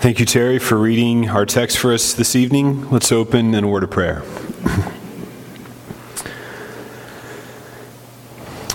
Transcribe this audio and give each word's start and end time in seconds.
Thank 0.00 0.20
you, 0.20 0.26
Terry, 0.26 0.60
for 0.60 0.78
reading 0.78 1.28
our 1.28 1.44
text 1.44 1.76
for 1.76 1.92
us 1.92 2.12
this 2.12 2.36
evening. 2.36 2.88
Let's 2.88 3.10
open 3.10 3.52
in 3.52 3.64
a 3.64 3.68
word 3.68 3.82
of 3.82 3.90
prayer. 3.90 4.20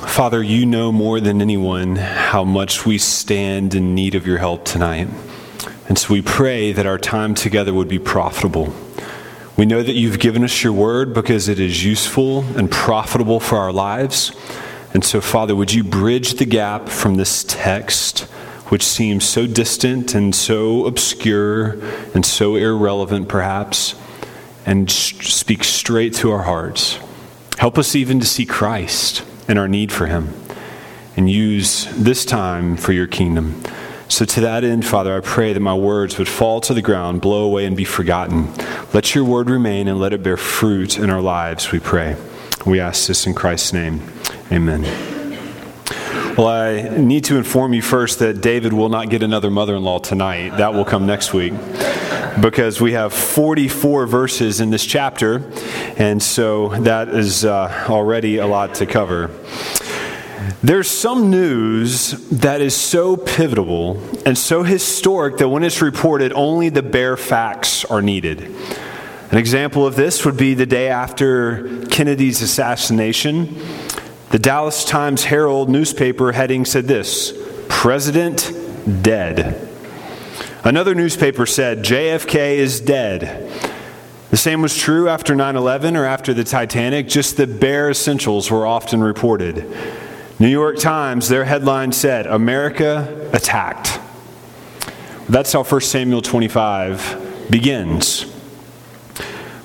Father, 0.05 0.43
you 0.43 0.65
know 0.65 0.91
more 0.91 1.21
than 1.21 1.41
anyone 1.41 1.95
how 1.95 2.43
much 2.43 2.85
we 2.85 2.97
stand 2.97 3.73
in 3.73 3.95
need 3.95 4.15
of 4.15 4.27
your 4.27 4.39
help 4.39 4.65
tonight. 4.65 5.07
And 5.87 5.97
so 5.97 6.13
we 6.13 6.21
pray 6.21 6.73
that 6.73 6.85
our 6.85 6.97
time 6.97 7.35
together 7.35 7.73
would 7.73 7.87
be 7.87 7.99
profitable. 7.99 8.75
We 9.55 9.65
know 9.65 9.81
that 9.81 9.93
you've 9.93 10.19
given 10.19 10.43
us 10.43 10.61
your 10.61 10.73
word 10.73 11.13
because 11.13 11.47
it 11.47 11.57
is 11.57 11.85
useful 11.85 12.43
and 12.57 12.69
profitable 12.69 13.39
for 13.39 13.57
our 13.59 13.71
lives. 13.71 14.33
And 14.93 15.05
so, 15.05 15.21
Father, 15.21 15.55
would 15.55 15.71
you 15.71 15.85
bridge 15.85 16.33
the 16.33 16.45
gap 16.45 16.89
from 16.89 17.15
this 17.15 17.45
text? 17.45 18.27
Which 18.67 18.83
seems 18.83 19.27
so 19.27 19.45
distant 19.45 20.15
and 20.15 20.33
so 20.33 20.85
obscure 20.85 21.77
and 22.13 22.25
so 22.25 22.55
irrelevant, 22.55 23.27
perhaps, 23.27 23.95
and 24.65 24.89
speak 24.89 25.63
straight 25.63 26.13
to 26.13 26.31
our 26.31 26.43
hearts. 26.43 26.99
Help 27.57 27.77
us 27.77 27.95
even 27.95 28.19
to 28.19 28.25
see 28.25 28.45
Christ 28.45 29.23
and 29.47 29.59
our 29.59 29.67
need 29.67 29.91
for 29.91 30.07
Him, 30.07 30.33
and 31.15 31.29
use 31.29 31.87
this 31.95 32.25
time 32.25 32.77
for 32.77 32.93
your 32.93 33.07
kingdom. 33.07 33.61
So, 34.07 34.25
to 34.25 34.41
that 34.41 34.63
end, 34.63 34.85
Father, 34.85 35.15
I 35.15 35.21
pray 35.21 35.53
that 35.53 35.59
my 35.59 35.73
words 35.73 36.17
would 36.17 36.27
fall 36.27 36.61
to 36.61 36.73
the 36.73 36.81
ground, 36.81 37.21
blow 37.21 37.45
away, 37.45 37.65
and 37.65 37.75
be 37.75 37.85
forgotten. 37.85 38.53
Let 38.93 39.15
your 39.15 39.23
word 39.23 39.49
remain 39.49 39.87
and 39.87 39.99
let 39.99 40.13
it 40.13 40.21
bear 40.21 40.37
fruit 40.37 40.99
in 40.99 41.09
our 41.09 41.21
lives, 41.21 41.71
we 41.71 41.79
pray. 41.79 42.15
We 42.65 42.79
ask 42.79 43.07
this 43.07 43.25
in 43.25 43.33
Christ's 43.33 43.73
name. 43.73 44.01
Amen. 44.51 45.12
Well, 46.35 46.47
I 46.47 46.81
need 46.97 47.25
to 47.25 47.37
inform 47.37 47.75
you 47.75 47.83
first 47.83 48.17
that 48.17 48.41
David 48.41 48.73
will 48.73 48.89
not 48.89 49.09
get 49.11 49.21
another 49.21 49.51
mother 49.51 49.75
in 49.75 49.83
law 49.83 49.99
tonight. 49.99 50.57
That 50.57 50.73
will 50.73 50.83
come 50.83 51.05
next 51.05 51.31
week 51.31 51.53
because 52.41 52.81
we 52.81 52.93
have 52.93 53.13
44 53.13 54.07
verses 54.07 54.59
in 54.59 54.71
this 54.71 54.83
chapter, 54.83 55.43
and 55.95 56.23
so 56.23 56.69
that 56.81 57.09
is 57.09 57.45
uh, 57.45 57.85
already 57.87 58.37
a 58.37 58.47
lot 58.47 58.73
to 58.75 58.87
cover. 58.87 59.29
There's 60.63 60.89
some 60.89 61.29
news 61.29 62.11
that 62.29 62.61
is 62.61 62.75
so 62.75 63.15
pivotal 63.15 64.01
and 64.25 64.35
so 64.35 64.63
historic 64.63 65.37
that 65.37 65.49
when 65.49 65.63
it's 65.63 65.83
reported, 65.83 66.33
only 66.33 66.69
the 66.69 66.81
bare 66.81 67.15
facts 67.15 67.85
are 67.85 68.01
needed. 68.01 68.41
An 69.29 69.37
example 69.37 69.85
of 69.85 69.95
this 69.95 70.25
would 70.25 70.37
be 70.37 70.55
the 70.55 70.65
day 70.65 70.87
after 70.87 71.85
Kennedy's 71.87 72.41
assassination. 72.41 73.55
The 74.33 74.39
Dallas 74.39 74.83
Times 74.83 75.25
Herald 75.25 75.69
newspaper 75.69 76.31
heading 76.31 76.65
said 76.65 76.87
this 76.87 77.33
President 77.69 78.51
dead. 79.03 79.69
Another 80.63 80.95
newspaper 80.95 81.45
said 81.45 81.83
JFK 81.83 82.55
is 82.55 82.81
dead. 82.81 83.47
The 84.31 84.37
same 84.37 84.63
was 84.63 84.75
true 84.75 85.07
after 85.07 85.35
9 85.35 85.55
11 85.55 85.95
or 85.95 86.05
after 86.05 86.33
the 86.33 86.43
Titanic, 86.43 87.07
just 87.07 87.37
the 87.37 87.45
bare 87.45 87.91
essentials 87.91 88.49
were 88.49 88.65
often 88.65 89.03
reported. 89.03 89.71
New 90.39 90.47
York 90.47 90.79
Times, 90.79 91.29
their 91.29 91.45
headline 91.45 91.91
said, 91.91 92.25
America 92.25 93.29
attacked. 93.33 93.99
That's 95.29 95.53
how 95.53 95.63
1 95.63 95.81
Samuel 95.81 96.23
25 96.23 97.51
begins. 97.51 98.32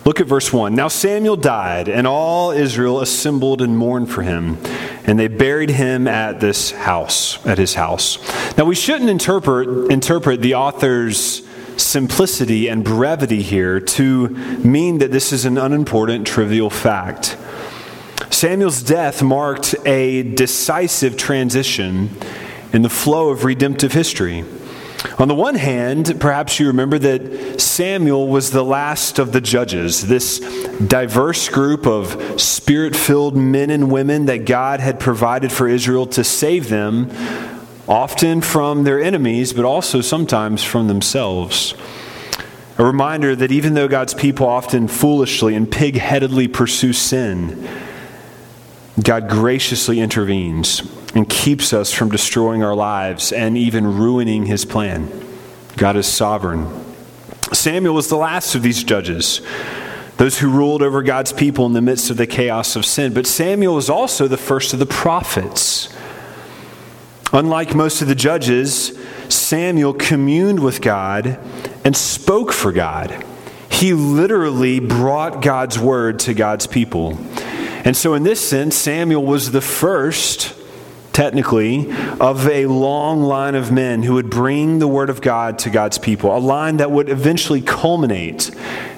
Look 0.09 0.21
at 0.21 0.27
verse 0.27 0.51
1. 0.51 0.75
Now 0.75 0.89
Samuel 0.89 1.37
died, 1.37 1.87
and 1.87 2.07
all 2.07 2.51
Israel 2.51 3.03
assembled 3.03 3.61
and 3.61 3.77
mourned 3.77 4.11
for 4.11 4.23
him, 4.23 4.57
and 5.05 5.19
they 5.19 5.29
buried 5.29 5.69
him 5.69 6.09
at 6.09 6.41
this 6.41 6.71
house, 6.71 7.45
at 7.47 7.59
his 7.59 7.75
house. 7.75 8.17
Now 8.57 8.65
we 8.65 8.75
shouldn't 8.75 9.11
interpret, 9.11 9.93
interpret 9.93 10.41
the 10.41 10.55
author's 10.55 11.47
simplicity 11.77 12.69
and 12.69 12.83
brevity 12.83 13.43
here 13.43 13.81
to 13.81 14.31
mean 14.31 14.97
that 14.97 15.11
this 15.11 15.31
is 15.31 15.45
an 15.45 15.59
unimportant, 15.59 16.27
trivial 16.27 16.71
fact. 16.71 17.37
Samuel's 18.31 18.83
death 18.83 19.23
marked 19.23 19.75
a 19.85 20.23
decisive 20.23 21.19
transition 21.19 22.09
in 22.73 22.81
the 22.81 22.89
flow 22.89 23.29
of 23.29 23.45
redemptive 23.45 23.93
history. 23.93 24.43
On 25.19 25.29
the 25.29 25.35
one 25.35 25.55
hand, 25.55 26.17
perhaps 26.21 26.59
you 26.59 26.67
remember 26.69 26.99
that 26.99 27.61
Samuel 27.61 28.27
was 28.27 28.51
the 28.51 28.65
last 28.65 29.21
of 29.21 29.31
the 29.31 29.41
judges, 29.41 30.07
this 30.07 30.41
diverse 30.79 31.49
group 31.49 31.87
of 31.87 32.41
spirit 32.41 32.97
filled 32.97 33.37
men 33.37 33.71
and 33.71 33.93
women 33.93 34.27
that 34.27 34.45
God 34.45 34.81
had 34.81 34.99
provided 34.99 35.53
for 35.53 35.69
Israel 35.69 36.07
to 36.07 36.25
save 36.25 36.69
them, 36.69 37.11
often 37.87 38.41
from 38.41 38.83
their 38.83 39.01
enemies, 39.01 39.53
but 39.53 39.65
also 39.65 40.01
sometimes 40.01 40.65
from 40.65 40.89
themselves. 40.89 41.75
A 42.77 42.85
reminder 42.85 43.37
that 43.37 43.53
even 43.53 43.75
though 43.75 43.89
God's 43.89 44.15
people 44.15 44.47
often 44.47 44.89
foolishly 44.89 45.55
and 45.55 45.71
pig 45.71 45.97
headedly 45.97 46.49
pursue 46.49 46.93
sin, 46.93 47.69
God 49.01 49.29
graciously 49.29 50.01
intervenes 50.01 50.83
and 51.15 51.29
keeps 51.29 51.73
us 51.73 51.93
from 51.93 52.11
destroying 52.11 52.63
our 52.63 52.75
lives 52.75 53.33
and 53.33 53.57
even 53.57 53.99
ruining 53.99 54.47
his 54.47 54.65
plan. 54.65 55.11
God 55.77 55.97
is 55.97 56.07
sovereign. 56.07 56.85
Samuel 57.53 57.95
was 57.95 58.09
the 58.09 58.17
last 58.17 58.55
of 58.55 58.63
these 58.63 58.85
judges, 58.85 59.41
those 60.17 60.39
who 60.39 60.51
ruled 60.51 60.83
over 60.83 61.03
God's 61.03 61.33
people 61.33 61.67
in 61.67 61.73
the 61.73 61.81
midst 61.81 62.11
of 62.11 62.17
the 62.17 62.27
chaos 62.27 62.77
of 62.77 62.85
sin. 62.85 63.15
But 63.15 63.27
Samuel 63.27 63.75
was 63.75 63.89
also 63.89 64.29
the 64.29 64.37
first 64.37 64.73
of 64.73 64.79
the 64.79 64.87
prophets. 64.87 65.95
Unlike 67.33 67.75
most 67.75 68.03
of 68.03 68.09
the 68.09 68.15
judges, 68.15 68.99
Samuel 69.29 69.95
communed 69.95 70.61
with 70.61 70.81
God 70.81 71.39
and 71.85 71.97
spoke 71.97 72.53
for 72.53 72.73
God. 72.73 73.25
He 73.71 73.93
literally 73.93 74.81
brought 74.81 75.43
God's 75.43 75.79
word 75.79 76.19
to 76.21 76.35
God's 76.35 76.67
people. 76.67 77.19
And 77.85 77.97
so, 77.97 78.15
in 78.15 78.25
this 78.25 78.47
sense, 78.47 78.75
Samuel 78.75 79.25
was 79.25 79.53
the 79.53 79.61
first, 79.61 80.55
technically, 81.19 81.93
of 82.21 82.47
a 82.47 82.67
long 82.67 83.21
line 83.21 83.57
of 83.57 83.73
men 83.73 84.05
who 84.05 84.15
would 84.15 84.31
bring 84.31 84.79
the 84.79 84.87
word 84.87 85.11
of 85.11 85.21
God 85.21 85.59
to 85.59 85.69
God's 85.69 85.99
people, 85.99 86.37
a 86.37 86.39
line 86.39 86.77
that 86.77 86.93
would 86.93 87.09
eventually 87.09 87.61
culminate 87.61 88.53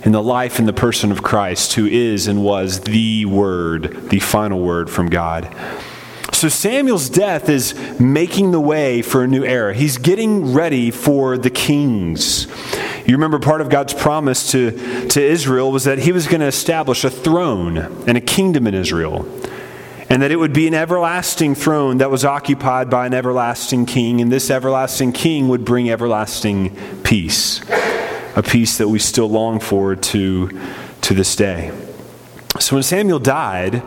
in 0.04 0.12
the 0.12 0.22
life 0.22 0.58
and 0.58 0.68
the 0.68 0.74
person 0.74 1.12
of 1.12 1.22
Christ, 1.22 1.72
who 1.72 1.86
is 1.86 2.26
and 2.26 2.44
was 2.44 2.80
the 2.80 3.24
word, 3.24 4.10
the 4.10 4.20
final 4.20 4.60
word 4.60 4.90
from 4.90 5.08
God. 5.08 5.48
So 6.34 6.50
Samuel's 6.50 7.08
death 7.08 7.48
is 7.48 7.74
making 7.98 8.50
the 8.50 8.60
way 8.60 9.00
for 9.00 9.24
a 9.24 9.26
new 9.26 9.42
era. 9.42 9.72
He's 9.72 9.96
getting 9.96 10.52
ready 10.52 10.90
for 10.90 11.38
the 11.38 11.48
kings. 11.48 12.48
You 13.06 13.14
remember 13.14 13.38
part 13.38 13.62
of 13.62 13.70
God's 13.70 13.94
promise 13.94 14.50
to, 14.52 15.08
to 15.08 15.22
Israel 15.22 15.72
was 15.72 15.84
that 15.84 16.00
he 16.00 16.12
was 16.12 16.26
going 16.26 16.40
to 16.42 16.46
establish 16.46 17.02
a 17.02 17.08
throne 17.08 17.78
and 18.06 18.18
a 18.18 18.20
kingdom 18.20 18.66
in 18.66 18.74
Israel. 18.74 19.26
And 20.10 20.22
that 20.22 20.32
it 20.32 20.36
would 20.36 20.52
be 20.52 20.66
an 20.66 20.74
everlasting 20.74 21.54
throne 21.54 21.98
that 21.98 22.10
was 22.10 22.24
occupied 22.24 22.90
by 22.90 23.06
an 23.06 23.14
everlasting 23.14 23.86
king, 23.86 24.20
and 24.20 24.30
this 24.30 24.50
everlasting 24.50 25.12
king 25.12 25.48
would 25.48 25.64
bring 25.64 25.88
everlasting 25.88 26.76
peace, 27.04 27.60
a 28.36 28.42
peace 28.42 28.76
that 28.78 28.88
we 28.88 28.98
still 28.98 29.30
long 29.30 29.60
for 29.60 29.94
to, 29.94 30.60
to 31.02 31.14
this 31.14 31.36
day. 31.36 31.70
So 32.58 32.74
when 32.74 32.82
Samuel 32.82 33.20
died, 33.20 33.82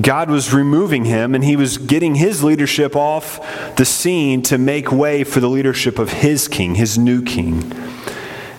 God 0.00 0.30
was 0.30 0.52
removing 0.52 1.06
him 1.06 1.34
and 1.34 1.42
he 1.42 1.56
was 1.56 1.78
getting 1.78 2.16
his 2.16 2.44
leadership 2.44 2.94
off 2.94 3.40
the 3.76 3.86
scene 3.86 4.42
to 4.42 4.58
make 4.58 4.92
way 4.92 5.24
for 5.24 5.40
the 5.40 5.48
leadership 5.48 5.98
of 5.98 6.12
his 6.12 6.46
king, 6.46 6.74
his 6.74 6.98
new 6.98 7.22
king. 7.22 7.72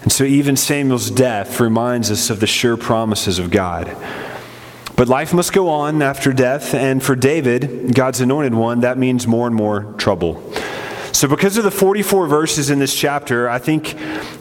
And 0.02 0.12
so 0.12 0.24
even 0.24 0.58
Samuel's 0.58 1.12
death 1.12 1.60
reminds 1.60 2.10
us 2.10 2.32
of 2.32 2.40
the 2.40 2.48
sure 2.48 2.76
promises 2.76 3.38
of 3.38 3.52
God. 3.52 3.96
But 4.96 5.08
life 5.08 5.34
must 5.34 5.54
go 5.54 5.70
on 5.70 6.02
after 6.02 6.34
death, 6.34 6.74
and 6.76 7.02
for 7.02 7.16
David, 7.16 7.96
God's 7.96 8.22
anointed 8.22 8.54
one, 8.54 8.82
that 8.82 8.98
means 8.98 9.26
more 9.26 9.48
and 9.48 9.56
more 9.56 9.94
trouble. 9.98 10.42
So, 11.14 11.28
because 11.28 11.58
of 11.58 11.64
the 11.64 11.72
44 11.72 12.26
verses 12.26 12.72
in 12.72 12.80
this 12.80 12.94
chapter, 12.96 13.48
I 13.48 13.60
think, 13.60 13.96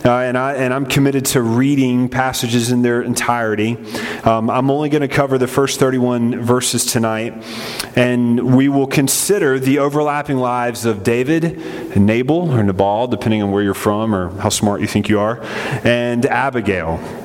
uh, 0.04 0.10
and, 0.10 0.38
I, 0.38 0.54
and 0.54 0.72
I'm 0.72 0.86
committed 0.86 1.26
to 1.26 1.42
reading 1.42 2.08
passages 2.08 2.72
in 2.72 2.80
their 2.80 3.02
entirety. 3.02 3.76
Um, 4.24 4.48
I'm 4.48 4.70
only 4.70 4.88
going 4.88 5.02
to 5.02 5.08
cover 5.08 5.36
the 5.36 5.46
first 5.46 5.78
31 5.78 6.40
verses 6.40 6.86
tonight, 6.86 7.44
and 7.94 8.56
we 8.56 8.70
will 8.70 8.86
consider 8.86 9.58
the 9.58 9.80
overlapping 9.80 10.38
lives 10.38 10.86
of 10.86 11.04
David, 11.04 11.44
and 11.44 12.06
Nabal, 12.06 12.50
or 12.50 12.62
Nabal, 12.62 13.06
depending 13.06 13.42
on 13.42 13.50
where 13.50 13.62
you're 13.62 13.74
from 13.74 14.14
or 14.14 14.30
how 14.40 14.48
smart 14.48 14.80
you 14.80 14.86
think 14.86 15.10
you 15.10 15.20
are, 15.20 15.40
and 15.84 16.24
Abigail. 16.24 17.21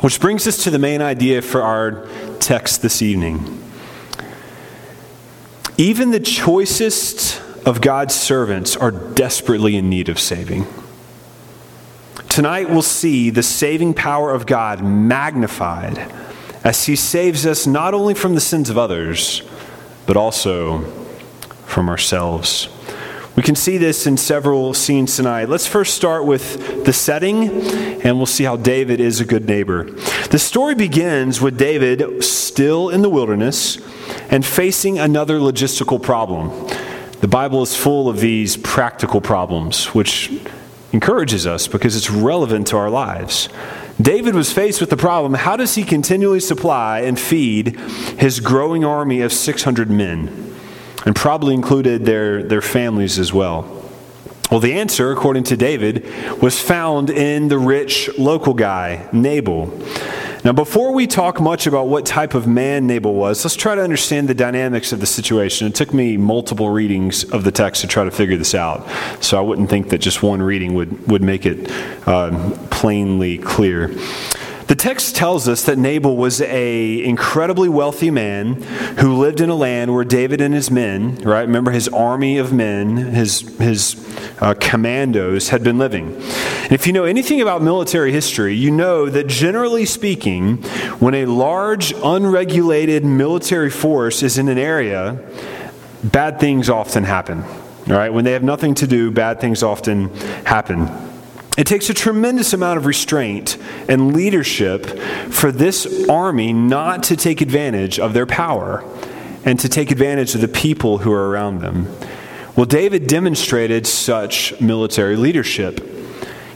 Which 0.00 0.20
brings 0.20 0.46
us 0.46 0.62
to 0.62 0.70
the 0.70 0.78
main 0.78 1.02
idea 1.02 1.42
for 1.42 1.60
our 1.60 2.06
text 2.38 2.82
this 2.82 3.02
evening. 3.02 3.62
Even 5.76 6.12
the 6.12 6.20
choicest 6.20 7.42
of 7.66 7.80
God's 7.80 8.14
servants 8.14 8.76
are 8.76 8.92
desperately 8.92 9.76
in 9.76 9.90
need 9.90 10.08
of 10.08 10.20
saving. 10.20 10.66
Tonight 12.28 12.70
we'll 12.70 12.82
see 12.82 13.30
the 13.30 13.42
saving 13.42 13.92
power 13.92 14.30
of 14.30 14.46
God 14.46 14.84
magnified 14.84 15.98
as 16.62 16.86
He 16.86 16.94
saves 16.94 17.44
us 17.44 17.66
not 17.66 17.92
only 17.92 18.14
from 18.14 18.36
the 18.36 18.40
sins 18.40 18.70
of 18.70 18.78
others, 18.78 19.42
but 20.06 20.16
also 20.16 20.82
from 21.66 21.88
ourselves. 21.88 22.68
We 23.38 23.44
can 23.44 23.54
see 23.54 23.78
this 23.78 24.08
in 24.08 24.16
several 24.16 24.74
scenes 24.74 25.14
tonight. 25.14 25.48
Let's 25.48 25.64
first 25.64 25.94
start 25.94 26.24
with 26.24 26.84
the 26.84 26.92
setting, 26.92 27.48
and 28.02 28.16
we'll 28.16 28.26
see 28.26 28.42
how 28.42 28.56
David 28.56 28.98
is 28.98 29.20
a 29.20 29.24
good 29.24 29.46
neighbor. 29.46 29.84
The 30.30 30.40
story 30.40 30.74
begins 30.74 31.40
with 31.40 31.56
David 31.56 32.24
still 32.24 32.88
in 32.88 33.00
the 33.00 33.08
wilderness 33.08 33.78
and 34.28 34.44
facing 34.44 34.98
another 34.98 35.38
logistical 35.38 36.02
problem. 36.02 36.48
The 37.20 37.28
Bible 37.28 37.62
is 37.62 37.76
full 37.76 38.08
of 38.08 38.18
these 38.18 38.56
practical 38.56 39.20
problems, 39.20 39.94
which 39.94 40.32
encourages 40.92 41.46
us 41.46 41.68
because 41.68 41.94
it's 41.94 42.10
relevant 42.10 42.66
to 42.66 42.76
our 42.76 42.90
lives. 42.90 43.48
David 44.02 44.34
was 44.34 44.52
faced 44.52 44.80
with 44.80 44.90
the 44.90 44.96
problem 44.96 45.34
how 45.34 45.56
does 45.56 45.76
he 45.76 45.84
continually 45.84 46.40
supply 46.40 47.02
and 47.02 47.16
feed 47.16 47.78
his 48.18 48.40
growing 48.40 48.84
army 48.84 49.20
of 49.20 49.32
600 49.32 49.88
men? 49.88 50.57
And 51.06 51.14
probably 51.14 51.54
included 51.54 52.04
their, 52.04 52.42
their 52.42 52.62
families 52.62 53.18
as 53.18 53.32
well. 53.32 53.78
Well, 54.50 54.60
the 54.60 54.72
answer, 54.72 55.12
according 55.12 55.44
to 55.44 55.56
David, 55.58 56.06
was 56.40 56.58
found 56.58 57.10
in 57.10 57.48
the 57.48 57.58
rich 57.58 58.08
local 58.18 58.54
guy, 58.54 59.06
Nabal. 59.12 59.66
Now, 60.42 60.52
before 60.52 60.94
we 60.94 61.06
talk 61.06 61.40
much 61.40 61.66
about 61.66 61.88
what 61.88 62.06
type 62.06 62.32
of 62.32 62.46
man 62.46 62.86
Nabal 62.86 63.12
was, 63.12 63.44
let's 63.44 63.56
try 63.56 63.74
to 63.74 63.82
understand 63.82 64.26
the 64.26 64.34
dynamics 64.34 64.92
of 64.92 65.00
the 65.00 65.06
situation. 65.06 65.66
It 65.66 65.74
took 65.74 65.92
me 65.92 66.16
multiple 66.16 66.70
readings 66.70 67.24
of 67.24 67.44
the 67.44 67.52
text 67.52 67.82
to 67.82 67.88
try 67.88 68.04
to 68.04 68.10
figure 68.10 68.38
this 68.38 68.54
out, 68.54 68.88
so 69.22 69.36
I 69.36 69.42
wouldn't 69.42 69.68
think 69.68 69.90
that 69.90 69.98
just 69.98 70.22
one 70.22 70.40
reading 70.40 70.72
would, 70.74 71.08
would 71.08 71.22
make 71.22 71.44
it 71.44 71.70
uh, 72.06 72.56
plainly 72.70 73.36
clear. 73.36 73.94
The 74.68 74.76
text 74.76 75.16
tells 75.16 75.48
us 75.48 75.64
that 75.64 75.78
Nabal 75.78 76.14
was 76.14 76.42
a 76.42 77.02
incredibly 77.02 77.70
wealthy 77.70 78.10
man 78.10 78.60
who 78.98 79.16
lived 79.16 79.40
in 79.40 79.48
a 79.48 79.54
land 79.54 79.94
where 79.94 80.04
David 80.04 80.42
and 80.42 80.52
his 80.52 80.70
men, 80.70 81.16
right? 81.16 81.40
Remember 81.40 81.70
his 81.70 81.88
army 81.88 82.36
of 82.36 82.52
men, 82.52 82.98
his 82.98 83.40
his 83.56 83.96
uh, 84.42 84.52
commandos 84.60 85.48
had 85.48 85.64
been 85.64 85.78
living. 85.78 86.14
And 86.14 86.72
if 86.72 86.86
you 86.86 86.92
know 86.92 87.04
anything 87.04 87.40
about 87.40 87.62
military 87.62 88.12
history, 88.12 88.54
you 88.54 88.70
know 88.70 89.08
that 89.08 89.26
generally 89.26 89.86
speaking, 89.86 90.58
when 90.98 91.14
a 91.14 91.24
large 91.24 91.94
unregulated 92.04 93.06
military 93.06 93.70
force 93.70 94.22
is 94.22 94.36
in 94.36 94.48
an 94.48 94.58
area, 94.58 95.18
bad 96.04 96.40
things 96.40 96.68
often 96.68 97.04
happen. 97.04 97.42
All 97.42 97.96
right, 97.96 98.12
when 98.12 98.26
they 98.26 98.32
have 98.32 98.42
nothing 98.42 98.74
to 98.74 98.86
do, 98.86 99.10
bad 99.10 99.40
things 99.40 99.62
often 99.62 100.10
happen. 100.44 100.90
It 101.58 101.66
takes 101.66 101.90
a 101.90 101.94
tremendous 101.94 102.52
amount 102.52 102.78
of 102.78 102.86
restraint 102.86 103.58
and 103.88 104.14
leadership 104.14 104.86
for 105.28 105.50
this 105.50 106.08
army 106.08 106.52
not 106.52 107.02
to 107.04 107.16
take 107.16 107.40
advantage 107.40 107.98
of 107.98 108.14
their 108.14 108.26
power 108.26 108.84
and 109.44 109.58
to 109.58 109.68
take 109.68 109.90
advantage 109.90 110.36
of 110.36 110.40
the 110.40 110.46
people 110.46 110.98
who 110.98 111.12
are 111.12 111.28
around 111.28 111.60
them. 111.60 111.88
Well, 112.54 112.64
David 112.64 113.08
demonstrated 113.08 113.88
such 113.88 114.60
military 114.60 115.16
leadership. 115.16 115.80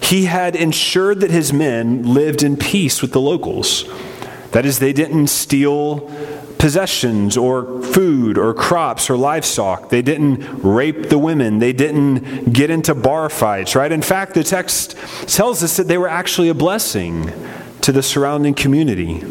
He 0.00 0.26
had 0.26 0.54
ensured 0.54 1.18
that 1.18 1.32
his 1.32 1.52
men 1.52 2.14
lived 2.14 2.44
in 2.44 2.56
peace 2.56 3.02
with 3.02 3.10
the 3.10 3.20
locals. 3.20 3.84
That 4.52 4.64
is, 4.64 4.78
they 4.78 4.92
didn't 4.92 5.28
steal 5.28 6.08
possessions 6.62 7.36
or 7.36 7.82
food 7.82 8.38
or 8.38 8.54
crops 8.54 9.10
or 9.10 9.16
livestock. 9.16 9.88
They 9.88 10.00
didn't 10.00 10.62
rape 10.62 11.08
the 11.08 11.18
women. 11.18 11.58
They 11.58 11.72
didn't 11.72 12.52
get 12.52 12.70
into 12.70 12.94
bar 12.94 13.28
fights, 13.28 13.74
right? 13.74 13.90
In 13.90 14.00
fact, 14.00 14.34
the 14.34 14.44
text 14.44 14.96
tells 15.26 15.64
us 15.64 15.76
that 15.76 15.88
they 15.88 15.98
were 15.98 16.06
actually 16.06 16.48
a 16.48 16.54
blessing 16.54 17.32
to 17.80 17.90
the 17.90 18.00
surrounding 18.00 18.54
community. 18.54 19.24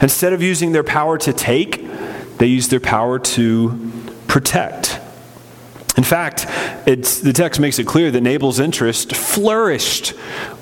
Instead 0.00 0.32
of 0.32 0.40
using 0.42 0.72
their 0.72 0.82
power 0.82 1.18
to 1.18 1.34
take, 1.34 1.86
they 2.38 2.46
used 2.46 2.70
their 2.70 2.80
power 2.80 3.18
to 3.18 3.92
protect. 4.26 4.98
In 5.98 6.02
fact, 6.02 6.46
the 6.86 7.32
text 7.34 7.60
makes 7.60 7.78
it 7.78 7.86
clear 7.86 8.10
that 8.10 8.22
Nabal's 8.22 8.58
interest 8.58 9.14
flourished 9.14 10.14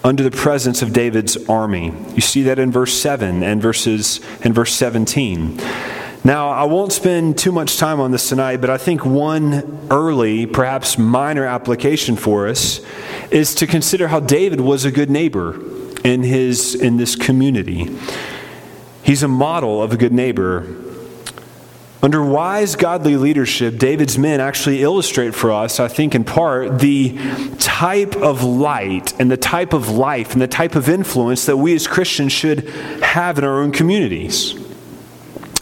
under 0.03 0.25
the 0.25 0.32
presence 0.32 0.82
of 0.82 0.93
David's 0.93 1.37
army. 1.49 1.93
You 2.17 2.23
see 2.23 2.43
that 2.43 2.59
in 2.59 2.73
verse 2.73 2.93
7 3.00 3.44
and 3.44 3.62
verses 3.62 4.21
and 4.43 4.53
verse 4.53 4.75
17. 4.75 5.61
Now, 6.28 6.50
I 6.50 6.64
won't 6.64 6.92
spend 6.92 7.38
too 7.38 7.52
much 7.52 7.78
time 7.78 8.00
on 8.00 8.10
this 8.10 8.28
tonight, 8.28 8.58
but 8.58 8.69
I 8.69 8.76
think 8.76 9.02
one 9.02 9.86
early, 9.90 10.44
perhaps 10.44 10.98
minor 10.98 11.46
application 11.46 12.16
for 12.16 12.48
us 12.48 12.82
is 13.30 13.54
to 13.54 13.66
consider 13.66 14.08
how 14.08 14.20
David 14.20 14.60
was 14.60 14.84
a 14.84 14.90
good 14.90 15.08
neighbor 15.08 15.58
in, 16.04 16.22
his, 16.22 16.75
in 16.75 16.98
this 16.98 17.16
community. 17.16 17.96
He's 19.02 19.22
a 19.22 19.28
model 19.28 19.82
of 19.82 19.94
a 19.94 19.96
good 19.96 20.12
neighbor. 20.12 20.66
Under 22.02 22.22
wise, 22.22 22.76
godly 22.76 23.16
leadership, 23.16 23.78
David's 23.78 24.19
men 24.19 24.38
actually 24.38 24.82
illustrate 24.82 25.34
for 25.34 25.50
us, 25.50 25.80
I 25.80 25.88
think 25.88 26.14
in 26.14 26.25
part, 26.25 26.80
the 26.80 27.16
type 27.56 28.16
of 28.16 28.42
light 28.42 29.19
and 29.19 29.30
the 29.30 29.38
type 29.38 29.72
of 29.72 29.88
life 29.88 30.34
and 30.34 30.42
the 30.42 30.46
type 30.46 30.75
of 30.75 30.90
influence 30.90 31.46
that 31.46 31.56
we 31.56 31.75
as 31.75 31.86
Christians 31.86 32.32
should 32.32 32.69
have 33.00 33.38
in 33.38 33.44
our 33.44 33.62
own 33.62 33.72
communities. 33.72 34.68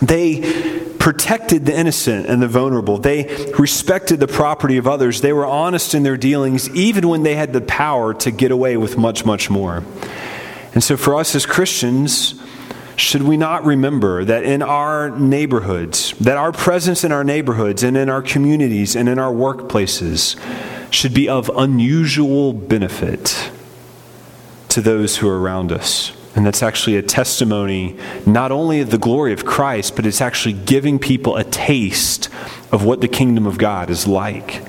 They 0.01 0.93
protected 0.99 1.67
the 1.67 1.79
innocent 1.79 2.27
and 2.27 2.43
the 2.43 2.49
vulnerable. 2.49 2.99
They 2.99 3.53
respected 3.59 4.21
the 4.21 4.27
property 4.27 4.77
of 4.77 4.87
others. 4.87 5.21
They 5.21 5.33
were 5.33 5.47
honest 5.47 5.95
in 5.95 6.03
their 6.03 6.17
dealings, 6.17 6.69
even 6.71 7.09
when 7.09 7.23
they 7.23 7.37
had 7.37 7.53
the 7.53 7.61
power 7.61 8.13
to 8.15 8.31
get 8.31 8.51
away 8.51 8.77
with 8.77 8.99
much, 8.99 9.25
much 9.25 9.49
more. 9.49 9.85
And 10.75 10.83
so, 10.83 10.97
for 10.97 11.15
us 11.15 11.35
as 11.35 11.47
Christians, 11.47 12.35
should 12.97 13.23
we 13.23 13.37
not 13.37 13.65
remember 13.65 14.25
that 14.25 14.45
in 14.45 14.63
our 14.63 15.11
neighborhoods, 15.11 16.13
that 16.19 16.37
our 16.37 16.51
presence 16.51 17.05
in 17.05 17.13
our 17.13 17.25
neighborhoods 17.25 17.83
and 17.83 17.97
in 17.97 18.09
our 18.09 18.23
communities 18.23 18.97
and 18.97 19.09
in 19.09 19.19
our 19.19 19.33
workplaces 19.33 20.37
should 20.93 21.15
be 21.15 21.29
of 21.29 21.51
unusual 21.57 22.53
benefit 22.53 23.51
to 24.71 24.81
those 24.81 25.19
who 25.19 25.29
are 25.29 25.41
around 25.41 25.73
us? 25.73 26.13
And 26.37 26.45
that's 26.45 26.63
actually 26.63 26.97
a 26.97 27.03
testimony 27.03 27.97
not 28.27 28.53
only 28.53 28.81
of 28.83 28.91
the 28.91 28.99
glory 28.99 29.33
of 29.33 29.47
Christ, 29.47 29.97
but 29.97 30.05
it's 30.05 30.21
actually 30.21 30.53
giving 30.53 30.99
people 30.99 31.37
a 31.37 31.45
taste 31.45 32.29
of 32.71 32.85
what 32.85 33.01
the 33.01 33.09
kingdom 33.09 33.47
of 33.47 33.57
God 33.57 33.89
is 33.89 34.07
like. 34.07 34.63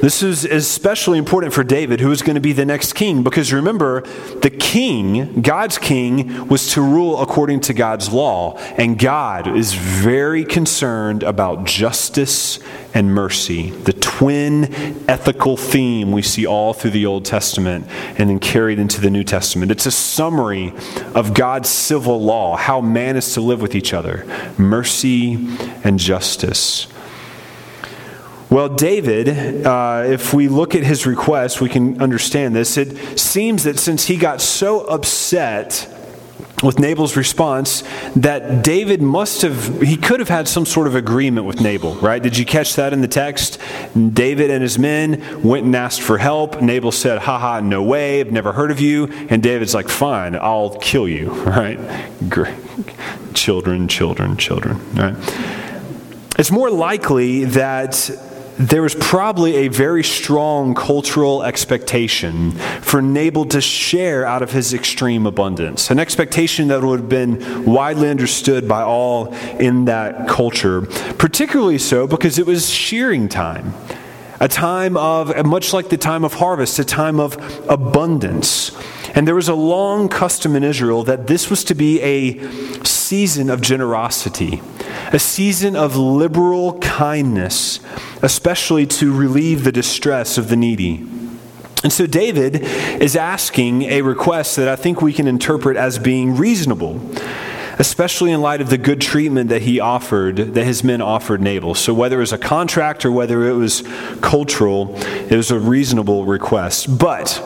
This 0.00 0.22
is 0.22 0.46
especially 0.46 1.18
important 1.18 1.52
for 1.52 1.62
David, 1.62 2.00
who 2.00 2.10
is 2.10 2.22
going 2.22 2.34
to 2.34 2.40
be 2.40 2.54
the 2.54 2.64
next 2.64 2.94
king, 2.94 3.22
because 3.22 3.52
remember, 3.52 4.00
the 4.40 4.48
king, 4.48 5.42
God's 5.42 5.76
king, 5.76 6.48
was 6.48 6.72
to 6.72 6.80
rule 6.80 7.20
according 7.20 7.60
to 7.60 7.74
God's 7.74 8.10
law. 8.10 8.56
And 8.78 8.98
God 8.98 9.54
is 9.56 9.74
very 9.74 10.44
concerned 10.44 11.22
about 11.22 11.64
justice 11.64 12.58
and 12.94 13.14
mercy, 13.14 13.70
the 13.70 13.92
twin 13.92 14.72
ethical 15.06 15.56
theme 15.56 16.12
we 16.12 16.22
see 16.22 16.46
all 16.46 16.72
through 16.72 16.90
the 16.90 17.04
Old 17.06 17.24
Testament 17.24 17.86
and 18.18 18.30
then 18.30 18.38
carried 18.38 18.78
into 18.78 19.00
the 19.00 19.10
New 19.10 19.22
Testament. 19.22 19.70
It's 19.70 19.86
a 19.86 19.90
summary 19.90 20.72
of 21.14 21.34
God's 21.34 21.68
civil 21.68 22.20
law, 22.22 22.56
how 22.56 22.80
man 22.80 23.16
is 23.16 23.34
to 23.34 23.40
live 23.40 23.60
with 23.60 23.74
each 23.74 23.92
other 23.92 24.24
mercy 24.58 25.34
and 25.84 25.98
justice. 25.98 26.86
Well, 28.50 28.68
David, 28.68 29.64
uh, 29.64 30.02
if 30.06 30.34
we 30.34 30.48
look 30.48 30.74
at 30.74 30.82
his 30.82 31.06
request, 31.06 31.60
we 31.60 31.68
can 31.68 32.02
understand 32.02 32.56
this. 32.56 32.76
It 32.76 33.16
seems 33.16 33.62
that 33.62 33.78
since 33.78 34.06
he 34.06 34.16
got 34.16 34.40
so 34.40 34.80
upset 34.80 35.88
with 36.60 36.80
Nabal's 36.80 37.16
response, 37.16 37.84
that 38.16 38.64
David 38.64 39.00
must 39.00 39.42
have, 39.42 39.80
he 39.80 39.96
could 39.96 40.18
have 40.18 40.28
had 40.28 40.48
some 40.48 40.66
sort 40.66 40.88
of 40.88 40.96
agreement 40.96 41.46
with 41.46 41.60
Nabal, 41.60 41.94
right? 41.96 42.20
Did 42.20 42.36
you 42.36 42.44
catch 42.44 42.74
that 42.74 42.92
in 42.92 43.02
the 43.02 43.08
text? 43.08 43.60
David 43.94 44.50
and 44.50 44.62
his 44.62 44.80
men 44.80 45.42
went 45.44 45.64
and 45.64 45.76
asked 45.76 46.02
for 46.02 46.18
help. 46.18 46.60
Nabal 46.60 46.90
said, 46.90 47.20
haha, 47.20 47.60
no 47.60 47.84
way, 47.84 48.18
I've 48.18 48.32
never 48.32 48.52
heard 48.52 48.72
of 48.72 48.80
you. 48.80 49.06
And 49.30 49.44
David's 49.44 49.74
like, 49.74 49.88
fine, 49.88 50.34
I'll 50.34 50.76
kill 50.78 51.06
you, 51.06 51.30
right? 51.44 51.78
Great. 52.28 52.56
Children, 53.32 53.86
children, 53.86 54.36
children, 54.36 54.80
right? 54.94 55.14
It's 56.36 56.50
more 56.50 56.70
likely 56.70 57.44
that 57.44 58.10
there 58.60 58.82
was 58.82 58.94
probably 58.94 59.56
a 59.56 59.68
very 59.68 60.04
strong 60.04 60.74
cultural 60.74 61.42
expectation 61.42 62.50
for 62.82 63.00
Nabal 63.00 63.46
to 63.46 63.60
share 63.62 64.26
out 64.26 64.42
of 64.42 64.52
his 64.52 64.74
extreme 64.74 65.24
abundance, 65.24 65.90
an 65.90 65.98
expectation 65.98 66.68
that 66.68 66.82
would 66.82 67.00
have 67.00 67.08
been 67.08 67.64
widely 67.64 68.10
understood 68.10 68.68
by 68.68 68.82
all 68.82 69.32
in 69.58 69.86
that 69.86 70.28
culture, 70.28 70.82
particularly 70.82 71.78
so 71.78 72.06
because 72.06 72.38
it 72.38 72.44
was 72.44 72.68
shearing 72.68 73.30
time. 73.30 73.72
A 74.40 74.48
time 74.48 74.94
of, 74.96 75.34
much 75.46 75.72
like 75.72 75.88
the 75.88 75.96
time 75.96 76.22
of 76.22 76.34
harvest, 76.34 76.78
a 76.78 76.84
time 76.84 77.18
of 77.18 77.38
abundance. 77.68 78.72
And 79.14 79.26
there 79.26 79.34
was 79.34 79.48
a 79.48 79.54
long 79.54 80.10
custom 80.10 80.54
in 80.54 80.64
Israel 80.64 81.02
that 81.04 81.26
this 81.26 81.48
was 81.48 81.64
to 81.64 81.74
be 81.74 82.00
a 82.02 82.84
season 83.10 83.50
of 83.50 83.60
generosity, 83.60 84.62
a 85.12 85.18
season 85.18 85.74
of 85.74 85.96
liberal 85.96 86.78
kindness 86.78 87.80
especially 88.22 88.86
to 88.86 89.12
relieve 89.12 89.64
the 89.64 89.72
distress 89.72 90.38
of 90.38 90.48
the 90.48 90.54
needy. 90.54 91.04
And 91.82 91.92
so 91.92 92.06
David 92.06 92.60
is 93.02 93.16
asking 93.16 93.82
a 93.82 94.02
request 94.02 94.54
that 94.54 94.68
I 94.68 94.76
think 94.76 95.02
we 95.02 95.12
can 95.12 95.26
interpret 95.26 95.76
as 95.76 95.98
being 95.98 96.36
reasonable. 96.36 97.00
Especially 97.80 98.30
in 98.30 98.42
light 98.42 98.60
of 98.60 98.68
the 98.68 98.76
good 98.76 99.00
treatment 99.00 99.48
that 99.48 99.62
he 99.62 99.80
offered, 99.80 100.36
that 100.36 100.64
his 100.64 100.84
men 100.84 101.00
offered 101.00 101.40
Nabal. 101.40 101.74
So, 101.74 101.94
whether 101.94 102.18
it 102.18 102.20
was 102.20 102.32
a 102.32 102.38
contract 102.38 103.06
or 103.06 103.10
whether 103.10 103.48
it 103.48 103.54
was 103.54 103.82
cultural, 104.20 104.94
it 104.96 105.34
was 105.34 105.50
a 105.50 105.58
reasonable 105.58 106.26
request. 106.26 106.98
But 106.98 107.42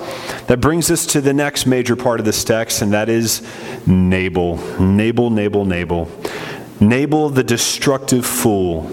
that 0.49 0.61
brings 0.61 0.91
us 0.91 1.07
to 1.07 1.21
the 1.21 1.33
next 1.33 1.67
major 1.67 1.95
part 1.95 2.19
of 2.19 2.27
this 2.27 2.43
text, 2.43 2.83
and 2.83 2.93
that 2.93 3.09
is 3.09 3.47
Nabal. 3.87 4.57
Nabal, 4.81 5.31
Nabal, 5.31 5.65
Nabal. 5.65 6.11
Nabal, 6.81 7.31
the 7.31 7.45
destructive 7.45 8.27
fool. 8.27 8.91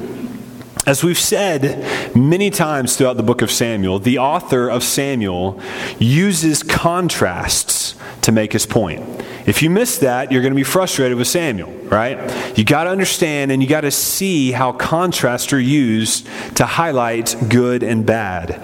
As 0.85 1.03
we've 1.03 1.19
said 1.19 2.15
many 2.15 2.51
times 2.51 2.95
throughout 2.95 3.17
the 3.17 3.23
book 3.23 3.41
of 3.41 3.49
Samuel, 3.49 3.97
the 3.97 4.19
author 4.19 4.69
of 4.69 4.83
Samuel 4.83 5.59
uses 5.97 6.61
contrasts 6.61 7.95
to 8.21 8.31
make 8.31 8.53
his 8.53 8.67
point. 8.67 9.03
If 9.45 9.61
you 9.61 9.69
miss 9.69 9.97
that, 9.99 10.31
you're 10.31 10.41
going 10.41 10.53
to 10.53 10.55
be 10.55 10.63
frustrated 10.63 11.17
with 11.17 11.27
Samuel, 11.27 11.71
right? 11.85 12.57
You 12.57 12.63
got 12.63 12.85
to 12.85 12.89
understand 12.89 13.51
and 13.51 13.61
you 13.61 13.67
got 13.67 13.81
to 13.81 13.91
see 13.91 14.51
how 14.51 14.71
contrasts 14.71 15.51
are 15.53 15.59
used 15.59 16.27
to 16.55 16.65
highlight 16.65 17.35
good 17.49 17.83
and 17.83 18.05
bad. 18.05 18.61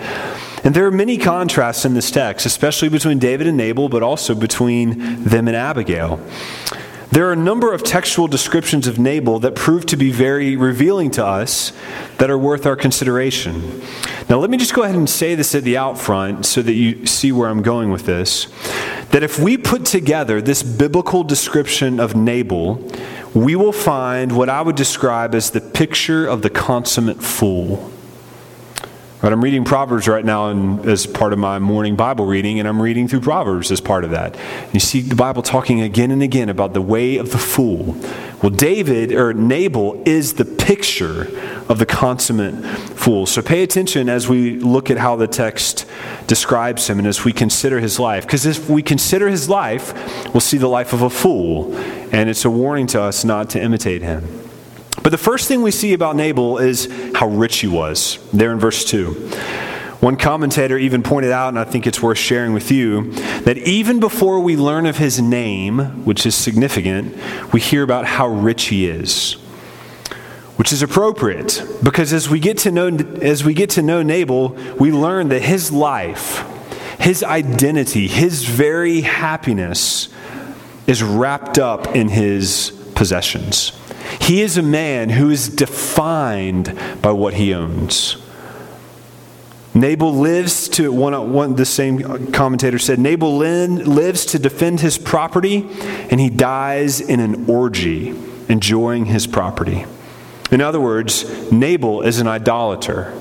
And 0.63 0.75
there 0.75 0.85
are 0.85 0.91
many 0.91 1.17
contrasts 1.17 1.85
in 1.85 1.93
this 1.93 2.11
text, 2.11 2.45
especially 2.45 2.89
between 2.89 3.19
David 3.19 3.47
and 3.47 3.57
Nabal, 3.57 3.89
but 3.89 4.03
also 4.03 4.35
between 4.35 5.23
them 5.23 5.47
and 5.47 5.55
Abigail. 5.55 6.19
There 7.11 7.27
are 7.27 7.31
a 7.31 7.37
number 7.37 7.73
of 7.73 7.83
textual 7.83 8.27
descriptions 8.27 8.85
of 8.85 8.99
Nabal 8.99 9.39
that 9.39 9.55
prove 9.55 9.85
to 9.87 9.97
be 9.97 10.11
very 10.11 10.55
revealing 10.55 11.09
to 11.11 11.25
us 11.25 11.71
that 12.17 12.29
are 12.29 12.37
worth 12.37 12.65
our 12.65 12.75
consideration. 12.75 13.81
Now, 14.29 14.39
let 14.39 14.49
me 14.49 14.57
just 14.57 14.73
go 14.73 14.83
ahead 14.83 14.95
and 14.95 15.09
say 15.09 15.33
this 15.33 15.55
at 15.55 15.63
the 15.63 15.77
out 15.77 15.97
front 15.97 16.45
so 16.45 16.61
that 16.61 16.73
you 16.73 17.05
see 17.05 17.31
where 17.31 17.49
I'm 17.49 17.61
going 17.61 17.91
with 17.91 18.05
this. 18.05 18.47
That 19.11 19.23
if 19.23 19.39
we 19.39 19.57
put 19.57 19.85
together 19.85 20.41
this 20.41 20.61
biblical 20.63 21.23
description 21.23 21.99
of 21.99 22.15
Nabal, 22.15 22.85
we 23.33 23.55
will 23.55 23.71
find 23.71 24.35
what 24.35 24.49
I 24.49 24.61
would 24.61 24.75
describe 24.75 25.33
as 25.33 25.51
the 25.51 25.61
picture 25.61 26.27
of 26.27 26.41
the 26.41 26.49
consummate 26.49 27.23
fool. 27.23 27.91
Right, 29.19 29.33
I'm 29.33 29.43
reading 29.43 29.65
Proverbs 29.65 30.07
right 30.07 30.23
now 30.23 30.51
as 30.83 31.07
part 31.07 31.33
of 31.33 31.39
my 31.39 31.57
morning 31.57 31.95
Bible 31.95 32.27
reading, 32.27 32.59
and 32.59 32.67
I'm 32.67 32.79
reading 32.79 33.07
through 33.07 33.21
Proverbs 33.21 33.71
as 33.71 33.81
part 33.81 34.03
of 34.03 34.11
that. 34.11 34.37
You 34.73 34.79
see 34.79 35.01
the 35.01 35.15
Bible 35.15 35.41
talking 35.41 35.81
again 35.81 36.11
and 36.11 36.21
again 36.21 36.49
about 36.49 36.75
the 36.75 36.83
way 36.83 37.17
of 37.17 37.31
the 37.31 37.39
fool. 37.39 37.97
Well, 38.43 38.51
David, 38.51 39.11
or 39.11 39.33
Nabal, 39.33 40.03
is 40.05 40.35
the 40.35 40.45
picture 40.45 41.23
of 41.67 41.79
the 41.79 41.85
consummate 41.87 42.63
fool. 42.91 43.25
So 43.25 43.41
pay 43.41 43.63
attention 43.63 44.07
as 44.07 44.29
we 44.29 44.59
look 44.59 44.91
at 44.91 44.99
how 44.99 45.15
the 45.15 45.27
text 45.27 45.87
describes 46.27 46.87
him 46.87 46.99
and 46.99 47.07
as 47.07 47.25
we 47.25 47.33
consider 47.33 47.79
his 47.79 47.99
life. 47.99 48.23
Because 48.23 48.45
if 48.45 48.69
we 48.69 48.83
consider 48.83 49.29
his 49.29 49.49
life, 49.49 49.95
we'll 50.31 50.41
see 50.41 50.59
the 50.59 50.67
life 50.67 50.93
of 50.93 51.01
a 51.01 51.09
fool, 51.09 51.75
and 52.11 52.29
it's 52.29 52.45
a 52.45 52.51
warning 52.51 52.85
to 52.85 53.01
us 53.01 53.25
not 53.25 53.49
to 53.49 53.59
imitate 53.59 54.03
him. 54.03 54.46
But 55.03 55.11
the 55.11 55.17
first 55.17 55.47
thing 55.47 55.61
we 55.61 55.71
see 55.71 55.93
about 55.93 56.15
Nabal 56.15 56.57
is 56.57 56.91
how 57.15 57.27
rich 57.27 57.57
he 57.57 57.67
was, 57.67 58.19
there 58.33 58.51
in 58.51 58.59
verse 58.59 58.83
2. 58.85 59.13
One 59.99 60.15
commentator 60.15 60.77
even 60.77 61.01
pointed 61.01 61.31
out, 61.31 61.49
and 61.49 61.57
I 61.57 61.63
think 61.63 61.87
it's 61.87 62.01
worth 62.01 62.19
sharing 62.19 62.53
with 62.53 62.71
you, 62.71 63.11
that 63.41 63.57
even 63.57 63.99
before 63.99 64.39
we 64.39 64.55
learn 64.55 64.85
of 64.85 64.97
his 64.97 65.19
name, 65.19 66.05
which 66.05 66.25
is 66.25 66.35
significant, 66.35 67.15
we 67.51 67.59
hear 67.59 67.81
about 67.81 68.05
how 68.05 68.27
rich 68.27 68.65
he 68.65 68.87
is. 68.87 69.33
Which 70.57 70.71
is 70.71 70.81
appropriate 70.81 71.63
because 71.83 72.13
as 72.13 72.29
we 72.29 72.39
get 72.39 72.57
to 72.59 72.71
know 72.71 72.87
as 73.21 73.43
we 73.43 73.53
get 73.53 73.69
to 73.71 73.83
know 73.83 74.01
Nabal, 74.01 74.57
we 74.79 74.91
learn 74.91 75.29
that 75.29 75.43
his 75.43 75.71
life, 75.71 76.43
his 76.99 77.23
identity, 77.23 78.07
his 78.07 78.43
very 78.43 79.01
happiness 79.01 80.09
is 80.87 81.03
wrapped 81.03 81.59
up 81.59 81.95
in 81.95 82.09
his 82.09 82.71
possessions. 82.95 83.71
He 84.19 84.41
is 84.41 84.57
a 84.57 84.61
man 84.61 85.09
who 85.09 85.29
is 85.29 85.49
defined 85.49 86.77
by 87.01 87.11
what 87.11 87.35
he 87.35 87.53
owns. 87.53 88.17
Nabal 89.73 90.13
lives 90.13 90.67
to, 90.69 90.91
one, 90.91 91.33
one, 91.33 91.55
the 91.55 91.65
same 91.65 92.31
commentator 92.31 92.79
said, 92.79 92.97
Nabal 92.99 93.37
lives 93.37 94.25
to 94.27 94.39
defend 94.39 94.79
his 94.79 94.97
property, 94.97 95.67
and 96.09 96.19
he 96.19 96.29
dies 96.29 96.99
in 96.99 97.19
an 97.19 97.49
orgy, 97.49 98.15
enjoying 98.49 99.05
his 99.05 99.27
property. 99.27 99.85
In 100.49 100.61
other 100.61 100.81
words, 100.81 101.51
Nabal 101.51 102.01
is 102.01 102.19
an 102.19 102.27
idolater 102.27 103.13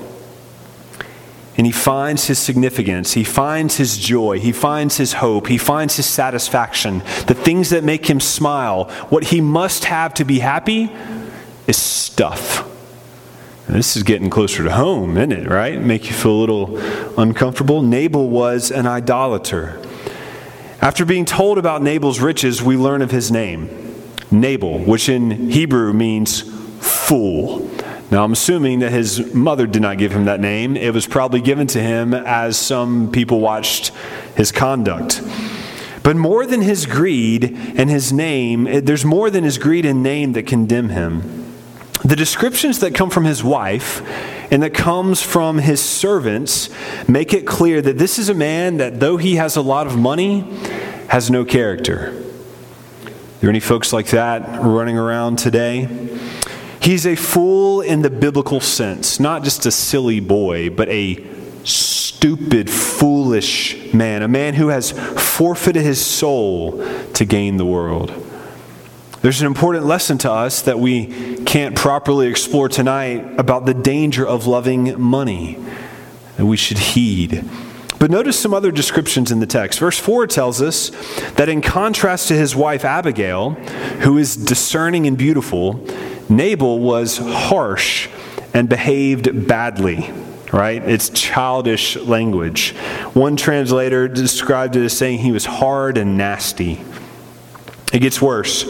and 1.57 1.65
he 1.65 1.71
finds 1.71 2.27
his 2.27 2.37
significance, 2.37 3.13
he 3.13 3.23
finds 3.23 3.77
his 3.77 3.97
joy, 3.97 4.39
he 4.39 4.51
finds 4.51 4.97
his 4.97 5.13
hope, 5.13 5.47
he 5.47 5.57
finds 5.57 5.95
his 5.95 6.05
satisfaction, 6.05 6.99
the 7.25 7.33
things 7.33 7.71
that 7.71 7.83
make 7.83 8.07
him 8.07 8.19
smile. 8.19 8.85
What 9.09 9.25
he 9.25 9.41
must 9.41 9.85
have 9.85 10.13
to 10.15 10.23
be 10.23 10.39
happy 10.39 10.91
is 11.65 11.77
stuff. 11.77 12.63
This 13.67 13.97
is 13.97 14.03
getting 14.03 14.29
closer 14.29 14.63
to 14.63 14.71
home, 14.71 15.17
isn't 15.17 15.33
it, 15.33 15.47
right? 15.47 15.81
Make 15.81 16.07
you 16.07 16.13
feel 16.13 16.31
a 16.31 16.39
little 16.39 17.19
uncomfortable. 17.19 17.81
Nabal 17.81 18.29
was 18.29 18.71
an 18.71 18.87
idolater. 18.87 19.81
After 20.79 21.03
being 21.05 21.25
told 21.25 21.57
about 21.57 21.81
Nabal's 21.81 22.21
riches, 22.21 22.61
we 22.61 22.77
learn 22.77 23.01
of 23.01 23.11
his 23.11 23.31
name 23.31 23.69
Nabal, 24.31 24.79
which 24.79 25.09
in 25.09 25.49
Hebrew 25.49 25.91
means 25.91 26.41
fool. 26.79 27.69
Now, 28.09 28.23
I'm 28.23 28.31
assuming 28.31 28.79
that 28.79 28.91
his 28.91 29.33
mother 29.33 29.67
did 29.67 29.81
not 29.81 29.97
give 29.97 30.13
him 30.13 30.25
that 30.25 30.39
name. 30.39 30.77
It 30.77 30.93
was 30.93 31.05
probably 31.05 31.41
given 31.41 31.67
to 31.67 31.81
him 31.81 32.13
as 32.13 32.57
some 32.57 33.11
people 33.11 33.41
watched 33.41 33.89
his 34.35 34.51
conduct. 34.53 35.21
But 36.03 36.15
more 36.15 36.45
than 36.45 36.61
his 36.61 36.85
greed 36.85 37.43
and 37.75 37.89
his 37.89 38.13
name, 38.13 38.65
eh, 38.65 38.79
there's 38.79 39.03
more 39.03 39.29
than 39.29 39.43
his 39.43 39.57
greed 39.57 39.85
and 39.85 40.01
name 40.01 40.31
that 40.33 40.43
condemn 40.43 40.87
him. 40.87 41.53
The 42.05 42.15
descriptions 42.15 42.79
that 42.79 42.95
come 42.95 43.09
from 43.09 43.25
his 43.25 43.43
wife 43.43 44.01
and 44.49 44.63
that 44.63 44.73
comes 44.73 45.21
from 45.21 45.57
his 45.57 45.81
servants 45.81 46.69
make 47.09 47.33
it 47.33 47.45
clear 47.45 47.81
that 47.81 47.97
this 47.97 48.17
is 48.17 48.29
a 48.29 48.33
man 48.33 48.77
that, 48.77 49.01
though 49.01 49.17
he 49.17 49.35
has 49.35 49.57
a 49.57 49.61
lot 49.61 49.85
of 49.85 49.97
money, 49.97 50.45
has 51.09 51.29
no 51.29 51.43
character. 51.43 52.13
Are 53.05 53.39
there 53.41 53.49
any 53.49 53.59
folks 53.59 53.91
like 53.91 54.07
that 54.11 54.63
running 54.63 54.97
around 54.97 55.39
today? 55.39 55.89
He's 56.81 57.05
a 57.05 57.15
fool 57.15 57.81
in 57.81 58.01
the 58.01 58.09
biblical 58.09 58.59
sense, 58.59 59.19
not 59.19 59.43
just 59.43 59.65
a 59.65 59.71
silly 59.71 60.19
boy, 60.19 60.69
but 60.69 60.87
a 60.89 61.25
stupid, 61.63 62.69
foolish 62.69 63.93
man, 63.93 64.23
a 64.23 64.27
man 64.27 64.53
who 64.53 64.69
has 64.69 64.91
forfeited 64.91 65.83
his 65.83 66.03
soul 66.03 66.83
to 67.13 67.25
gain 67.25 67.57
the 67.57 67.65
world. 67.65 68.13
There's 69.21 69.41
an 69.41 69.47
important 69.47 69.85
lesson 69.85 70.17
to 70.19 70.31
us 70.31 70.61
that 70.61 70.79
we 70.79 71.37
can't 71.43 71.75
properly 71.75 72.27
explore 72.27 72.69
tonight 72.69 73.39
about 73.39 73.65
the 73.65 73.73
danger 73.73 74.25
of 74.25 74.47
loving 74.47 74.99
money 75.01 75.57
that 76.37 76.45
we 76.45 76.55
should 76.55 76.77
heed. 76.77 77.43
But 77.99 78.11
notice 78.11 78.39
some 78.39 78.53
other 78.53 78.71
descriptions 78.71 79.31
in 79.31 79.39
the 79.39 79.47
text. 79.47 79.79
Verse 79.79 79.97
4 79.97 80.27
tells 80.27 80.61
us 80.61 80.91
that 81.31 81.49
in 81.49 81.61
contrast 81.61 82.27
to 82.27 82.35
his 82.35 82.55
wife 82.55 82.85
Abigail, 82.85 83.51
who 84.01 84.17
is 84.17 84.35
discerning 84.35 85.07
and 85.07 85.17
beautiful, 85.17 85.83
Nabal 86.29 86.79
was 86.79 87.17
harsh 87.17 88.07
and 88.53 88.69
behaved 88.69 89.47
badly, 89.47 90.11
right? 90.53 90.83
It's 90.83 91.09
childish 91.09 91.95
language. 91.95 92.75
One 93.13 93.35
translator 93.35 94.07
described 94.07 94.75
it 94.75 94.83
as 94.85 94.95
saying 94.95 95.19
he 95.19 95.31
was 95.31 95.45
hard 95.45 95.97
and 95.97 96.17
nasty. 96.17 96.81
It 97.93 97.99
gets 97.99 98.21
worse. 98.21 98.63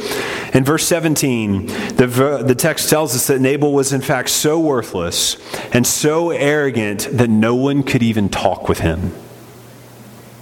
In 0.54 0.64
verse 0.64 0.88
17, 0.88 1.66
the, 1.66 2.44
the 2.46 2.56
text 2.56 2.90
tells 2.90 3.16
us 3.16 3.28
that 3.28 3.42
Nabal 3.42 3.74
was 3.74 3.92
in 3.92 4.02
fact 4.02 4.30
so 4.30 4.60
worthless 4.60 5.38
and 5.74 5.86
so 5.86 6.30
arrogant 6.30 7.08
that 7.12 7.30
no 7.30 7.56
one 7.56 7.84
could 7.84 8.04
even 8.04 8.30
talk 8.30 8.70
with 8.70 8.80
him. 8.80 9.14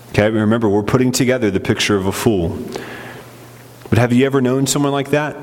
Okay, 0.09 0.29
remember, 0.29 0.69
we're 0.69 0.83
putting 0.83 1.11
together 1.11 1.49
the 1.51 1.59
picture 1.59 1.95
of 1.95 2.05
a 2.05 2.11
fool. 2.11 2.57
But 3.89 3.97
have 3.97 4.13
you 4.13 4.25
ever 4.25 4.41
known 4.41 4.67
someone 4.67 4.91
like 4.91 5.11
that? 5.11 5.35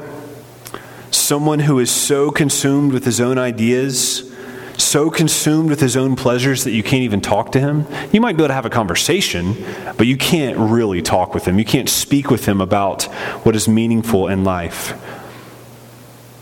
someone 1.14 1.60
who 1.60 1.78
is 1.78 1.90
so 1.90 2.30
consumed 2.30 2.92
with 2.92 3.04
his 3.04 3.20
own 3.20 3.38
ideas, 3.38 4.31
so 4.78 5.10
consumed 5.10 5.70
with 5.70 5.80
his 5.80 5.96
own 5.96 6.16
pleasures 6.16 6.64
that 6.64 6.72
you 6.72 6.82
can't 6.82 7.02
even 7.02 7.20
talk 7.20 7.52
to 7.52 7.60
him. 7.60 7.86
You 8.12 8.20
might 8.20 8.36
be 8.36 8.42
able 8.42 8.48
to 8.48 8.54
have 8.54 8.66
a 8.66 8.70
conversation, 8.70 9.56
but 9.96 10.06
you 10.06 10.16
can't 10.16 10.56
really 10.58 11.02
talk 11.02 11.34
with 11.34 11.46
him. 11.46 11.58
You 11.58 11.64
can't 11.64 11.88
speak 11.88 12.30
with 12.30 12.46
him 12.46 12.60
about 12.60 13.04
what 13.44 13.56
is 13.56 13.68
meaningful 13.68 14.28
in 14.28 14.44
life. 14.44 14.90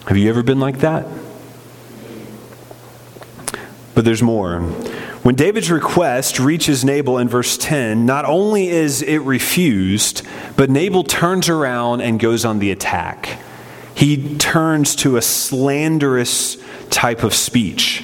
Have 0.06 0.16
you 0.16 0.28
ever 0.28 0.42
been 0.42 0.60
like 0.60 0.78
that? 0.78 1.06
But 3.94 4.04
there's 4.04 4.22
more. 4.22 4.60
When 5.22 5.34
David's 5.34 5.70
request 5.70 6.40
reaches 6.40 6.84
Nabal 6.84 7.18
in 7.18 7.28
verse 7.28 7.58
10, 7.58 8.06
not 8.06 8.24
only 8.24 8.68
is 8.68 9.02
it 9.02 9.18
refused, 9.18 10.22
but 10.56 10.70
Nabal 10.70 11.04
turns 11.04 11.48
around 11.48 12.00
and 12.00 12.18
goes 12.18 12.44
on 12.44 12.58
the 12.58 12.70
attack 12.70 13.38
he 14.00 14.38
turns 14.38 14.96
to 14.96 15.18
a 15.18 15.22
slanderous 15.22 16.56
type 16.88 17.22
of 17.22 17.34
speech. 17.34 18.02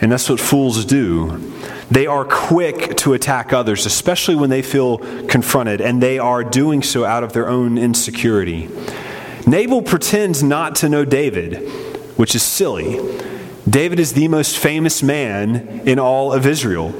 And 0.00 0.12
that's 0.12 0.28
what 0.28 0.40
fools 0.40 0.84
do. 0.84 1.52
They 1.90 2.06
are 2.06 2.24
quick 2.24 2.96
to 2.98 3.14
attack 3.14 3.52
others, 3.52 3.86
especially 3.86 4.34
when 4.34 4.50
they 4.50 4.62
feel 4.62 4.98
confronted, 5.26 5.80
and 5.80 6.02
they 6.02 6.18
are 6.18 6.42
doing 6.42 6.82
so 6.82 7.04
out 7.04 7.22
of 7.22 7.32
their 7.32 7.48
own 7.48 7.78
insecurity. 7.78 8.68
Nabal 9.46 9.82
pretends 9.82 10.42
not 10.42 10.74
to 10.76 10.88
know 10.88 11.04
David, 11.04 11.68
which 12.16 12.34
is 12.34 12.42
silly. 12.42 12.98
David 13.68 14.00
is 14.00 14.12
the 14.12 14.28
most 14.28 14.58
famous 14.58 15.02
man 15.02 15.80
in 15.86 15.98
all 15.98 16.32
of 16.32 16.46
Israel. 16.46 16.94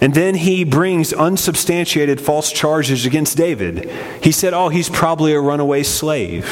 And 0.00 0.14
then 0.14 0.36
he 0.36 0.64
brings 0.64 1.12
unsubstantiated 1.12 2.20
false 2.20 2.52
charges 2.52 3.06
against 3.06 3.36
David. 3.36 3.90
He 4.22 4.30
said, 4.30 4.54
Oh, 4.54 4.68
he's 4.68 4.88
probably 4.88 5.32
a 5.32 5.40
runaway 5.40 5.82
slave. 5.82 6.44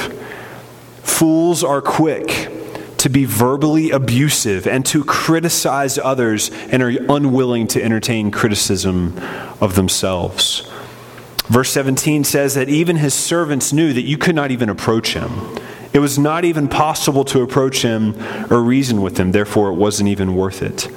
Fools 1.03 1.63
are 1.63 1.81
quick 1.81 2.56
to 3.07 3.11
be 3.11 3.25
verbally 3.25 3.93
abusive 3.93 4.67
and 4.67 4.85
to 4.85 5.05
criticize 5.05 5.97
others 5.97 6.51
and 6.73 6.83
are 6.83 6.91
unwilling 7.09 7.69
to 7.69 7.81
entertain 7.81 8.33
criticism 8.33 9.17
of 9.61 9.77
themselves. 9.77 10.69
Verse 11.47 11.71
17 11.71 12.25
says 12.25 12.55
that 12.55 12.69
even 12.69 12.97
his 12.97 13.15
servants 13.15 13.73
knew 13.73 13.93
that 13.93 14.03
you 14.03 14.19
could 14.19 14.35
not 14.35 14.51
even 14.51 14.69
approach 14.69 15.15
him. 15.15 15.31
It 15.93 16.01
was 16.01 16.19
not 16.19 16.45
even 16.45 16.67
possible 16.67 17.25
to 17.27 17.43
approach 17.43 17.83
him 17.83 18.17
or 18.51 18.61
reason 18.61 19.01
with 19.01 19.21
him, 19.21 19.31
therefore, 19.31 19.69
it 19.69 19.75
wasn't 19.75 20.09
even 20.09 20.35
worth 20.35 20.61
it. 20.61 20.89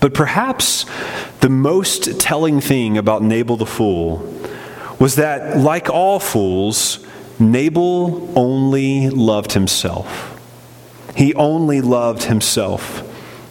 But 0.00 0.14
perhaps 0.14 0.86
the 1.40 1.50
most 1.50 2.18
telling 2.18 2.62
thing 2.62 2.96
about 2.96 3.22
Nabal 3.22 3.58
the 3.58 3.66
fool 3.66 4.20
was 4.98 5.16
that, 5.16 5.58
like 5.58 5.90
all 5.90 6.18
fools, 6.18 7.04
Nabal 7.38 8.32
only 8.34 9.10
loved 9.10 9.52
himself. 9.52 10.30
He 11.14 11.34
only 11.34 11.80
loved 11.80 12.24
himself. 12.24 13.02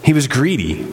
He 0.04 0.14
was 0.14 0.28
greedy. 0.28 0.88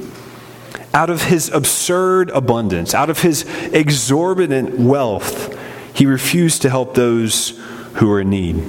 Out 0.92 1.10
of 1.10 1.22
his 1.24 1.48
absurd 1.50 2.30
abundance, 2.30 2.94
out 2.94 3.10
of 3.10 3.20
his 3.20 3.44
exorbitant 3.72 4.78
wealth, 4.78 5.56
he 5.94 6.06
refused 6.06 6.62
to 6.62 6.70
help 6.70 6.94
those 6.94 7.50
who 7.94 8.08
were 8.08 8.20
in 8.20 8.30
need. 8.30 8.62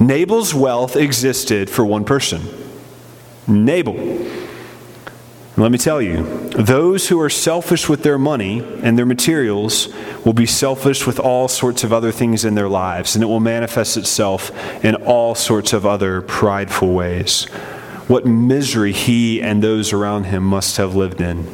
Nabal's 0.00 0.54
wealth 0.54 0.96
existed 0.96 1.68
for 1.68 1.84
one 1.84 2.04
person 2.04 2.42
Nabal. 3.46 3.94
Let 5.62 5.72
me 5.72 5.78
tell 5.78 6.00
you, 6.00 6.22
those 6.50 7.08
who 7.08 7.20
are 7.20 7.30
selfish 7.30 7.88
with 7.88 8.02
their 8.02 8.18
money 8.18 8.62
and 8.82 8.96
their 8.96 9.06
materials 9.06 9.88
will 10.24 10.32
be 10.32 10.46
selfish 10.46 11.06
with 11.06 11.18
all 11.18 11.48
sorts 11.48 11.82
of 11.82 11.92
other 11.92 12.12
things 12.12 12.44
in 12.44 12.54
their 12.54 12.68
lives, 12.68 13.16
and 13.16 13.24
it 13.24 13.26
will 13.26 13.40
manifest 13.40 13.96
itself 13.96 14.52
in 14.84 14.94
all 14.94 15.34
sorts 15.34 15.72
of 15.72 15.84
other 15.84 16.22
prideful 16.22 16.92
ways. 16.92 17.46
What 18.06 18.24
misery 18.24 18.92
he 18.92 19.42
and 19.42 19.62
those 19.62 19.92
around 19.92 20.24
him 20.24 20.44
must 20.44 20.76
have 20.76 20.94
lived 20.94 21.20
in. 21.20 21.46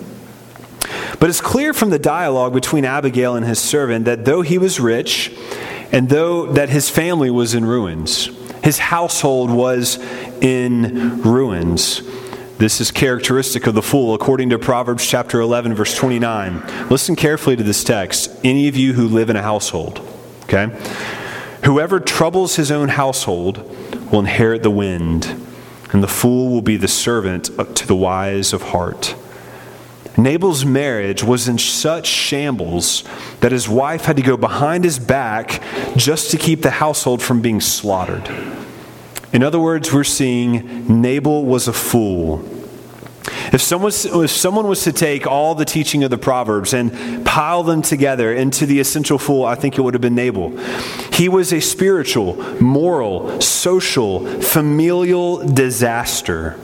But 1.19 1.31
it's 1.31 1.41
clear 1.41 1.73
from 1.73 1.91
the 1.91 1.99
dialogue 1.99 2.53
between 2.53 2.85
Abigail 2.85 3.37
and 3.37 3.47
his 3.47 3.59
servant 3.59 4.05
that 4.05 4.27
though 4.27 4.43
he 4.43 4.59
was 4.59 4.81
rich, 4.81 5.33
and 5.93 6.09
though 6.09 6.53
that 6.53 6.69
his 6.69 6.91
family 6.91 7.31
was 7.31 7.55
in 7.55 7.65
ruins, 7.65 8.27
his 8.63 8.79
household 8.79 9.51
was 9.51 9.99
in 10.43 11.23
ruins. 11.23 12.03
This 12.57 12.81
is 12.81 12.93
characteristic 12.93 13.67
of 13.67 13.75
the 13.75 13.83
fool, 13.83 14.15
according 14.15 14.51
to 14.51 14.61
Proverbs 14.61 15.05
chapter 15.05 15.41
11, 15.41 15.75
verse 15.75 15.97
29. 15.97 16.89
Listen 16.89 17.17
carefully 17.17 17.57
to 17.57 17.65
this 17.65 17.83
text. 17.83 18.31
Any 18.45 18.69
of 18.69 18.77
you 18.77 18.93
who 18.93 19.09
live 19.09 19.29
in 19.29 19.35
a 19.35 19.43
household, 19.43 20.01
okay? 20.45 20.69
Whoever 21.65 21.99
troubles 21.99 22.55
his 22.55 22.71
own 22.71 22.91
household 22.91 23.59
will 24.13 24.21
inherit 24.21 24.63
the 24.63 24.71
wind, 24.71 25.27
and 25.91 26.01
the 26.01 26.09
fool 26.09 26.49
will 26.49 26.63
be 26.63 26.77
the 26.77 26.87
servant 26.87 27.47
to 27.75 27.87
the 27.89 27.97
wise 27.97 28.53
of 28.53 28.63
heart. 28.63 29.17
Nabal's 30.17 30.65
marriage 30.65 31.25
was 31.25 31.49
in 31.49 31.59
such 31.59 32.07
shambles 32.07 33.03
that 33.41 33.51
his 33.51 33.69
wife 33.69 34.05
had 34.05 34.15
to 34.15 34.23
go 34.23 34.37
behind 34.37 34.85
his 34.85 35.01
back 35.01 35.61
just 35.97 36.31
to 36.31 36.37
keep 36.37 36.63
the 36.63 36.71
household 36.71 37.21
from 37.21 37.43
being 37.43 37.61
slaughtered. 37.61 38.31
In 39.35 39.43
other 39.43 39.59
words, 39.59 39.93
we're 39.93 40.05
seeing 40.05 41.03
Nabal 41.03 41.45
was 41.45 41.67
a 41.67 41.73
fool. 41.73 42.49
If 43.53 43.61
someone, 43.61 43.91
if 43.93 44.31
someone 44.31 44.69
was 44.69 44.85
to 44.85 44.93
take 44.93 45.27
all 45.27 45.57
the 45.57 45.65
teaching 45.65 46.05
of 46.05 46.11
the 46.11 46.19
Proverbs 46.19 46.73
and 46.73 47.27
pile 47.27 47.65
them 47.65 47.83
together 47.83 48.33
into 48.33 48.65
the 48.65 48.79
essential 48.79 49.19
fool, 49.19 49.45
I 49.45 49.57
think 49.57 49.77
it 49.77 49.81
would 49.81 49.95
have 49.95 50.01
been 50.01 50.15
Nabal. 50.15 50.57
He 51.13 51.29
was 51.29 51.53
a 51.53 51.61
spiritual, 51.61 52.37
moral, 52.61 53.41
social, 53.41 54.41
familial 54.41 55.45
disaster. 55.47 56.57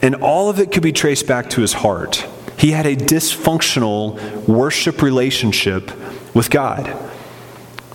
And 0.00 0.14
all 0.14 0.48
of 0.48 0.58
it 0.58 0.72
could 0.72 0.82
be 0.82 0.92
traced 0.92 1.26
back 1.26 1.50
to 1.50 1.60
his 1.60 1.74
heart. 1.74 2.26
He 2.58 2.70
had 2.70 2.86
a 2.86 2.96
dysfunctional 2.96 4.46
worship 4.46 5.02
relationship 5.02 5.92
with 6.34 6.48
God. 6.48 6.94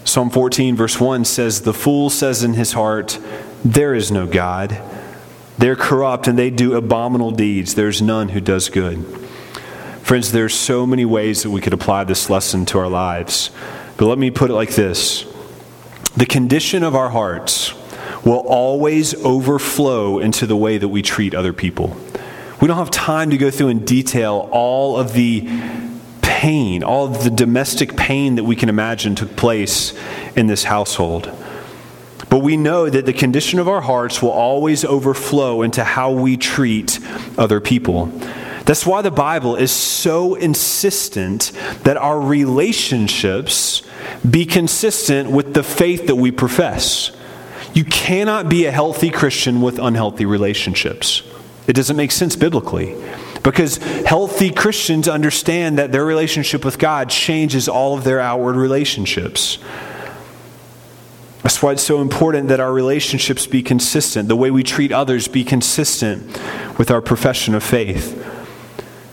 Psalm 0.04 0.30
14, 0.30 0.76
verse 0.76 1.00
1 1.00 1.26
says, 1.26 1.62
The 1.62 1.74
fool 1.74 2.10
says 2.10 2.43
in 2.43 2.54
his 2.54 2.74
heart, 2.74 3.19
there 3.63 3.93
is 3.93 4.12
no 4.12 4.28
God. 4.28 4.82
They're 5.58 5.76
corrupt 5.76 6.28
and 6.28 6.38
they 6.38 6.50
do 6.50 6.76
abominable 6.76 7.32
deeds. 7.32 7.76
There's 7.76 8.02
none 8.02 8.30
who 8.30 8.41
does 8.41 8.69
good. 8.69 9.06
Friends, 10.02 10.32
there's 10.32 10.56
so 10.56 10.86
many 10.86 11.06
ways 11.06 11.43
that 11.43 11.52
we 11.52 11.62
could 11.62 11.74
apply 11.74 12.04
this 12.04 12.30
lesson 12.30 12.65
to 12.67 12.80
our 12.80 12.89
lives. 12.89 13.52
But 13.97 14.08
let 14.08 14.17
me 14.17 14.32
put 14.32 14.50
it 14.50 14.54
like 14.54 14.71
this 14.71 15.26
The 16.17 16.26
condition 16.26 16.84
of 16.84 16.95
our 16.95 17.10
hearts 17.10 17.74
will 18.26 18.39
always 18.39 19.13
overflow 19.24 20.19
into 20.19 20.45
the 20.45 20.56
way 20.56 20.78
that 20.78 20.89
we 20.89 21.02
treat 21.02 21.34
other 21.34 21.54
people. 21.54 21.95
We 22.60 22.67
don't 22.67 22.78
have 22.78 22.91
time 22.91 23.32
to 23.32 23.38
go 23.38 23.50
through 23.50 23.69
in 23.69 23.86
detail 23.86 24.50
all 24.52 24.97
of 24.97 25.13
the 25.13 25.47
pain, 26.21 26.84
all 26.84 27.06
of 27.06 27.24
the 27.24 27.30
domestic 27.30 27.95
pain 27.95 28.36
that 28.36 28.43
we 28.43 28.56
can 28.56 28.69
imagine 28.69 29.15
took 29.15 29.36
place 29.36 29.93
in 30.36 30.47
this 30.47 30.63
household. 30.63 31.32
But 32.32 32.39
we 32.39 32.56
know 32.56 32.89
that 32.89 33.06
the 33.06 33.12
condition 33.12 33.60
of 33.60 33.67
our 33.67 33.82
hearts 33.82 34.22
will 34.22 34.30
always 34.32 34.86
overflow 34.86 35.63
into 35.63 35.84
how 35.84 36.13
we 36.13 36.38
treat 36.38 36.98
other 37.38 37.60
people. 37.60 38.06
That's 38.65 38.86
why 38.86 39.02
the 39.02 39.12
Bible 39.12 39.58
is 39.58 39.70
so 39.70 40.36
insistent 40.36 41.52
that 41.84 41.98
our 41.98 42.17
relationships 42.17 43.82
be 44.28 44.46
consistent 44.46 45.30
with 45.30 45.54
the 45.54 45.62
faith 45.62 46.08
that 46.08 46.15
we 46.15 46.32
profess. 46.32 47.12
You 47.74 47.84
cannot 47.84 48.48
be 48.48 48.65
a 48.65 48.72
healthy 48.72 49.10
Christian 49.10 49.62
with 49.62 49.78
unhealthy 49.78 50.26
relationships. 50.26 51.24
It 51.67 51.74
doesn't 51.74 51.98
make 51.98 52.12
sense 52.12 52.38
biblically. 52.38 52.96
Because 53.44 53.76
healthy 54.06 54.52
Christians 54.52 55.10
understand 55.10 55.78
that 55.80 55.91
their 55.91 56.06
relationship 56.06 56.63
with 56.63 56.80
God 56.80 57.10
changes 57.10 57.67
all 57.67 57.98
of 57.98 58.06
their 58.06 58.22
outward 58.22 58.56
relationships. 58.56 59.58
That's 61.43 61.62
why 61.62 61.71
it's 61.71 61.82
so 61.82 62.01
important 62.01 62.49
that 62.49 62.60
our 62.60 62.71
relationships 62.71 63.47
be 63.47 63.63
consistent, 63.63 64.27
the 64.27 64.36
way 64.36 64.51
we 64.51 64.62
treat 64.63 64.91
others 64.91 65.27
be 65.27 65.43
consistent 65.43 66.39
with 66.77 66.91
our 66.91 67.01
profession 67.01 67.56
of 67.56 67.63
faith. 67.63 68.17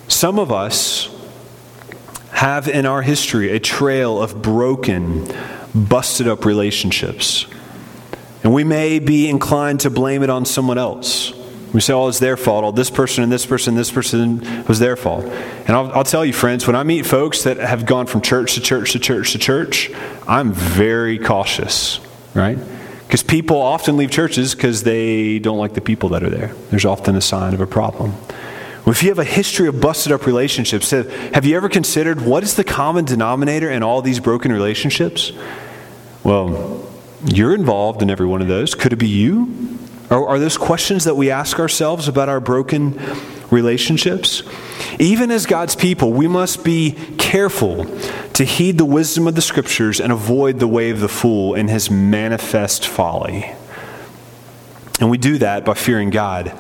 Some 0.08 0.38
of 0.38 0.52
us 0.52 1.14
have 2.32 2.68
in 2.68 2.84
our 2.84 3.00
history 3.00 3.50
a 3.50 3.58
trail 3.58 4.22
of 4.22 4.42
broken, 4.42 5.26
busted 5.74 6.28
up 6.28 6.44
relationships. 6.44 7.46
And 8.44 8.52
we 8.52 8.62
may 8.62 8.98
be 8.98 9.28
inclined 9.28 9.80
to 9.80 9.90
blame 9.90 10.22
it 10.22 10.30
on 10.30 10.44
someone 10.44 10.78
else. 10.78 11.32
We 11.72 11.80
say, 11.80 11.92
oh, 11.92 12.08
it's 12.08 12.18
their 12.18 12.36
fault. 12.36 12.64
Oh, 12.64 12.72
this 12.72 12.90
person 12.90 13.22
and 13.22 13.32
this 13.32 13.44
person 13.44 13.72
and 13.72 13.78
this 13.78 13.90
person 13.90 14.64
was 14.64 14.78
their 14.78 14.96
fault. 14.96 15.24
And 15.24 15.70
I'll, 15.70 15.92
I'll, 15.92 16.04
tell 16.04 16.24
you, 16.24 16.32
friends, 16.32 16.66
when 16.66 16.76
I 16.76 16.82
meet 16.82 17.04
folks 17.04 17.44
that 17.44 17.56
have 17.58 17.84
gone 17.86 18.06
from 18.06 18.20
church 18.20 18.54
to 18.54 18.60
church 18.60 18.92
to 18.92 18.98
church 18.98 19.32
to 19.32 19.38
church, 19.38 19.90
I'm 20.26 20.52
very 20.52 21.18
cautious 21.18 22.00
right? 22.38 22.59
Because 23.07 23.22
people 23.22 23.57
often 23.57 23.96
leave 23.96 24.11
churches 24.11 24.55
because 24.55 24.83
they 24.83 25.38
don't 25.38 25.59
like 25.59 25.74
the 25.74 25.81
people 25.81 26.11
that 26.11 26.22
are 26.22 26.31
there. 26.31 26.55
There's 26.70 26.85
often 26.85 27.16
a 27.16 27.20
sign 27.20 27.55
of 27.55 27.61
a 27.61 27.66
problem. 27.66 28.12
Well, 28.85 28.92
if 28.92 29.03
you 29.03 29.09
have 29.11 29.18
a 29.18 29.24
history 29.24 29.68
of 29.68 29.81
busted 29.81 30.12
up 30.12 30.24
relationships, 30.24 30.90
have 30.90 31.44
you 31.44 31.57
ever 31.57 31.68
considered 31.68 32.22
what 32.22 32.42
is 32.42 32.55
the 32.55 32.64
common 32.64 33.05
denominator 33.05 33.70
in 33.70 33.83
all 33.83 34.01
these 34.01 34.20
broken 34.20 34.53
relationships? 34.53 35.33
Well, 36.22 36.87
you're 37.24 37.55
involved 37.55 38.03
in 38.03 38.11
every 38.11 38.27
one 38.27 38.40
of 38.40 38.48
those. 38.48 38.74
Could 38.74 38.92
it 38.92 38.96
be 38.96 39.09
you? 39.09 39.79
Are, 40.11 40.27
are 40.27 40.38
those 40.38 40.57
questions 40.57 41.05
that 41.05 41.16
we 41.16 41.31
ask 41.31 41.59
ourselves 41.59 42.09
about 42.09 42.29
our 42.29 42.40
broken 42.40 42.98
relationships? 43.50 44.42
Even 44.98 45.30
as 45.30 45.46
God's 45.46 45.76
people, 45.76 46.12
we 46.12 46.28
must 46.28 46.64
be 46.64 46.92
careful 47.18 47.84
to 48.34 48.44
heed 48.44 48.78
the 48.78 48.84
wisdom 48.84 49.26
of 49.26 49.34
the 49.34 49.42
scriptures 49.42 50.00
and 50.00 50.12
avoid 50.12 50.58
the 50.58 50.68
way 50.68 50.90
of 50.90 51.00
the 51.00 51.08
fool 51.08 51.54
in 51.54 51.68
his 51.68 51.90
manifest 51.90 52.87
folly. 52.87 53.52
And 55.00 55.11
we 55.11 55.18
do 55.18 55.38
that 55.38 55.64
by 55.64 55.74
fearing 55.74 56.11
God. 56.11 56.52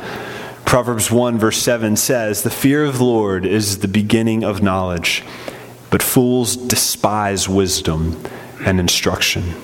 Proverbs 0.64 1.10
1, 1.10 1.38
verse 1.38 1.58
7 1.58 1.96
says, 1.96 2.42
The 2.42 2.50
fear 2.50 2.84
of 2.84 2.98
the 2.98 3.04
Lord 3.04 3.46
is 3.46 3.78
the 3.78 3.88
beginning 3.88 4.44
of 4.44 4.62
knowledge, 4.62 5.24
but 5.90 6.02
fools 6.02 6.56
despise 6.56 7.48
wisdom 7.48 8.22
and 8.64 8.78
instruction. 8.78 9.54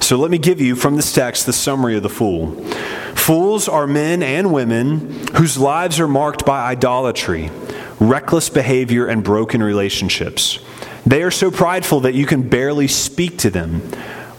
So 0.00 0.16
let 0.16 0.30
me 0.30 0.38
give 0.38 0.60
you 0.60 0.76
from 0.76 0.96
this 0.96 1.12
text 1.12 1.46
the 1.46 1.52
summary 1.52 1.96
of 1.96 2.02
the 2.02 2.08
fool. 2.08 2.52
Fools 3.14 3.68
are 3.68 3.86
men 3.86 4.22
and 4.22 4.52
women 4.52 5.26
whose 5.34 5.58
lives 5.58 6.00
are 6.00 6.08
marked 6.08 6.44
by 6.44 6.66
idolatry, 6.70 7.50
reckless 7.98 8.48
behavior, 8.48 9.06
and 9.06 9.22
broken 9.22 9.62
relationships. 9.62 10.58
They 11.06 11.22
are 11.22 11.30
so 11.30 11.50
prideful 11.50 12.00
that 12.00 12.14
you 12.14 12.26
can 12.26 12.48
barely 12.48 12.88
speak 12.88 13.38
to 13.38 13.50
them 13.50 13.82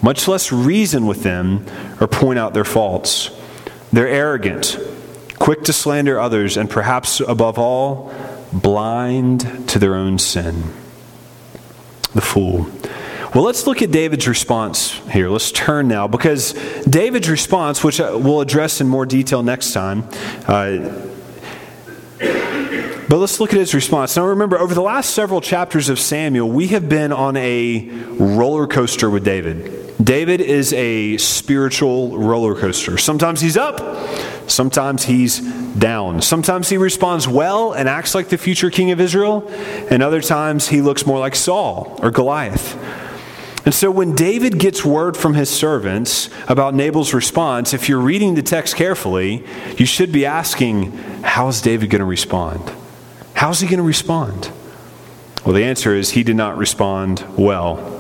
much 0.01 0.27
less 0.27 0.51
reason 0.51 1.05
with 1.05 1.23
them 1.23 1.65
or 1.99 2.07
point 2.07 2.39
out 2.39 2.53
their 2.53 2.65
faults. 2.65 3.29
They're 3.93 4.07
arrogant, 4.07 4.77
quick 5.37 5.63
to 5.63 5.73
slander 5.73 6.19
others, 6.19 6.57
and 6.57 6.69
perhaps 6.69 7.19
above 7.19 7.59
all, 7.59 8.13
blind 8.51 9.69
to 9.69 9.79
their 9.79 9.95
own 9.95 10.17
sin. 10.17 10.63
The 12.13 12.21
fool. 12.21 12.67
Well, 13.33 13.45
let's 13.45 13.65
look 13.65 13.81
at 13.81 13.91
David's 13.91 14.27
response 14.27 14.91
here. 15.09 15.29
Let's 15.29 15.53
turn 15.53 15.87
now, 15.87 16.05
because 16.05 16.51
David's 16.83 17.29
response, 17.29 17.81
which 17.81 17.99
we'll 17.99 18.41
address 18.41 18.81
in 18.81 18.89
more 18.89 19.05
detail 19.05 19.41
next 19.41 19.71
time, 19.71 20.03
uh, 20.47 21.07
but 22.19 23.17
let's 23.17 23.39
look 23.39 23.53
at 23.53 23.59
his 23.59 23.73
response. 23.73 24.17
Now, 24.17 24.25
remember, 24.25 24.59
over 24.59 24.73
the 24.73 24.81
last 24.81 25.11
several 25.11 25.39
chapters 25.39 25.87
of 25.87 25.97
Samuel, 25.97 26.49
we 26.49 26.67
have 26.67 26.89
been 26.89 27.13
on 27.13 27.37
a 27.37 27.87
roller 28.19 28.67
coaster 28.67 29.09
with 29.09 29.23
David. 29.23 29.95
David 30.03 30.41
is 30.41 30.73
a 30.73 31.15
spiritual 31.15 32.17
roller 32.17 32.53
coaster. 32.53 32.97
Sometimes 32.97 33.39
he's 33.39 33.55
up, 33.55 33.79
sometimes 34.49 35.05
he's 35.05 35.39
down. 35.39 36.21
Sometimes 36.21 36.67
he 36.67 36.75
responds 36.77 37.29
well 37.29 37.71
and 37.71 37.87
acts 37.87 38.13
like 38.13 38.27
the 38.27 38.37
future 38.37 38.69
king 38.69 38.91
of 38.91 38.99
Israel, 38.99 39.47
and 39.89 40.03
other 40.03 40.19
times 40.19 40.67
he 40.67 40.81
looks 40.81 41.05
more 41.05 41.19
like 41.19 41.35
Saul 41.35 41.97
or 42.01 42.11
Goliath. 42.11 42.75
And 43.63 43.73
so 43.73 43.91
when 43.91 44.15
David 44.15 44.57
gets 44.57 44.83
word 44.83 45.15
from 45.15 45.35
his 45.35 45.49
servants 45.49 46.29
about 46.47 46.73
Nabal's 46.73 47.13
response, 47.13 47.73
if 47.73 47.87
you're 47.87 47.99
reading 47.99 48.33
the 48.33 48.41
text 48.41 48.75
carefully, 48.75 49.43
you 49.77 49.85
should 49.85 50.11
be 50.11 50.25
asking, 50.25 50.91
how's 51.23 51.61
David 51.61 51.91
going 51.91 51.99
to 51.99 52.05
respond? 52.05 52.71
How's 53.35 53.59
he 53.59 53.67
going 53.67 53.77
to 53.77 53.83
respond? 53.83 54.51
Well, 55.45 55.53
the 55.53 55.63
answer 55.63 55.95
is 55.95 56.11
he 56.11 56.23
did 56.23 56.35
not 56.35 56.57
respond 56.57 57.23
well. 57.37 57.99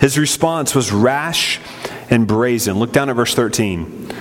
His 0.00 0.18
response 0.18 0.74
was 0.74 0.92
rash 0.92 1.60
and 2.10 2.26
brazen. 2.26 2.78
Look 2.78 2.92
down 2.92 3.08
at 3.08 3.16
verse 3.16 3.34
13. 3.34 4.12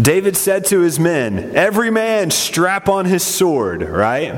David 0.00 0.36
said 0.36 0.64
to 0.66 0.80
his 0.80 1.00
men, 1.00 1.56
Every 1.56 1.90
man 1.90 2.30
strap 2.30 2.88
on 2.88 3.04
his 3.04 3.24
sword, 3.24 3.82
right? 3.82 4.34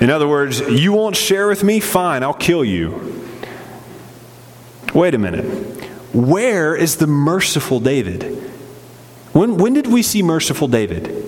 In 0.00 0.10
other 0.10 0.26
words, 0.26 0.60
you 0.60 0.92
won't 0.92 1.16
share 1.16 1.46
with 1.46 1.62
me? 1.62 1.80
Fine, 1.80 2.22
I'll 2.22 2.34
kill 2.34 2.64
you. 2.64 3.13
Wait 4.94 5.14
a 5.14 5.18
minute. 5.18 5.44
Where 6.14 6.74
is 6.76 6.96
the 6.96 7.06
merciful 7.06 7.80
David? 7.80 8.22
When, 9.32 9.56
when 9.56 9.74
did 9.74 9.88
we 9.88 10.02
see 10.02 10.22
merciful 10.22 10.68
David? 10.68 11.24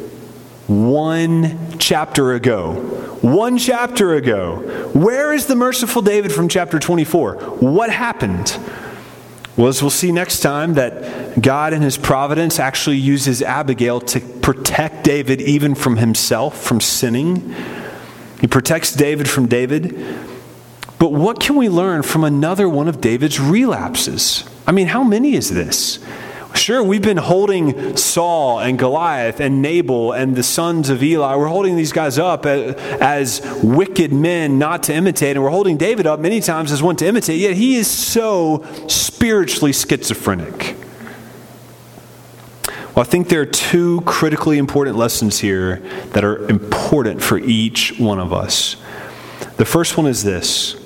one 0.67 1.79
chapter 1.79 2.33
ago. 2.35 2.75
One 3.23 3.59
chapter 3.59 4.15
ago. 4.15 4.57
Where 4.93 5.33
is 5.33 5.47
the 5.47 5.55
merciful 5.55 6.03
David 6.03 6.33
from 6.33 6.49
chapter 6.49 6.79
24? 6.79 7.35
What 7.61 7.91
happened? 7.91 8.59
Well, 9.57 9.69
as 9.69 9.81
we'll 9.81 9.91
see 9.91 10.13
next 10.13 10.41
time, 10.41 10.75
that 10.75 11.41
God 11.41 11.73
in 11.73 11.83
his 11.83 11.97
providence 11.97 12.59
actually 12.59 12.99
uses 12.99 13.43
Abigail 13.43 14.01
to 14.01 14.21
protect 14.21 15.05
David 15.05 15.41
even 15.41 15.75
from 15.75 15.97
himself, 15.97 16.61
from 16.63 16.81
sinning. 16.81 17.55
He 18.41 18.47
protects 18.47 18.93
David 18.93 19.29
from 19.31 19.47
David. 19.47 19.97
But 20.99 21.13
what 21.13 21.41
can 21.41 21.57
we 21.57 21.69
learn 21.69 22.03
from 22.03 22.25
another 22.25 22.69
one 22.69 22.89
of 22.89 23.01
David's 23.01 23.39
relapses? 23.39 24.45
I 24.67 24.73
mean, 24.73 24.89
how 24.89 25.05
many 25.05 25.35
is 25.35 25.51
this? 25.51 25.99
Sure, 26.55 26.83
we've 26.83 27.03
been 27.03 27.19
holding 27.19 27.97
Saul 27.97 28.61
and 28.61 28.79
Goliath 28.79 29.41
and 29.41 29.61
Nabal 29.61 30.13
and 30.13 30.35
the 30.35 30.43
sons 30.43 30.89
of 30.89 31.03
Eli. 31.03 31.37
We're 31.37 31.49
holding 31.49 31.77
these 31.77 31.93
guys 31.93 32.19
up 32.19 32.47
as 32.47 33.43
wicked 33.63 34.11
men 34.13 34.59
not 34.59 34.83
to 34.85 34.95
imitate, 34.95 35.37
and 35.37 35.45
we're 35.45 35.51
holding 35.51 35.77
David 35.77 36.07
up 36.07 36.19
many 36.19 36.41
times 36.41 36.73
as 36.73 36.83
one 36.83 36.97
to 36.97 37.07
imitate, 37.07 37.39
yet 37.39 37.55
he 37.55 37.77
is 37.77 37.91
so 37.91 38.65
spiritually 38.89 39.73
schizophrenic. 39.73 40.77
Well, 42.95 43.05
I 43.05 43.05
think 43.05 43.29
there 43.29 43.43
are 43.43 43.47
two 43.47 44.01
critically 44.07 44.57
important 44.57 44.97
lessons 44.97 45.39
here 45.41 45.81
that 46.15 46.25
are 46.25 46.49
important 46.49 47.23
for 47.23 47.39
each 47.39 47.99
one 47.99 48.19
of 48.19 48.33
us. 48.33 48.77
The 49.59 49.67
first 49.67 49.99
one 49.99 50.07
is 50.07 50.25
this 50.25 50.77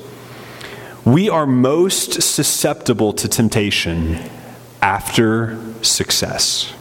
we 1.10 1.28
are 1.28 1.44
most 1.44 2.22
susceptible 2.22 3.12
to 3.12 3.28
temptation 3.28 4.16
after 4.80 5.58
success. 5.82 6.72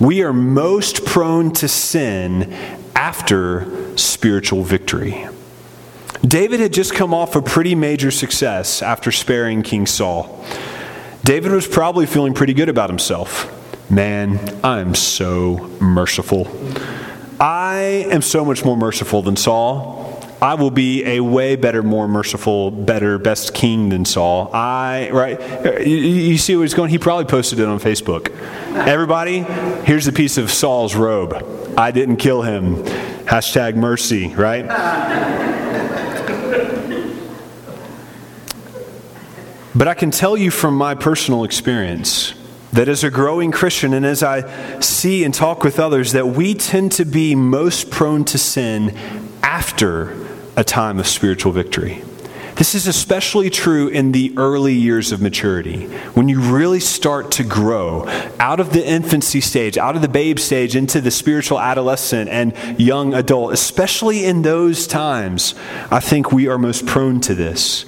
We 0.00 0.22
are 0.22 0.32
most 0.32 1.04
prone 1.04 1.52
to 1.54 1.68
sin 1.68 2.54
after 2.96 3.98
spiritual 3.98 4.62
victory. 4.62 5.28
David 6.22 6.60
had 6.60 6.72
just 6.72 6.94
come 6.94 7.12
off 7.12 7.36
a 7.36 7.42
pretty 7.42 7.74
major 7.74 8.10
success 8.10 8.80
after 8.80 9.12
sparing 9.12 9.62
King 9.62 9.84
Saul. 9.84 10.42
David 11.22 11.52
was 11.52 11.66
probably 11.66 12.06
feeling 12.06 12.32
pretty 12.32 12.54
good 12.54 12.70
about 12.70 12.88
himself. 12.88 13.54
Man, 13.90 14.58
I'm 14.64 14.94
so 14.94 15.70
merciful. 15.82 16.48
I 17.38 18.06
am 18.10 18.22
so 18.22 18.42
much 18.42 18.64
more 18.64 18.76
merciful 18.76 19.20
than 19.20 19.36
Saul. 19.36 20.07
I 20.40 20.54
will 20.54 20.70
be 20.70 21.04
a 21.04 21.20
way 21.20 21.56
better, 21.56 21.82
more 21.82 22.06
merciful, 22.06 22.70
better, 22.70 23.18
best 23.18 23.54
king 23.54 23.88
than 23.88 24.04
Saul. 24.04 24.50
I, 24.52 25.10
right? 25.12 25.84
You, 25.84 25.96
you 25.96 26.38
see 26.38 26.54
where 26.54 26.64
he's 26.64 26.74
going? 26.74 26.90
He 26.90 26.98
probably 26.98 27.24
posted 27.24 27.58
it 27.58 27.66
on 27.66 27.80
Facebook. 27.80 28.30
Everybody, 28.74 29.40
here's 29.84 30.06
a 30.06 30.12
piece 30.12 30.38
of 30.38 30.52
Saul's 30.52 30.94
robe. 30.94 31.34
I 31.76 31.90
didn't 31.90 32.18
kill 32.18 32.42
him. 32.42 32.76
Hashtag 33.24 33.74
mercy, 33.74 34.32
right? 34.34 34.64
But 39.74 39.86
I 39.86 39.94
can 39.94 40.10
tell 40.10 40.36
you 40.36 40.50
from 40.50 40.76
my 40.76 40.94
personal 40.94 41.44
experience 41.44 42.34
that 42.72 42.88
as 42.88 43.02
a 43.02 43.10
growing 43.10 43.50
Christian 43.50 43.94
and 43.94 44.04
as 44.04 44.22
I 44.22 44.80
see 44.80 45.24
and 45.24 45.32
talk 45.32 45.64
with 45.64 45.78
others, 45.78 46.12
that 46.12 46.28
we 46.28 46.54
tend 46.54 46.92
to 46.92 47.04
be 47.04 47.34
most 47.34 47.90
prone 47.90 48.24
to 48.26 48.38
sin 48.38 48.96
after 49.58 50.16
a 50.56 50.62
time 50.62 51.00
of 51.00 51.06
spiritual 51.08 51.50
victory. 51.50 52.00
This 52.54 52.76
is 52.76 52.86
especially 52.86 53.50
true 53.50 53.88
in 53.88 54.12
the 54.12 54.32
early 54.36 54.72
years 54.72 55.10
of 55.10 55.20
maturity, 55.20 55.86
when 56.14 56.28
you 56.28 56.40
really 56.40 56.78
start 56.78 57.32
to 57.32 57.42
grow 57.42 58.06
out 58.38 58.60
of 58.60 58.72
the 58.72 58.88
infancy 58.88 59.40
stage, 59.40 59.76
out 59.76 59.96
of 59.96 60.02
the 60.02 60.08
babe 60.08 60.38
stage, 60.38 60.76
into 60.76 61.00
the 61.00 61.10
spiritual 61.10 61.58
adolescent 61.58 62.30
and 62.30 62.54
young 62.78 63.14
adult. 63.14 63.52
Especially 63.52 64.24
in 64.24 64.42
those 64.42 64.86
times, 64.86 65.56
I 65.90 65.98
think 65.98 66.30
we 66.30 66.46
are 66.46 66.56
most 66.56 66.86
prone 66.86 67.20
to 67.22 67.34
this. 67.34 67.84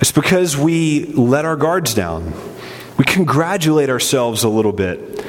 It's 0.00 0.12
because 0.12 0.56
we 0.56 1.12
let 1.12 1.44
our 1.44 1.56
guards 1.56 1.92
down. 1.92 2.32
We 2.96 3.04
congratulate 3.04 3.90
ourselves 3.90 4.44
a 4.44 4.48
little 4.48 4.72
bit. 4.72 5.22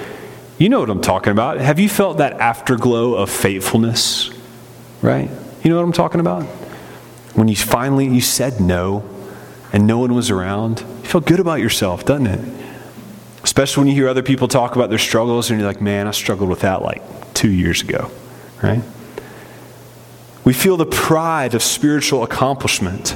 You 0.58 0.70
know 0.70 0.80
what 0.80 0.90
I'm 0.90 1.02
talking 1.02 1.32
about. 1.32 1.58
Have 1.58 1.78
you 1.78 1.90
felt 1.90 2.20
that 2.20 2.40
afterglow 2.40 3.16
of 3.16 3.30
faithfulness? 3.30 4.32
Right? 5.02 5.30
You 5.64 5.70
know 5.70 5.78
what 5.78 5.84
I'm 5.84 5.92
talking 5.94 6.20
about? 6.20 6.44
When 7.34 7.48
you 7.48 7.56
finally 7.56 8.08
you 8.08 8.22
said 8.22 8.60
no 8.60 9.08
and 9.72 9.86
no 9.88 10.00
one 10.00 10.14
was 10.14 10.30
around, 10.30 10.82
you 10.82 11.08
feel 11.10 11.22
good 11.22 11.40
about 11.40 11.60
yourself, 11.60 12.06
doesn't 12.06 12.28
it? 12.28 12.40
Especially 13.44 13.82
when 13.82 13.88
you 13.88 13.94
hear 13.94 14.10
other 14.10 14.24
people 14.24 14.48
talk 14.48 14.76
about 14.76 14.90
their 14.90 15.00
struggles 15.00 15.50
and 15.50 15.60
you're 15.60 15.68
like, 15.68 15.82
man, 15.82 16.08
I 16.08 16.12
struggled 16.12 16.50
with 16.50 16.62
that 16.62 16.82
like 16.82 17.02
two 17.34 17.50
years 17.50 17.82
ago, 17.82 18.12
right? 18.62 18.82
We 20.44 20.54
feel 20.54 20.78
the 20.78 20.86
pride 20.86 21.54
of 21.54 21.64
spiritual 21.64 22.24
accomplishment. 22.24 23.16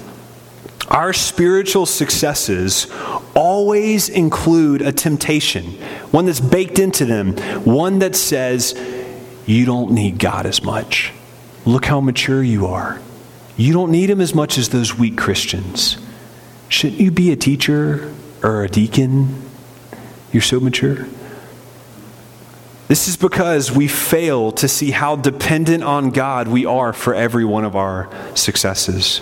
Our 0.89 1.13
spiritual 1.13 1.85
successes 1.85 2.87
always 3.35 4.09
include 4.09 4.81
a 4.81 4.91
temptation, 4.91 5.63
one 6.11 6.25
that's 6.25 6.39
baked 6.39 6.77
into 6.77 7.05
them, 7.05 7.35
one 7.65 7.99
that 7.99 8.15
says, 8.15 8.79
you 9.45 9.65
don't 9.65 9.91
need 9.91 10.19
God 10.19 10.45
as 10.45 10.63
much. 10.63 11.11
Look 11.65 11.85
how 11.85 12.01
mature 12.01 12.43
you 12.43 12.67
are. 12.67 13.01
You 13.55 13.73
don't 13.73 13.91
need 13.91 14.09
him 14.09 14.19
as 14.19 14.33
much 14.33 14.57
as 14.57 14.69
those 14.69 14.97
weak 14.97 15.17
Christians. 15.17 15.97
Shouldn't 16.67 16.99
you 16.99 17.11
be 17.11 17.31
a 17.31 17.35
teacher 17.35 18.13
or 18.41 18.63
a 18.63 18.69
deacon? 18.69 19.43
You're 20.31 20.41
so 20.41 20.59
mature. 20.59 21.07
This 22.87 23.07
is 23.07 23.15
because 23.15 23.71
we 23.71 23.87
fail 23.87 24.51
to 24.53 24.67
see 24.67 24.91
how 24.91 25.15
dependent 25.15 25.83
on 25.83 26.09
God 26.09 26.47
we 26.47 26.65
are 26.65 26.91
for 26.91 27.15
every 27.15 27.45
one 27.45 27.63
of 27.63 27.75
our 27.75 28.09
successes. 28.35 29.21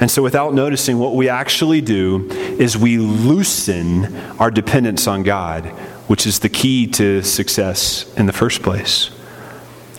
And 0.00 0.10
so, 0.10 0.22
without 0.22 0.54
noticing, 0.54 0.98
what 0.98 1.14
we 1.14 1.28
actually 1.28 1.80
do 1.80 2.28
is 2.30 2.76
we 2.76 2.98
loosen 2.98 4.16
our 4.38 4.50
dependence 4.50 5.06
on 5.06 5.22
God, 5.22 5.66
which 6.06 6.26
is 6.26 6.40
the 6.40 6.48
key 6.48 6.86
to 6.88 7.22
success 7.22 8.12
in 8.16 8.26
the 8.26 8.32
first 8.32 8.62
place. 8.62 9.10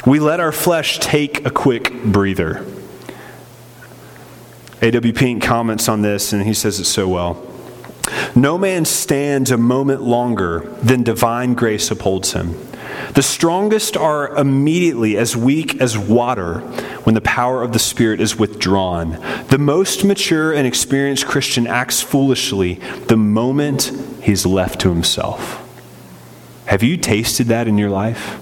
We 0.06 0.20
let 0.20 0.40
our 0.40 0.52
flesh 0.52 1.00
take 1.00 1.46
a 1.46 1.50
quick 1.50 1.92
breather. 2.04 2.66
A.W. 4.82 5.14
Pink 5.14 5.44
comments 5.44 5.90
on 5.90 6.02
this, 6.02 6.32
and 6.32 6.44
he 6.44 6.54
says 6.54 6.80
it 6.80 6.86
so 6.86 7.08
well. 7.08 7.46
No 8.36 8.58
man 8.58 8.86
stands 8.86 9.52
a 9.52 9.58
moment 9.58 10.02
longer 10.02 10.62
than 10.82 11.04
divine 11.04 11.54
grace 11.54 11.92
upholds 11.92 12.34
him. 12.34 12.56
The 13.14 13.22
strongest 13.22 13.98
are 13.98 14.36
immediately 14.36 15.18
as 15.18 15.36
weak 15.36 15.82
as 15.82 15.98
water 15.98 16.60
when 17.04 17.16
the 17.16 17.22
power 17.22 17.62
of 17.62 17.74
the 17.74 17.80
Spirit 17.80 18.22
is 18.22 18.38
withdrawn. 18.38 19.12
The 19.50 19.58
most 19.58 20.04
mature 20.04 20.54
and 20.54 20.66
experienced 20.66 21.28
Christian 21.28 21.68
acts 21.68 22.02
foolishly 22.02 22.76
the 23.08 23.18
moment 23.18 23.92
he's 24.22 24.46
left 24.46 24.80
to 24.82 24.90
himself. 24.90 25.66
Have 26.66 26.84
you 26.84 26.98
tasted 26.98 27.48
that 27.48 27.68
in 27.68 27.78
your 27.78 27.90
life? 27.90 28.40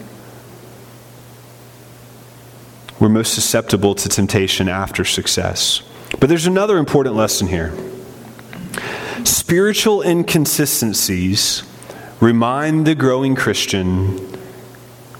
We're 2.99 3.09
most 3.09 3.33
susceptible 3.33 3.93
to 3.95 4.09
temptation 4.09 4.67
after 4.67 5.05
success. 5.05 5.83
But 6.19 6.29
there's 6.29 6.47
another 6.47 6.77
important 6.77 7.15
lesson 7.15 7.47
here. 7.47 7.73
Spiritual 9.23 10.01
inconsistencies 10.01 11.63
remind 12.19 12.87
the 12.87 12.95
growing 12.95 13.35
Christian 13.35 14.37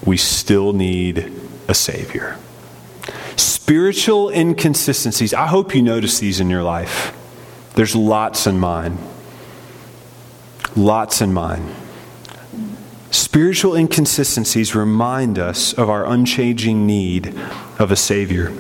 we 0.04 0.18
still 0.18 0.74
need 0.74 1.32
a 1.68 1.74
Savior. 1.74 2.38
Spiritual 3.36 4.30
inconsistencies, 4.30 5.34
I 5.34 5.48
hope 5.48 5.76
you 5.76 5.82
notice 5.82 6.20
these 6.20 6.40
in 6.40 6.50
your 6.50 6.64
life. 6.64 7.16
There's 7.76 7.96
lots 7.96 8.48
in 8.48 8.58
mine. 8.58 8.98
Lots 10.76 11.22
in 11.22 11.34
mine. 11.34 11.76
Spiritual 13.18 13.76
inconsistencies 13.76 14.76
remind 14.76 15.40
us 15.40 15.74
of 15.74 15.90
our 15.90 16.06
unchanging 16.06 16.86
need 16.86 17.34
of 17.80 17.90
a 17.90 17.96
Savior. 17.96 18.54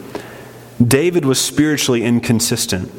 David 0.83 1.25
was 1.25 1.39
spiritually 1.39 2.03
inconsistent. 2.03 2.89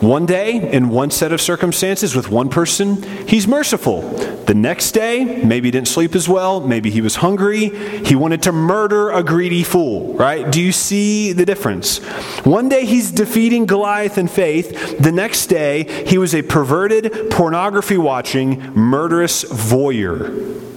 One 0.00 0.26
day, 0.26 0.70
in 0.70 0.90
one 0.90 1.10
set 1.10 1.32
of 1.32 1.40
circumstances 1.40 2.14
with 2.14 2.28
one 2.28 2.50
person, 2.50 3.02
he's 3.26 3.48
merciful. 3.48 4.02
The 4.02 4.52
next 4.52 4.92
day, 4.92 5.42
maybe 5.42 5.68
he 5.68 5.70
didn't 5.70 5.88
sleep 5.88 6.14
as 6.14 6.28
well, 6.28 6.60
maybe 6.60 6.90
he 6.90 7.00
was 7.00 7.16
hungry, 7.16 7.70
he 8.04 8.14
wanted 8.14 8.42
to 8.42 8.52
murder 8.52 9.10
a 9.10 9.22
greedy 9.22 9.62
fool, 9.62 10.12
right? 10.12 10.52
Do 10.52 10.60
you 10.60 10.72
see 10.72 11.32
the 11.32 11.46
difference? 11.46 12.04
One 12.44 12.68
day 12.68 12.84
he's 12.84 13.10
defeating 13.10 13.64
Goliath 13.64 14.18
in 14.18 14.28
faith, 14.28 14.98
the 14.98 15.10
next 15.10 15.46
day 15.46 16.04
he 16.06 16.18
was 16.18 16.34
a 16.34 16.42
perverted, 16.42 17.30
pornography 17.30 17.96
watching, 17.96 18.60
murderous 18.74 19.44
voyeur. 19.44 20.67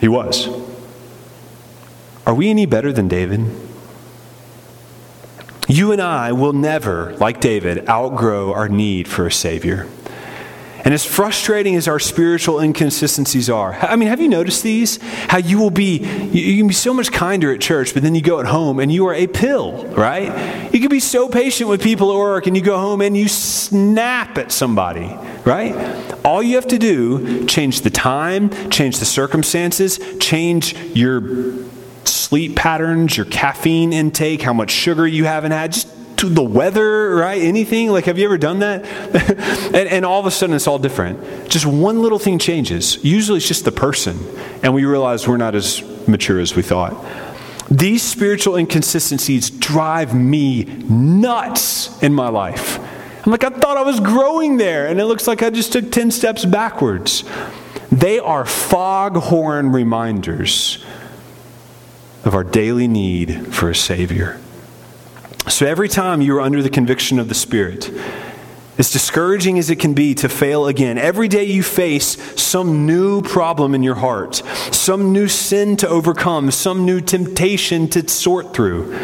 He 0.00 0.08
was. 0.08 0.48
Are 2.26 2.34
we 2.34 2.50
any 2.50 2.66
better 2.66 2.92
than 2.92 3.08
David? 3.08 3.40
You 5.66 5.92
and 5.92 6.00
I 6.00 6.32
will 6.32 6.52
never, 6.52 7.14
like 7.16 7.40
David, 7.40 7.88
outgrow 7.88 8.52
our 8.52 8.68
need 8.68 9.08
for 9.08 9.26
a 9.26 9.32
Savior. 9.32 9.86
And 10.88 10.94
as 10.94 11.04
frustrating 11.04 11.76
as 11.76 11.86
our 11.86 11.98
spiritual 11.98 12.60
inconsistencies 12.60 13.50
are, 13.50 13.74
I 13.74 13.94
mean, 13.94 14.08
have 14.08 14.22
you 14.22 14.28
noticed 14.28 14.62
these? 14.62 14.96
How 15.02 15.36
you 15.36 15.58
will 15.58 15.68
be, 15.68 15.98
you 15.98 16.56
can 16.56 16.66
be 16.66 16.72
so 16.72 16.94
much 16.94 17.12
kinder 17.12 17.52
at 17.52 17.60
church, 17.60 17.92
but 17.92 18.02
then 18.02 18.14
you 18.14 18.22
go 18.22 18.40
at 18.40 18.46
home 18.46 18.80
and 18.80 18.90
you 18.90 19.06
are 19.06 19.12
a 19.12 19.26
pill, 19.26 19.84
right? 19.88 20.72
You 20.72 20.80
can 20.80 20.88
be 20.88 21.00
so 21.00 21.28
patient 21.28 21.68
with 21.68 21.82
people 21.82 22.10
at 22.10 22.16
work 22.16 22.46
and 22.46 22.56
you 22.56 22.62
go 22.62 22.78
home 22.78 23.02
and 23.02 23.14
you 23.14 23.28
snap 23.28 24.38
at 24.38 24.50
somebody, 24.50 25.14
right? 25.44 25.74
All 26.24 26.42
you 26.42 26.54
have 26.54 26.68
to 26.68 26.78
do, 26.78 27.44
change 27.44 27.82
the 27.82 27.90
time, 27.90 28.48
change 28.70 28.98
the 28.98 29.04
circumstances, 29.04 30.00
change 30.20 30.72
your 30.96 31.52
sleep 32.04 32.56
patterns, 32.56 33.14
your 33.14 33.26
caffeine 33.26 33.92
intake, 33.92 34.40
how 34.40 34.54
much 34.54 34.70
sugar 34.70 35.06
you 35.06 35.26
haven't 35.26 35.52
had, 35.52 35.72
just 35.72 35.97
to 36.18 36.28
the 36.28 36.42
weather, 36.42 37.14
right? 37.16 37.40
Anything? 37.40 37.90
Like, 37.90 38.04
have 38.04 38.18
you 38.18 38.24
ever 38.24 38.38
done 38.38 38.58
that? 38.58 38.84
and, 39.74 39.88
and, 39.88 40.04
all 40.04 40.20
of 40.20 40.26
a 40.26 40.30
sudden, 40.30 40.54
it's 40.54 40.66
all 40.66 40.78
different. 40.78 41.48
Just 41.48 41.66
one 41.66 42.02
little 42.02 42.18
thing 42.18 42.38
changes. 42.38 43.02
Usually, 43.04 43.38
it's 43.38 43.48
just 43.48 43.64
the 43.64 43.72
person, 43.72 44.18
and 44.62 44.74
we 44.74 44.84
realize 44.84 45.26
we're 45.26 45.36
not 45.36 45.54
as 45.54 45.82
mature 46.08 46.40
as 46.40 46.54
we 46.54 46.62
thought. 46.62 46.96
These 47.70 48.02
spiritual 48.02 48.56
inconsistencies 48.56 49.50
drive 49.50 50.14
me 50.14 50.64
nuts 50.64 52.02
in 52.02 52.14
my 52.14 52.28
life. 52.28 52.78
I'm 53.24 53.32
like, 53.32 53.44
I 53.44 53.50
thought 53.50 53.76
I 53.76 53.82
was 53.82 54.00
growing 54.00 54.56
there, 54.56 54.86
and 54.86 54.98
it 54.98 55.04
looks 55.04 55.26
like 55.26 55.42
I 55.42 55.50
just 55.50 55.72
took 55.72 55.92
10 55.92 56.10
steps 56.10 56.44
backwards. 56.44 57.24
They 57.92 58.18
are 58.18 58.44
foghorn 58.44 59.70
reminders 59.70 60.84
of 62.24 62.34
our 62.34 62.44
daily 62.44 62.88
need 62.88 63.54
for 63.54 63.70
a 63.70 63.74
Savior. 63.74 64.40
So 65.50 65.66
every 65.66 65.88
time 65.88 66.20
you 66.20 66.36
are 66.36 66.40
under 66.40 66.62
the 66.62 66.70
conviction 66.70 67.18
of 67.18 67.28
the 67.28 67.34
Spirit, 67.34 67.90
as 68.76 68.92
discouraging 68.92 69.58
as 69.58 69.70
it 69.70 69.76
can 69.76 69.94
be 69.94 70.14
to 70.14 70.28
fail 70.28 70.68
again, 70.68 70.98
every 70.98 71.26
day 71.26 71.44
you 71.44 71.62
face 71.62 72.16
some 72.40 72.86
new 72.86 73.22
problem 73.22 73.74
in 73.74 73.82
your 73.82 73.96
heart, 73.96 74.36
some 74.70 75.12
new 75.12 75.26
sin 75.26 75.76
to 75.78 75.88
overcome, 75.88 76.50
some 76.50 76.84
new 76.84 77.00
temptation 77.00 77.88
to 77.88 78.08
sort 78.08 78.54
through, 78.54 78.96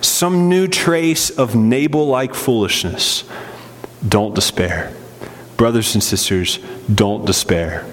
some 0.00 0.48
new 0.48 0.68
trace 0.68 1.30
of 1.30 1.56
Nabal 1.56 2.06
like 2.06 2.34
foolishness, 2.34 3.24
don't 4.06 4.34
despair. 4.34 4.92
Brothers 5.56 5.94
and 5.94 6.04
sisters, 6.04 6.58
don't 6.94 7.24
despair. 7.24 7.84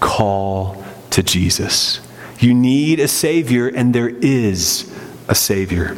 Call 0.00 0.84
to 1.10 1.22
Jesus. 1.22 2.00
You 2.40 2.52
need 2.52 3.00
a 3.00 3.08
Savior, 3.08 3.68
and 3.68 3.94
there 3.94 4.10
is 4.10 4.92
a 5.28 5.34
Savior. 5.34 5.96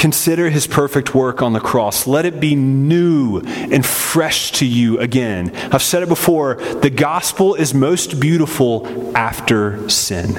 Consider 0.00 0.48
his 0.48 0.66
perfect 0.66 1.14
work 1.14 1.42
on 1.42 1.52
the 1.52 1.60
cross. 1.60 2.06
Let 2.06 2.24
it 2.24 2.40
be 2.40 2.54
new 2.54 3.40
and 3.40 3.84
fresh 3.84 4.50
to 4.52 4.64
you 4.64 4.98
again. 4.98 5.54
I've 5.70 5.82
said 5.82 6.02
it 6.02 6.08
before 6.08 6.54
the 6.54 6.88
gospel 6.88 7.54
is 7.54 7.74
most 7.74 8.18
beautiful 8.18 9.14
after 9.14 9.90
sin. 9.90 10.36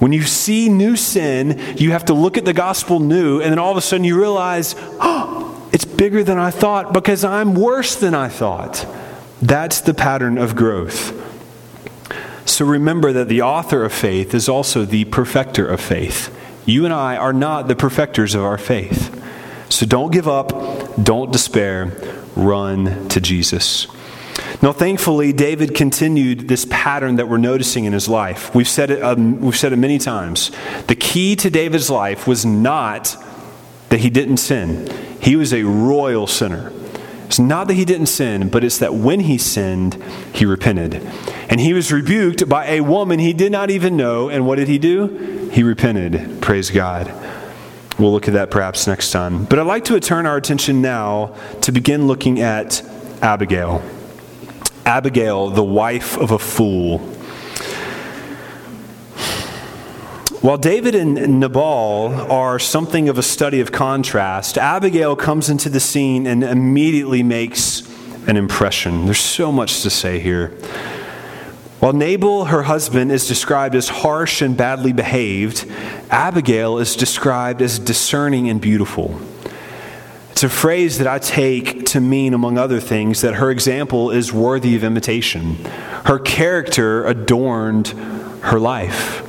When 0.00 0.10
you 0.10 0.22
see 0.24 0.68
new 0.68 0.96
sin, 0.96 1.76
you 1.76 1.92
have 1.92 2.06
to 2.06 2.14
look 2.14 2.36
at 2.36 2.44
the 2.44 2.52
gospel 2.52 2.98
new, 2.98 3.40
and 3.40 3.52
then 3.52 3.60
all 3.60 3.70
of 3.70 3.76
a 3.76 3.80
sudden 3.80 4.02
you 4.02 4.18
realize, 4.18 4.74
oh, 5.00 5.64
it's 5.72 5.84
bigger 5.84 6.24
than 6.24 6.36
I 6.36 6.50
thought 6.50 6.92
because 6.92 7.22
I'm 7.22 7.54
worse 7.54 7.94
than 7.94 8.12
I 8.12 8.28
thought. 8.28 8.84
That's 9.40 9.80
the 9.80 9.94
pattern 9.94 10.36
of 10.36 10.56
growth. 10.56 11.14
So 12.44 12.64
remember 12.64 13.12
that 13.12 13.28
the 13.28 13.42
author 13.42 13.84
of 13.84 13.92
faith 13.92 14.34
is 14.34 14.48
also 14.48 14.84
the 14.84 15.04
perfecter 15.04 15.64
of 15.64 15.80
faith. 15.80 16.35
You 16.66 16.84
and 16.84 16.92
I 16.92 17.16
are 17.16 17.32
not 17.32 17.68
the 17.68 17.76
perfecters 17.76 18.34
of 18.34 18.42
our 18.42 18.58
faith. 18.58 19.12
So 19.68 19.86
don't 19.86 20.12
give 20.12 20.28
up, 20.28 20.50
don't 21.02 21.32
despair, 21.32 21.92
run 22.34 23.08
to 23.08 23.20
Jesus. 23.20 23.86
Now, 24.62 24.72
thankfully, 24.72 25.32
David 25.32 25.74
continued 25.74 26.48
this 26.48 26.66
pattern 26.68 27.16
that 27.16 27.28
we're 27.28 27.36
noticing 27.36 27.84
in 27.84 27.92
his 27.92 28.08
life. 28.08 28.54
We've 28.54 28.68
said 28.68 28.90
it, 28.90 29.02
um, 29.02 29.40
we've 29.40 29.56
said 29.56 29.72
it 29.72 29.76
many 29.76 29.98
times. 29.98 30.50
The 30.88 30.96
key 30.96 31.36
to 31.36 31.50
David's 31.50 31.88
life 31.88 32.26
was 32.26 32.44
not 32.44 33.16
that 33.90 34.00
he 34.00 34.10
didn't 34.10 34.38
sin, 34.38 34.90
he 35.20 35.36
was 35.36 35.54
a 35.54 35.62
royal 35.62 36.26
sinner. 36.26 36.72
It's 37.26 37.38
not 37.38 37.66
that 37.68 37.74
he 37.74 37.84
didn't 37.84 38.06
sin, 38.06 38.48
but 38.48 38.62
it's 38.62 38.78
that 38.78 38.94
when 38.94 39.20
he 39.20 39.36
sinned, 39.36 40.02
he 40.32 40.46
repented. 40.46 40.94
And 41.48 41.60
he 41.60 41.72
was 41.72 41.92
rebuked 41.92 42.48
by 42.48 42.66
a 42.66 42.80
woman 42.80 43.18
he 43.18 43.32
did 43.32 43.52
not 43.52 43.68
even 43.70 43.96
know. 43.96 44.28
And 44.28 44.46
what 44.46 44.56
did 44.56 44.68
he 44.68 44.78
do? 44.78 45.48
He 45.52 45.62
repented. 45.62 46.40
Praise 46.40 46.70
God. 46.70 47.12
We'll 47.98 48.12
look 48.12 48.28
at 48.28 48.34
that 48.34 48.50
perhaps 48.50 48.86
next 48.86 49.10
time. 49.10 49.44
But 49.44 49.58
I'd 49.58 49.66
like 49.66 49.84
to 49.86 49.98
turn 50.00 50.26
our 50.26 50.36
attention 50.36 50.82
now 50.82 51.34
to 51.62 51.72
begin 51.72 52.06
looking 52.06 52.40
at 52.40 52.82
Abigail. 53.22 53.82
Abigail, 54.84 55.50
the 55.50 55.64
wife 55.64 56.16
of 56.18 56.30
a 56.30 56.38
fool. 56.38 57.15
While 60.42 60.58
David 60.58 60.94
and 60.94 61.40
Nabal 61.40 62.30
are 62.30 62.58
something 62.58 63.08
of 63.08 63.16
a 63.16 63.22
study 63.22 63.60
of 63.60 63.72
contrast, 63.72 64.58
Abigail 64.58 65.16
comes 65.16 65.48
into 65.48 65.70
the 65.70 65.80
scene 65.80 66.26
and 66.26 66.44
immediately 66.44 67.22
makes 67.22 67.82
an 68.28 68.36
impression. 68.36 69.06
There's 69.06 69.18
so 69.18 69.50
much 69.50 69.82
to 69.82 69.90
say 69.90 70.20
here. 70.20 70.48
While 71.80 71.94
Nabal, 71.94 72.46
her 72.46 72.64
husband, 72.64 73.12
is 73.12 73.26
described 73.26 73.74
as 73.74 73.88
harsh 73.88 74.42
and 74.42 74.56
badly 74.56 74.92
behaved, 74.92 75.66
Abigail 76.10 76.78
is 76.78 76.96
described 76.96 77.62
as 77.62 77.78
discerning 77.78 78.48
and 78.50 78.60
beautiful. 78.60 79.18
It's 80.32 80.44
a 80.44 80.50
phrase 80.50 80.98
that 80.98 81.06
I 81.06 81.18
take 81.18 81.86
to 81.86 82.00
mean, 82.00 82.34
among 82.34 82.58
other 82.58 82.78
things, 82.78 83.22
that 83.22 83.36
her 83.36 83.50
example 83.50 84.10
is 84.10 84.34
worthy 84.34 84.76
of 84.76 84.84
imitation. 84.84 85.56
Her 86.04 86.18
character 86.18 87.06
adorned 87.06 87.88
her 88.42 88.60
life. 88.60 89.25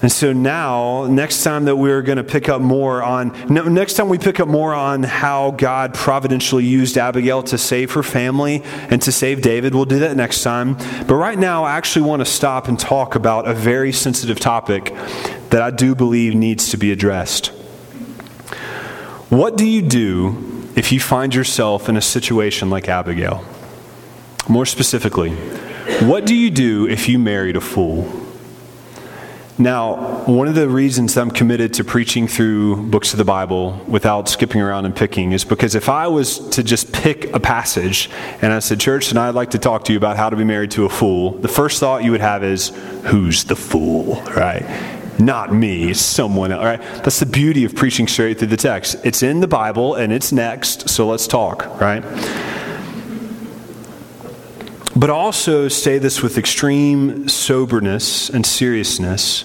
And 0.00 0.12
so 0.12 0.32
now, 0.32 1.06
next 1.06 1.42
time 1.42 1.64
that 1.64 1.74
we're 1.74 2.02
going 2.02 2.18
to 2.18 2.24
pick 2.24 2.48
up 2.48 2.60
more 2.60 3.02
on, 3.02 3.32
next 3.48 3.94
time 3.94 4.08
we 4.08 4.16
pick 4.16 4.38
up 4.38 4.46
more 4.46 4.72
on 4.72 5.02
how 5.02 5.50
God 5.50 5.92
providentially 5.92 6.64
used 6.64 6.96
Abigail 6.96 7.42
to 7.44 7.58
save 7.58 7.92
her 7.92 8.04
family 8.04 8.62
and 8.90 9.02
to 9.02 9.10
save 9.10 9.42
David, 9.42 9.74
we'll 9.74 9.86
do 9.86 9.98
that 9.98 10.16
next 10.16 10.44
time. 10.44 10.74
But 11.08 11.16
right 11.16 11.36
now, 11.38 11.64
I 11.64 11.76
actually 11.76 12.06
want 12.06 12.20
to 12.20 12.26
stop 12.26 12.68
and 12.68 12.78
talk 12.78 13.16
about 13.16 13.48
a 13.48 13.54
very 13.54 13.92
sensitive 13.92 14.38
topic 14.38 14.94
that 15.50 15.62
I 15.62 15.72
do 15.72 15.96
believe 15.96 16.32
needs 16.32 16.70
to 16.70 16.76
be 16.76 16.92
addressed. 16.92 17.48
What 19.30 19.56
do 19.56 19.66
you 19.66 19.82
do 19.82 20.68
if 20.76 20.92
you 20.92 21.00
find 21.00 21.34
yourself 21.34 21.88
in 21.88 21.96
a 21.96 22.02
situation 22.02 22.70
like 22.70 22.88
Abigail? 22.88 23.44
More 24.48 24.64
specifically, 24.64 25.36
What 26.02 26.24
do 26.26 26.34
you 26.34 26.50
do 26.50 26.86
if 26.86 27.08
you 27.08 27.18
married 27.18 27.56
a 27.56 27.60
fool? 27.60 28.27
Now, 29.60 30.24
one 30.26 30.46
of 30.46 30.54
the 30.54 30.68
reasons 30.68 31.16
I'm 31.16 31.32
committed 31.32 31.74
to 31.74 31.84
preaching 31.84 32.28
through 32.28 32.76
books 32.90 33.12
of 33.12 33.18
the 33.18 33.24
Bible 33.24 33.72
without 33.88 34.28
skipping 34.28 34.60
around 34.60 34.84
and 34.84 34.94
picking 34.94 35.32
is 35.32 35.44
because 35.44 35.74
if 35.74 35.88
I 35.88 36.06
was 36.06 36.38
to 36.50 36.62
just 36.62 36.92
pick 36.92 37.32
a 37.34 37.40
passage 37.40 38.08
and 38.40 38.52
I 38.52 38.60
said, 38.60 38.78
Church, 38.78 39.10
and 39.10 39.18
I'd 39.18 39.34
like 39.34 39.50
to 39.50 39.58
talk 39.58 39.84
to 39.86 39.92
you 39.92 39.98
about 39.98 40.16
how 40.16 40.30
to 40.30 40.36
be 40.36 40.44
married 40.44 40.70
to 40.72 40.84
a 40.84 40.88
fool, 40.88 41.32
the 41.32 41.48
first 41.48 41.80
thought 41.80 42.04
you 42.04 42.12
would 42.12 42.20
have 42.20 42.44
is, 42.44 42.68
Who's 43.06 43.44
the 43.44 43.56
fool? 43.56 44.22
Right? 44.36 44.64
Not 45.18 45.52
me, 45.52 45.92
someone 45.92 46.52
else. 46.52 46.64
Right? 46.64 46.80
That's 47.02 47.18
the 47.18 47.26
beauty 47.26 47.64
of 47.64 47.74
preaching 47.74 48.06
straight 48.06 48.38
through 48.38 48.48
the 48.48 48.56
text. 48.56 48.96
It's 49.04 49.24
in 49.24 49.40
the 49.40 49.48
Bible 49.48 49.96
and 49.96 50.12
it's 50.12 50.30
next, 50.30 50.88
so 50.88 51.08
let's 51.08 51.26
talk, 51.26 51.80
right? 51.80 52.04
But 54.98 55.10
also 55.10 55.68
say 55.68 55.98
this 55.98 56.22
with 56.22 56.36
extreme 56.36 57.28
soberness 57.28 58.28
and 58.28 58.44
seriousness 58.44 59.44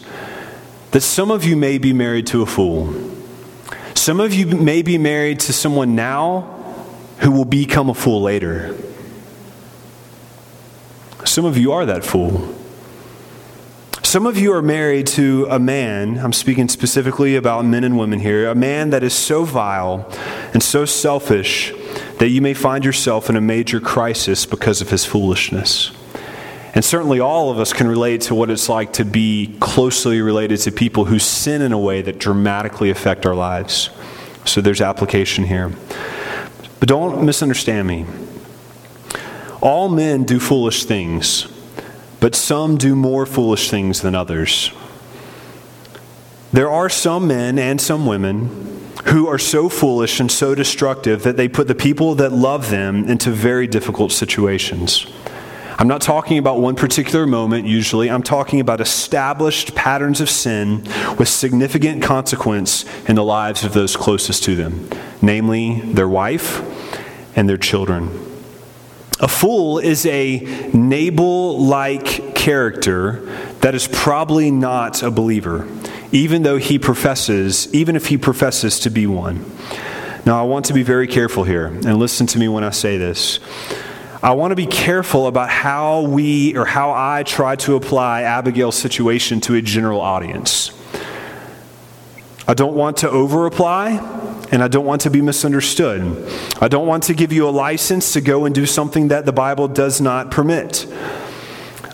that 0.89 1.01
some 1.01 1.29
of 1.29 1.45
you 1.45 1.55
may 1.55 1.77
be 1.77 1.93
married 1.93 2.25
to 2.27 2.41
a 2.41 2.47
fool. 2.47 2.91
Some 3.93 4.19
of 4.19 4.33
you 4.33 4.47
may 4.47 4.81
be 4.81 4.97
married 4.97 5.39
to 5.41 5.53
someone 5.53 5.93
now 5.93 6.41
who 7.19 7.29
will 7.29 7.45
become 7.45 7.87
a 7.87 7.93
fool 7.93 8.23
later. 8.23 8.75
Some 11.23 11.45
of 11.45 11.55
you 11.55 11.71
are 11.71 11.85
that 11.85 12.03
fool. 12.03 12.57
Some 14.01 14.25
of 14.25 14.39
you 14.39 14.53
are 14.53 14.63
married 14.63 15.05
to 15.07 15.45
a 15.51 15.59
man, 15.59 16.17
I'm 16.17 16.33
speaking 16.33 16.67
specifically 16.67 17.35
about 17.35 17.63
men 17.63 17.83
and 17.83 17.95
women 17.95 18.19
here, 18.19 18.49
a 18.49 18.55
man 18.55 18.89
that 18.89 19.03
is 19.03 19.13
so 19.13 19.43
vile 19.43 20.11
and 20.51 20.63
so 20.63 20.85
selfish 20.85 21.73
that 22.19 22.29
you 22.29 22.41
may 22.41 22.53
find 22.53 22.85
yourself 22.85 23.29
in 23.29 23.35
a 23.35 23.41
major 23.41 23.79
crisis 23.79 24.45
because 24.45 24.81
of 24.81 24.89
his 24.89 25.05
foolishness. 25.05 25.91
And 26.75 26.83
certainly 26.83 27.19
all 27.19 27.51
of 27.51 27.59
us 27.59 27.71
can 27.71 27.87
relate 27.87 28.21
to 28.21 28.35
what 28.35 28.49
it's 28.49 28.67
like 28.67 28.93
to 28.93 29.05
be 29.05 29.55
closely 29.59 30.21
related 30.21 30.57
to 30.61 30.71
people 30.71 31.05
who 31.05 31.19
sin 31.19 31.61
in 31.61 31.71
a 31.71 31.77
way 31.77 32.01
that 32.01 32.17
dramatically 32.17 32.89
affect 32.89 33.25
our 33.25 33.35
lives. 33.35 33.89
So 34.45 34.59
there's 34.59 34.81
application 34.81 35.45
here. 35.45 35.71
But 36.79 36.89
don't 36.89 37.25
misunderstand 37.25 37.87
me. 37.87 38.05
All 39.61 39.87
men 39.87 40.23
do 40.23 40.39
foolish 40.39 40.83
things, 40.83 41.47
but 42.19 42.35
some 42.35 42.77
do 42.77 42.95
more 42.95 43.25
foolish 43.25 43.69
things 43.69 44.01
than 44.01 44.15
others. 44.15 44.71
There 46.51 46.69
are 46.69 46.89
some 46.89 47.27
men 47.27 47.57
and 47.57 47.79
some 47.79 48.05
women 48.05 48.82
who 49.05 49.27
are 49.27 49.37
so 49.37 49.69
foolish 49.69 50.19
and 50.19 50.31
so 50.31 50.55
destructive 50.55 51.23
that 51.23 51.37
they 51.37 51.47
put 51.47 51.67
the 51.67 51.75
people 51.75 52.15
that 52.15 52.31
love 52.31 52.69
them 52.69 53.07
into 53.09 53.31
very 53.31 53.67
difficult 53.67 54.11
situations. 54.11 55.05
I'm 55.77 55.87
not 55.87 56.01
talking 56.01 56.37
about 56.37 56.61
one 56.61 56.75
particular 56.75 57.25
moment, 57.25 57.65
usually. 57.65 58.09
I'm 58.09 58.23
talking 58.23 58.59
about 58.59 58.79
established 58.79 59.75
patterns 59.75 60.21
of 60.21 60.29
sin 60.29 60.83
with 61.17 61.27
significant 61.27 62.03
consequence 62.03 62.85
in 63.09 63.15
the 63.15 63.23
lives 63.23 63.63
of 63.63 63.73
those 63.73 63.95
closest 63.95 64.43
to 64.43 64.55
them, 64.55 64.89
namely 65.21 65.81
their 65.81 66.07
wife 66.07 66.61
and 67.35 67.49
their 67.49 67.57
children. 67.57 68.07
A 69.19 69.27
fool 69.27 69.79
is 69.79 70.05
a 70.05 70.39
Nabal 70.73 71.59
like 71.65 72.35
character 72.35 73.25
that 73.61 73.73
is 73.73 73.87
probably 73.87 74.51
not 74.51 75.01
a 75.01 75.09
believer 75.09 75.67
even 76.13 76.43
though 76.43 76.57
he 76.57 76.77
professes, 76.77 77.73
even 77.73 77.95
if 77.95 78.05
he 78.05 78.17
professes 78.17 78.79
to 78.79 78.91
be 78.91 79.07
one. 79.07 79.43
Now, 80.25 80.39
I 80.39 80.43
want 80.43 80.65
to 80.67 80.73
be 80.73 80.83
very 80.83 81.07
careful 81.07 81.43
here, 81.43 81.65
and 81.65 81.97
listen 81.97 82.27
to 82.27 82.37
me 82.37 82.47
when 82.47 82.63
I 82.63 82.69
say 82.69 82.97
this. 82.97 83.39
I 84.21 84.31
want 84.33 84.51
to 84.51 84.55
be 84.55 84.67
careful 84.67 85.27
about 85.27 85.49
how 85.49 86.03
we 86.03 86.55
or 86.55 86.65
how 86.65 86.91
I 86.91 87.23
try 87.23 87.57
to 87.57 87.75
apply 87.75 88.21
Abigail's 88.21 88.77
situation 88.77 89.41
to 89.41 89.55
a 89.55 89.61
general 89.61 89.99
audience. 89.99 90.71
I 92.47 92.53
don't 92.53 92.75
want 92.75 92.97
to 92.97 93.09
over 93.09 93.47
apply, 93.47 93.97
and 94.51 94.63
I 94.63 94.67
don't 94.67 94.85
want 94.85 95.01
to 95.01 95.09
be 95.09 95.21
misunderstood. 95.21 96.01
I 96.61 96.67
don't 96.67 96.85
want 96.85 97.03
to 97.03 97.15
give 97.15 97.33
you 97.33 97.49
a 97.49 97.51
license 97.51 98.13
to 98.13 98.21
go 98.21 98.45
and 98.45 98.53
do 98.53 98.67
something 98.67 99.07
that 99.07 99.25
the 99.25 99.33
Bible 99.33 99.67
does 99.67 99.99
not 99.99 100.29
permit. 100.29 100.85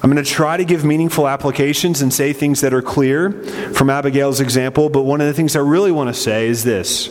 I'm 0.01 0.09
going 0.09 0.23
to 0.23 0.29
try 0.29 0.55
to 0.55 0.63
give 0.63 0.85
meaningful 0.85 1.27
applications 1.27 2.01
and 2.01 2.13
say 2.13 2.31
things 2.31 2.61
that 2.61 2.73
are 2.73 2.81
clear 2.81 3.31
from 3.73 3.89
Abigail's 3.89 4.39
example, 4.39 4.89
but 4.89 5.03
one 5.03 5.19
of 5.19 5.27
the 5.27 5.33
things 5.33 5.55
I 5.55 5.59
really 5.59 5.91
want 5.91 6.13
to 6.13 6.13
say 6.13 6.47
is 6.47 6.63
this 6.63 7.09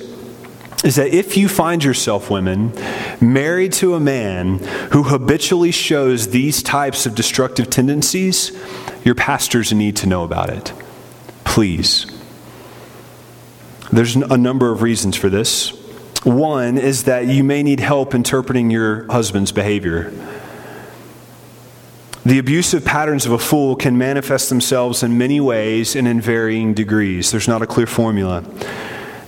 is 0.85 0.95
that 0.95 1.09
if 1.09 1.37
you 1.37 1.49
find 1.49 1.83
yourself, 1.83 2.31
women, 2.31 2.73
married 3.21 3.73
to 3.73 3.95
a 3.95 4.01
man 4.01 4.59
who 4.93 5.03
habitually 5.03 5.73
shows 5.73 6.29
these 6.29 6.63
types 6.63 7.05
of 7.05 7.17
destructive 7.17 7.69
tendencies, 7.69 8.57
your 9.05 9.17
pastors 9.17 9.73
need 9.73 9.97
to 9.97 10.07
know 10.07 10.23
about 10.23 10.51
it. 10.51 10.73
Please. 11.45 12.07
There's 13.91 14.15
a 14.15 14.39
number 14.39 14.71
of 14.71 14.83
reasons 14.83 15.17
for 15.17 15.29
this. 15.29 15.71
One 16.23 16.79
is 16.79 17.05
that 17.05 17.27
you 17.27 17.43
may 17.43 17.63
need 17.63 17.81
help 17.81 18.15
interpreting 18.15 18.71
your 18.71 19.11
husband's 19.11 19.51
behavior. 19.51 20.13
The 22.29 22.39
abusive 22.39 22.85
patterns 22.85 23.25
of 23.25 23.33
a 23.33 23.39
fool 23.39 23.75
can 23.75 23.97
manifest 23.97 24.51
themselves 24.51 25.03
in 25.03 25.17
many 25.17 25.41
ways 25.41 25.97
and 25.97 26.07
in 26.07 26.21
varying 26.21 26.75
degrees. 26.75 27.31
There's 27.31 27.49
not 27.49 27.63
a 27.63 27.67
clear 27.67 27.87
formula. 27.87 28.45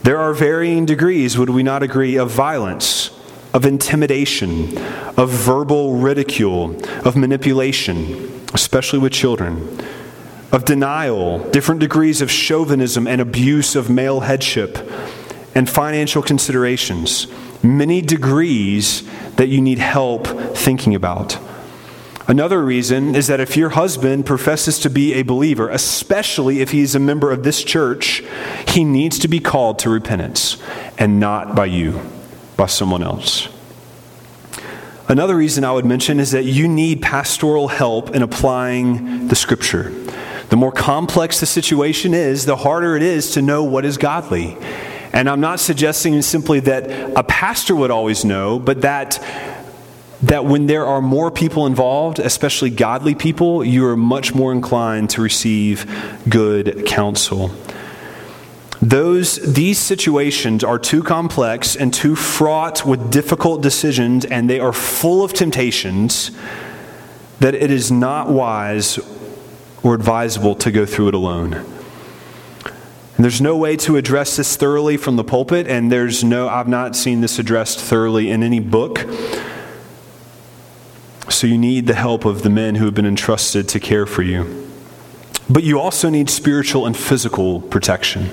There 0.02 0.18
are 0.18 0.34
varying 0.34 0.84
degrees, 0.84 1.38
would 1.38 1.48
we 1.48 1.62
not 1.62 1.82
agree, 1.82 2.16
of 2.16 2.30
violence, 2.30 3.08
of 3.54 3.64
intimidation, 3.64 4.76
of 5.16 5.30
verbal 5.30 5.94
ridicule, 5.94 6.76
of 7.02 7.16
manipulation, 7.16 8.44
especially 8.52 8.98
with 8.98 9.14
children, 9.14 9.80
of 10.52 10.66
denial, 10.66 11.38
different 11.52 11.80
degrees 11.80 12.20
of 12.20 12.30
chauvinism 12.30 13.06
and 13.06 13.22
abuse 13.22 13.74
of 13.76 13.88
male 13.88 14.20
headship, 14.20 14.76
and 15.54 15.70
financial 15.70 16.20
considerations. 16.20 17.28
Many 17.62 18.02
degrees 18.02 19.08
that 19.36 19.48
you 19.48 19.62
need 19.62 19.78
help 19.78 20.26
thinking 20.54 20.94
about. 20.94 21.38
Another 22.30 22.62
reason 22.62 23.16
is 23.16 23.26
that 23.26 23.40
if 23.40 23.56
your 23.56 23.70
husband 23.70 24.24
professes 24.24 24.78
to 24.78 24.88
be 24.88 25.14
a 25.14 25.22
believer, 25.22 25.68
especially 25.68 26.60
if 26.60 26.70
he's 26.70 26.94
a 26.94 27.00
member 27.00 27.32
of 27.32 27.42
this 27.42 27.64
church, 27.64 28.22
he 28.68 28.84
needs 28.84 29.18
to 29.18 29.26
be 29.26 29.40
called 29.40 29.80
to 29.80 29.90
repentance 29.90 30.56
and 30.96 31.18
not 31.18 31.56
by 31.56 31.66
you, 31.66 32.00
by 32.56 32.66
someone 32.66 33.02
else. 33.02 33.48
Another 35.08 35.34
reason 35.34 35.64
I 35.64 35.72
would 35.72 35.84
mention 35.84 36.20
is 36.20 36.30
that 36.30 36.44
you 36.44 36.68
need 36.68 37.02
pastoral 37.02 37.66
help 37.66 38.14
in 38.14 38.22
applying 38.22 39.26
the 39.26 39.34
scripture. 39.34 39.90
The 40.50 40.56
more 40.56 40.70
complex 40.70 41.40
the 41.40 41.46
situation 41.46 42.14
is, 42.14 42.46
the 42.46 42.54
harder 42.54 42.94
it 42.94 43.02
is 43.02 43.32
to 43.32 43.42
know 43.42 43.64
what 43.64 43.84
is 43.84 43.98
godly. 43.98 44.56
And 45.12 45.28
I'm 45.28 45.40
not 45.40 45.58
suggesting 45.58 46.22
simply 46.22 46.60
that 46.60 46.88
a 47.18 47.24
pastor 47.24 47.74
would 47.74 47.90
always 47.90 48.24
know, 48.24 48.60
but 48.60 48.82
that 48.82 49.20
that 50.22 50.44
when 50.44 50.66
there 50.66 50.86
are 50.86 51.00
more 51.00 51.30
people 51.30 51.66
involved, 51.66 52.18
especially 52.18 52.70
godly 52.70 53.14
people, 53.14 53.64
you 53.64 53.86
are 53.86 53.96
much 53.96 54.34
more 54.34 54.52
inclined 54.52 55.10
to 55.10 55.22
receive 55.22 55.90
good 56.28 56.84
counsel. 56.86 57.50
Those, 58.82 59.36
these 59.54 59.78
situations 59.78 60.64
are 60.64 60.78
too 60.78 61.02
complex 61.02 61.76
and 61.76 61.92
too 61.92 62.16
fraught 62.16 62.86
with 62.86 63.10
difficult 63.10 63.62
decisions, 63.62 64.24
and 64.24 64.48
they 64.48 64.60
are 64.60 64.72
full 64.72 65.22
of 65.22 65.32
temptations 65.32 66.30
that 67.40 67.54
it 67.54 67.70
is 67.70 67.90
not 67.90 68.28
wise 68.28 68.98
or 69.82 69.94
advisable 69.94 70.54
to 70.54 70.70
go 70.70 70.84
through 70.86 71.08
it 71.08 71.14
alone. 71.14 71.54
And 71.54 73.24
there's 73.24 73.40
no 73.42 73.56
way 73.56 73.76
to 73.76 73.96
address 73.96 74.36
this 74.36 74.56
thoroughly 74.56 74.96
from 74.96 75.16
the 75.16 75.24
pulpit, 75.24 75.66
and 75.66 75.92
there's 75.92 76.24
no, 76.24 76.48
I've 76.48 76.68
not 76.68 76.96
seen 76.96 77.20
this 77.20 77.38
addressed 77.38 77.78
thoroughly 77.78 78.30
in 78.30 78.42
any 78.42 78.60
book. 78.60 79.06
So 81.30 81.46
you 81.46 81.56
need 81.56 81.86
the 81.86 81.94
help 81.94 82.24
of 82.24 82.42
the 82.42 82.50
men 82.50 82.74
who 82.74 82.84
have 82.84 82.94
been 82.94 83.06
entrusted 83.06 83.68
to 83.70 83.80
care 83.80 84.04
for 84.04 84.22
you. 84.22 84.68
But 85.48 85.62
you 85.62 85.80
also 85.80 86.10
need 86.10 86.28
spiritual 86.28 86.86
and 86.86 86.96
physical 86.96 87.60
protection. 87.60 88.30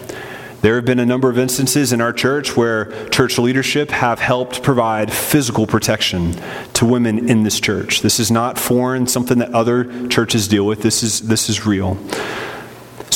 There 0.61 0.75
have 0.75 0.85
been 0.85 0.99
a 0.99 1.05
number 1.05 1.29
of 1.29 1.37
instances 1.37 1.93
in 1.93 2.01
our 2.01 2.11
church 2.11 2.57
where 2.57 2.91
church 3.09 3.37
leadership 3.37 3.91
have 3.91 4.19
helped 4.19 4.63
provide 4.63 5.13
physical 5.13 5.67
protection 5.67 6.35
to 6.73 6.85
women 6.85 7.29
in 7.29 7.43
this 7.43 7.59
church. 7.59 8.01
This 8.01 8.19
is 8.19 8.31
not 8.31 8.57
foreign, 8.57 9.05
something 9.05 9.37
that 9.37 9.53
other 9.53 10.07
churches 10.07 10.47
deal 10.47 10.65
with. 10.65 10.81
This 10.81 11.03
is, 11.03 11.21
this 11.21 11.49
is 11.49 11.65
real. 11.65 11.97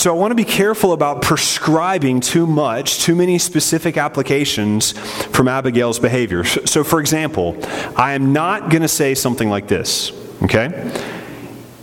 So 0.01 0.09
I 0.09 0.17
want 0.17 0.31
to 0.31 0.35
be 0.35 0.45
careful 0.45 0.93
about 0.93 1.21
prescribing 1.21 2.21
too 2.21 2.47
much, 2.47 3.01
too 3.01 3.13
many 3.13 3.37
specific 3.37 3.97
applications 3.97 4.93
from 5.27 5.47
Abigail's 5.47 5.99
behavior. 5.99 6.43
So, 6.43 6.83
for 6.83 6.99
example, 6.99 7.55
I 7.95 8.13
am 8.13 8.33
not 8.33 8.71
going 8.71 8.81
to 8.81 8.87
say 8.87 9.13
something 9.13 9.47
like 9.47 9.67
this, 9.67 10.11
okay? 10.41 10.91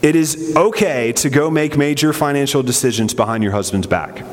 It 0.03 0.16
is 0.16 0.53
okay 0.57 1.12
to 1.12 1.30
go 1.30 1.49
make 1.49 1.76
major 1.76 2.12
financial 2.12 2.61
decisions 2.61 3.14
behind 3.14 3.45
your 3.45 3.53
husband's 3.53 3.86
back. 3.86 4.24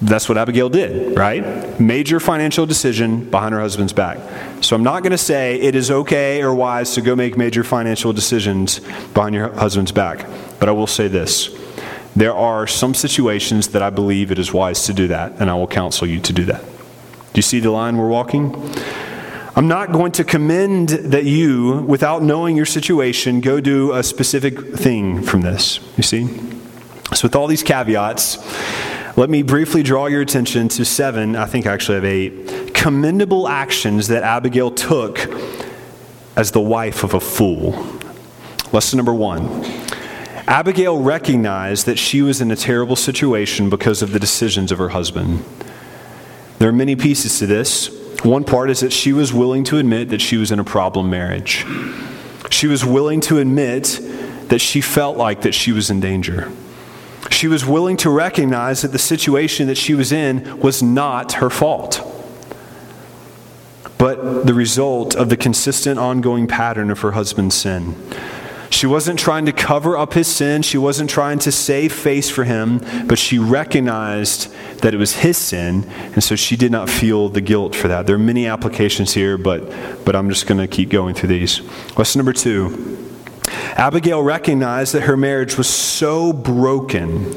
That's 0.00 0.28
what 0.28 0.36
Abigail 0.36 0.68
did, 0.68 1.16
right? 1.16 1.78
Major 1.78 2.18
financial 2.18 2.66
decision 2.66 3.30
behind 3.30 3.54
her 3.54 3.60
husband's 3.60 3.92
back. 3.92 4.18
So 4.64 4.74
I'm 4.74 4.82
not 4.82 5.04
going 5.04 5.12
to 5.12 5.16
say 5.16 5.60
it 5.60 5.76
is 5.76 5.92
okay 5.92 6.42
or 6.42 6.52
wise 6.52 6.94
to 6.94 7.00
go 7.00 7.14
make 7.14 7.36
major 7.36 7.62
financial 7.62 8.12
decisions 8.12 8.80
behind 9.14 9.36
your 9.36 9.52
husband's 9.52 9.92
back, 9.92 10.26
but 10.58 10.68
I 10.68 10.72
will 10.72 10.88
say 10.88 11.06
this. 11.06 11.61
There 12.14 12.34
are 12.34 12.66
some 12.66 12.94
situations 12.94 13.68
that 13.68 13.82
I 13.82 13.90
believe 13.90 14.30
it 14.30 14.38
is 14.38 14.52
wise 14.52 14.84
to 14.86 14.92
do 14.92 15.08
that, 15.08 15.32
and 15.40 15.48
I 15.50 15.54
will 15.54 15.66
counsel 15.66 16.06
you 16.06 16.20
to 16.20 16.32
do 16.32 16.44
that. 16.44 16.62
Do 16.62 17.38
you 17.38 17.42
see 17.42 17.60
the 17.60 17.70
line 17.70 17.96
we're 17.96 18.08
walking? 18.08 18.54
I'm 19.56 19.68
not 19.68 19.92
going 19.92 20.12
to 20.12 20.24
commend 20.24 20.90
that 20.90 21.24
you, 21.24 21.82
without 21.82 22.22
knowing 22.22 22.56
your 22.56 22.66
situation, 22.66 23.40
go 23.40 23.60
do 23.60 23.92
a 23.92 24.02
specific 24.02 24.58
thing 24.74 25.22
from 25.22 25.40
this. 25.40 25.80
You 25.96 26.02
see? 26.02 26.26
So, 27.14 27.24
with 27.24 27.34
all 27.34 27.46
these 27.46 27.62
caveats, 27.62 28.38
let 29.16 29.30
me 29.30 29.42
briefly 29.42 29.82
draw 29.82 30.06
your 30.06 30.22
attention 30.22 30.68
to 30.68 30.84
seven, 30.84 31.36
I 31.36 31.46
think 31.46 31.66
I 31.66 31.72
actually 31.72 31.96
have 31.96 32.04
eight, 32.04 32.74
commendable 32.74 33.46
actions 33.48 34.08
that 34.08 34.22
Abigail 34.22 34.70
took 34.70 35.20
as 36.36 36.52
the 36.52 36.60
wife 36.60 37.04
of 37.04 37.14
a 37.14 37.20
fool. 37.20 37.72
Lesson 38.72 38.96
number 38.96 39.12
one 39.12 39.81
Abigail 40.52 41.00
recognized 41.00 41.86
that 41.86 41.98
she 41.98 42.20
was 42.20 42.42
in 42.42 42.50
a 42.50 42.56
terrible 42.56 42.94
situation 42.94 43.70
because 43.70 44.02
of 44.02 44.12
the 44.12 44.20
decisions 44.20 44.70
of 44.70 44.76
her 44.76 44.90
husband. 44.90 45.42
There 46.58 46.68
are 46.68 46.74
many 46.74 46.94
pieces 46.94 47.38
to 47.38 47.46
this. 47.46 47.88
One 48.22 48.44
part 48.44 48.68
is 48.68 48.80
that 48.80 48.92
she 48.92 49.14
was 49.14 49.32
willing 49.32 49.64
to 49.64 49.78
admit 49.78 50.10
that 50.10 50.20
she 50.20 50.36
was 50.36 50.52
in 50.52 50.58
a 50.58 50.64
problem 50.64 51.08
marriage. 51.08 51.64
She 52.50 52.66
was 52.66 52.84
willing 52.84 53.22
to 53.22 53.38
admit 53.38 53.98
that 54.48 54.58
she 54.58 54.82
felt 54.82 55.16
like 55.16 55.40
that 55.40 55.54
she 55.54 55.72
was 55.72 55.88
in 55.88 56.00
danger. 56.00 56.52
She 57.30 57.48
was 57.48 57.64
willing 57.64 57.96
to 57.96 58.10
recognize 58.10 58.82
that 58.82 58.92
the 58.92 58.98
situation 58.98 59.68
that 59.68 59.78
she 59.78 59.94
was 59.94 60.12
in 60.12 60.60
was 60.60 60.82
not 60.82 61.32
her 61.32 61.48
fault, 61.48 62.02
but 63.96 64.44
the 64.44 64.52
result 64.52 65.14
of 65.16 65.30
the 65.30 65.36
consistent 65.38 65.98
ongoing 65.98 66.46
pattern 66.46 66.90
of 66.90 67.00
her 67.00 67.12
husband's 67.12 67.54
sin. 67.54 67.96
She 68.72 68.86
wasn't 68.86 69.18
trying 69.18 69.44
to 69.46 69.52
cover 69.52 69.98
up 69.98 70.14
his 70.14 70.26
sin. 70.26 70.62
She 70.62 70.78
wasn't 70.78 71.10
trying 71.10 71.38
to 71.40 71.52
save 71.52 71.92
face 71.92 72.30
for 72.30 72.44
him, 72.44 72.80
but 73.06 73.18
she 73.18 73.38
recognized 73.38 74.52
that 74.78 74.94
it 74.94 74.96
was 74.96 75.16
his 75.16 75.36
sin, 75.36 75.84
and 76.14 76.24
so 76.24 76.36
she 76.36 76.56
did 76.56 76.72
not 76.72 76.88
feel 76.88 77.28
the 77.28 77.42
guilt 77.42 77.74
for 77.74 77.88
that. 77.88 78.06
There 78.06 78.16
are 78.16 78.18
many 78.18 78.46
applications 78.46 79.12
here, 79.12 79.36
but, 79.36 79.70
but 80.06 80.16
I'm 80.16 80.30
just 80.30 80.46
going 80.46 80.58
to 80.58 80.66
keep 80.66 80.88
going 80.88 81.14
through 81.14 81.28
these. 81.28 81.60
Lesson 81.98 82.18
number 82.18 82.32
two 82.32 82.98
Abigail 83.76 84.22
recognized 84.22 84.94
that 84.94 85.02
her 85.02 85.18
marriage 85.18 85.58
was 85.58 85.68
so 85.68 86.32
broken 86.32 87.34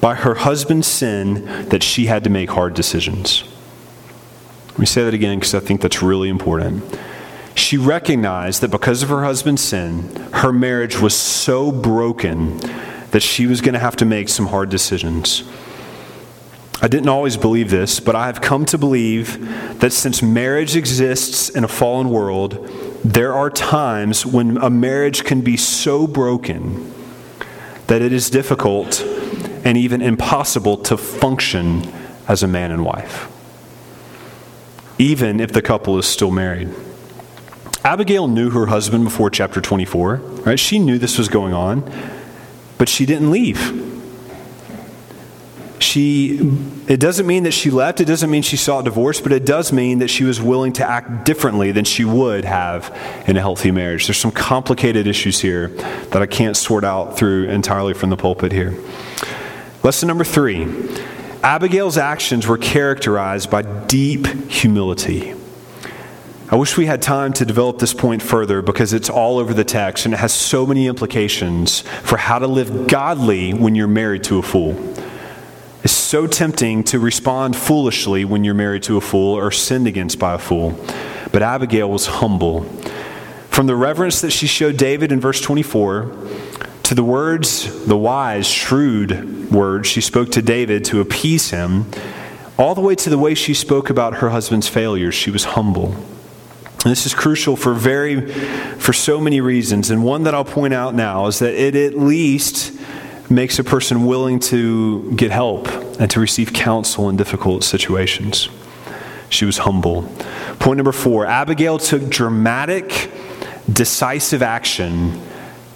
by 0.00 0.14
her 0.14 0.34
husband's 0.34 0.86
sin 0.86 1.44
that 1.68 1.82
she 1.82 2.06
had 2.06 2.24
to 2.24 2.30
make 2.30 2.50
hard 2.50 2.72
decisions. 2.72 3.44
Let 4.70 4.78
me 4.78 4.86
say 4.86 5.04
that 5.04 5.12
again 5.12 5.38
because 5.38 5.54
I 5.54 5.60
think 5.60 5.82
that's 5.82 6.02
really 6.02 6.30
important. 6.30 6.82
She 7.58 7.76
recognized 7.76 8.60
that 8.60 8.70
because 8.70 9.02
of 9.02 9.08
her 9.08 9.24
husband's 9.24 9.62
sin, 9.62 10.14
her 10.32 10.52
marriage 10.52 11.00
was 11.00 11.12
so 11.12 11.72
broken 11.72 12.56
that 13.10 13.20
she 13.20 13.46
was 13.48 13.60
going 13.60 13.72
to 13.72 13.80
have 13.80 13.96
to 13.96 14.04
make 14.04 14.28
some 14.28 14.46
hard 14.46 14.70
decisions. 14.70 15.42
I 16.80 16.86
didn't 16.86 17.08
always 17.08 17.36
believe 17.36 17.68
this, 17.68 17.98
but 17.98 18.14
I 18.14 18.26
have 18.26 18.40
come 18.40 18.64
to 18.66 18.78
believe 18.78 19.80
that 19.80 19.92
since 19.92 20.22
marriage 20.22 20.76
exists 20.76 21.48
in 21.48 21.64
a 21.64 21.68
fallen 21.68 22.10
world, 22.10 22.64
there 23.04 23.34
are 23.34 23.50
times 23.50 24.24
when 24.24 24.56
a 24.58 24.70
marriage 24.70 25.24
can 25.24 25.40
be 25.40 25.56
so 25.56 26.06
broken 26.06 26.94
that 27.88 28.00
it 28.00 28.12
is 28.12 28.30
difficult 28.30 29.02
and 29.64 29.76
even 29.76 30.00
impossible 30.00 30.76
to 30.76 30.96
function 30.96 31.92
as 32.28 32.44
a 32.44 32.48
man 32.48 32.70
and 32.70 32.84
wife, 32.84 33.28
even 34.96 35.40
if 35.40 35.52
the 35.52 35.60
couple 35.60 35.98
is 35.98 36.06
still 36.06 36.30
married. 36.30 36.72
Abigail 37.84 38.26
knew 38.26 38.50
her 38.50 38.66
husband 38.66 39.04
before 39.04 39.30
chapter 39.30 39.60
24, 39.60 40.16
right? 40.16 40.58
She 40.58 40.78
knew 40.78 40.98
this 40.98 41.16
was 41.16 41.28
going 41.28 41.54
on, 41.54 41.90
but 42.76 42.88
she 42.88 43.06
didn't 43.06 43.30
leave. 43.30 43.84
She 45.78 46.38
it 46.88 46.98
doesn't 46.98 47.26
mean 47.26 47.44
that 47.44 47.52
she 47.52 47.70
left. 47.70 48.00
It 48.00 48.06
doesn't 48.06 48.30
mean 48.30 48.42
she 48.42 48.56
sought 48.56 48.84
divorce 48.84 49.20
but 49.20 49.30
it 49.30 49.46
does 49.46 49.72
mean 49.72 50.00
that 50.00 50.08
she 50.08 50.24
was 50.24 50.40
willing 50.40 50.72
to 50.74 50.84
act 50.84 51.24
differently 51.24 51.70
than 51.70 51.84
she 51.84 52.04
would 52.04 52.44
have 52.44 52.94
in 53.28 53.36
a 53.36 53.40
healthy 53.40 53.70
marriage. 53.70 54.06
There's 54.06 54.18
some 54.18 54.32
complicated 54.32 55.06
issues 55.06 55.40
here 55.40 55.68
that 55.68 56.20
i 56.20 56.26
can't 56.26 56.56
sort 56.56 56.84
out 56.84 57.16
through 57.16 57.48
entirely 57.48 57.94
from 57.94 58.10
the 58.10 58.16
pulpit 58.16 58.50
here. 58.50 58.76
Lesson 59.84 60.08
number 60.08 60.24
three. 60.24 60.66
Abigail's 61.44 61.96
actions 61.96 62.48
were 62.48 62.58
characterized 62.58 63.48
by 63.48 63.62
deep 63.62 64.26
humility 64.50 65.37
I 66.50 66.56
wish 66.56 66.78
we 66.78 66.86
had 66.86 67.02
time 67.02 67.34
to 67.34 67.44
develop 67.44 67.78
this 67.78 67.92
point 67.92 68.22
further 68.22 68.62
because 68.62 68.94
it's 68.94 69.10
all 69.10 69.38
over 69.38 69.52
the 69.52 69.64
text 69.64 70.06
and 70.06 70.14
it 70.14 70.16
has 70.16 70.32
so 70.32 70.64
many 70.64 70.86
implications 70.86 71.82
for 71.82 72.16
how 72.16 72.38
to 72.38 72.46
live 72.46 72.86
godly 72.86 73.52
when 73.52 73.74
you're 73.74 73.86
married 73.86 74.24
to 74.24 74.38
a 74.38 74.42
fool. 74.42 74.74
It's 75.84 75.92
so 75.92 76.26
tempting 76.26 76.84
to 76.84 76.98
respond 76.98 77.54
foolishly 77.54 78.24
when 78.24 78.44
you're 78.44 78.54
married 78.54 78.82
to 78.84 78.96
a 78.96 79.00
fool 79.02 79.34
or 79.34 79.50
sinned 79.50 79.86
against 79.86 80.18
by 80.18 80.32
a 80.32 80.38
fool. 80.38 80.70
But 81.32 81.42
Abigail 81.42 81.90
was 81.90 82.06
humble. 82.06 82.62
From 83.50 83.66
the 83.66 83.76
reverence 83.76 84.22
that 84.22 84.30
she 84.30 84.46
showed 84.46 84.78
David 84.78 85.12
in 85.12 85.20
verse 85.20 85.42
24 85.42 86.10
to 86.84 86.94
the 86.94 87.04
words, 87.04 87.84
the 87.84 87.98
wise, 87.98 88.46
shrewd 88.46 89.50
words 89.50 89.86
she 89.86 90.00
spoke 90.00 90.30
to 90.30 90.40
David 90.40 90.86
to 90.86 91.02
appease 91.02 91.50
him, 91.50 91.84
all 92.56 92.74
the 92.74 92.80
way 92.80 92.94
to 92.94 93.10
the 93.10 93.18
way 93.18 93.34
she 93.34 93.52
spoke 93.52 93.90
about 93.90 94.14
her 94.14 94.30
husband's 94.30 94.66
failures, 94.66 95.14
she 95.14 95.30
was 95.30 95.44
humble. 95.44 95.94
This 96.84 97.06
is 97.06 97.14
crucial 97.14 97.56
for 97.56 97.74
very 97.74 98.32
for 98.78 98.92
so 98.92 99.20
many 99.20 99.40
reasons 99.40 99.90
and 99.90 100.04
one 100.04 100.22
that 100.24 100.34
I'll 100.34 100.44
point 100.44 100.72
out 100.72 100.94
now 100.94 101.26
is 101.26 101.40
that 101.40 101.54
it 101.54 101.74
at 101.74 101.98
least 101.98 102.72
makes 103.28 103.58
a 103.58 103.64
person 103.64 104.06
willing 104.06 104.38
to 104.40 105.12
get 105.12 105.30
help 105.30 105.66
and 106.00 106.10
to 106.10 106.20
receive 106.20 106.52
counsel 106.52 107.08
in 107.08 107.16
difficult 107.16 107.64
situations. 107.64 108.48
She 109.28 109.44
was 109.44 109.58
humble. 109.58 110.02
Point 110.60 110.78
number 110.78 110.92
four 110.92 111.26
Abigail 111.26 111.78
took 111.78 112.08
dramatic, 112.08 113.10
decisive 113.70 114.42
action 114.42 115.20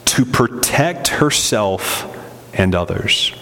to 0.06 0.24
protect 0.24 1.08
herself 1.08 2.08
and 2.54 2.74
others. 2.74 3.32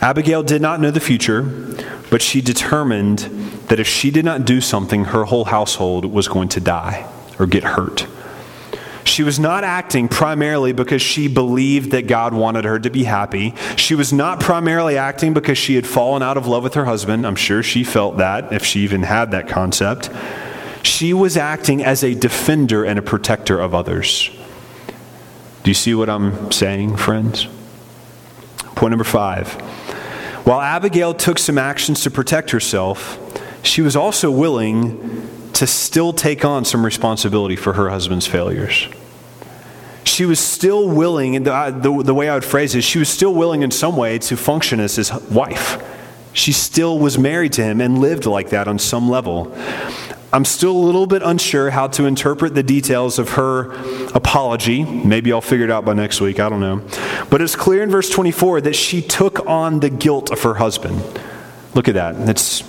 Abigail 0.00 0.42
did 0.42 0.62
not 0.62 0.80
know 0.80 0.90
the 0.90 1.00
future, 1.00 1.42
but 2.10 2.22
she 2.22 2.40
determined 2.40 3.20
that 3.68 3.80
if 3.80 3.86
she 3.86 4.10
did 4.10 4.24
not 4.24 4.44
do 4.44 4.60
something, 4.60 5.06
her 5.06 5.24
whole 5.24 5.46
household 5.46 6.04
was 6.04 6.28
going 6.28 6.48
to 6.50 6.60
die 6.60 7.10
or 7.38 7.46
get 7.46 7.64
hurt. 7.64 8.06
She 9.04 9.22
was 9.22 9.38
not 9.38 9.64
acting 9.64 10.08
primarily 10.08 10.72
because 10.72 11.00
she 11.00 11.28
believed 11.28 11.92
that 11.92 12.08
God 12.08 12.34
wanted 12.34 12.64
her 12.64 12.78
to 12.78 12.90
be 12.90 13.04
happy. 13.04 13.54
She 13.76 13.94
was 13.94 14.12
not 14.12 14.40
primarily 14.40 14.98
acting 14.98 15.32
because 15.32 15.56
she 15.56 15.76
had 15.76 15.86
fallen 15.86 16.22
out 16.22 16.36
of 16.36 16.46
love 16.46 16.64
with 16.64 16.74
her 16.74 16.84
husband. 16.84 17.26
I'm 17.26 17.36
sure 17.36 17.62
she 17.62 17.84
felt 17.84 18.18
that, 18.18 18.52
if 18.52 18.64
she 18.64 18.80
even 18.80 19.04
had 19.04 19.30
that 19.30 19.48
concept. 19.48 20.10
She 20.82 21.14
was 21.14 21.36
acting 21.36 21.84
as 21.84 22.02
a 22.04 22.14
defender 22.14 22.84
and 22.84 22.98
a 22.98 23.02
protector 23.02 23.58
of 23.58 23.74
others. 23.74 24.30
Do 25.62 25.70
you 25.70 25.74
see 25.74 25.94
what 25.94 26.08
I'm 26.08 26.50
saying, 26.52 26.96
friends? 26.96 27.46
Point 28.74 28.90
number 28.90 29.04
five. 29.04 29.56
While 30.46 30.60
Abigail 30.60 31.12
took 31.12 31.40
some 31.40 31.58
actions 31.58 32.02
to 32.02 32.10
protect 32.12 32.52
herself, 32.52 33.18
she 33.64 33.82
was 33.82 33.96
also 33.96 34.30
willing 34.30 35.28
to 35.54 35.66
still 35.66 36.12
take 36.12 36.44
on 36.44 36.64
some 36.64 36.84
responsibility 36.84 37.56
for 37.56 37.72
her 37.72 37.90
husband's 37.90 38.28
failures. 38.28 38.86
She 40.04 40.24
was 40.24 40.38
still 40.38 40.88
willing, 40.88 41.34
and 41.34 41.44
the, 41.44 41.76
the, 41.76 42.02
the, 42.04 42.14
way 42.14 42.28
I 42.28 42.34
would 42.34 42.44
phrase 42.44 42.76
it, 42.76 42.82
she 42.82 43.00
was 43.00 43.08
still 43.08 43.34
willing 43.34 43.62
in 43.62 43.72
some 43.72 43.96
way 43.96 44.20
to 44.20 44.36
function 44.36 44.78
as 44.78 44.94
his 44.94 45.12
wife. 45.12 45.82
She 46.32 46.52
still 46.52 46.96
was 46.96 47.18
married 47.18 47.54
to 47.54 47.64
him 47.64 47.80
and 47.80 47.98
lived 47.98 48.24
like 48.24 48.50
that 48.50 48.68
on 48.68 48.78
some 48.78 49.10
level. 49.10 49.52
I'm 50.32 50.44
still 50.44 50.72
a 50.72 50.84
little 50.84 51.06
bit 51.06 51.22
unsure 51.22 51.70
how 51.70 51.86
to 51.88 52.04
interpret 52.04 52.54
the 52.54 52.62
details 52.62 53.18
of 53.18 53.30
her 53.30 53.72
apology. 54.12 54.84
Maybe 54.84 55.32
I'll 55.32 55.40
figure 55.40 55.64
it 55.64 55.70
out 55.70 55.84
by 55.84 55.94
next 55.94 56.20
week. 56.20 56.40
I 56.40 56.48
don't 56.48 56.60
know. 56.60 56.82
But 57.30 57.40
it's 57.40 57.56
clear 57.56 57.82
in 57.82 57.90
verse 57.90 58.10
24 58.10 58.62
that 58.62 58.74
she 58.74 59.00
took 59.00 59.46
on 59.46 59.80
the 59.80 59.88
guilt 59.88 60.30
of 60.30 60.42
her 60.42 60.54
husband. 60.54 61.00
Look 61.74 61.88
at 61.88 61.94
that. 61.94 62.28
It's 62.28 62.62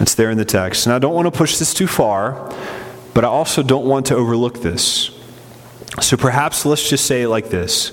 it's 0.00 0.14
there 0.14 0.30
in 0.30 0.38
the 0.38 0.44
text. 0.44 0.86
And 0.86 0.94
I 0.94 0.98
don't 0.98 1.14
want 1.14 1.26
to 1.26 1.36
push 1.36 1.58
this 1.58 1.74
too 1.74 1.86
far, 1.86 2.52
but 3.12 3.24
I 3.24 3.28
also 3.28 3.62
don't 3.62 3.86
want 3.86 4.06
to 4.06 4.16
overlook 4.16 4.62
this. 4.62 5.10
So 6.00 6.16
perhaps 6.16 6.64
let's 6.64 6.88
just 6.88 7.04
say 7.04 7.22
it 7.22 7.28
like 7.28 7.50
this 7.50 7.92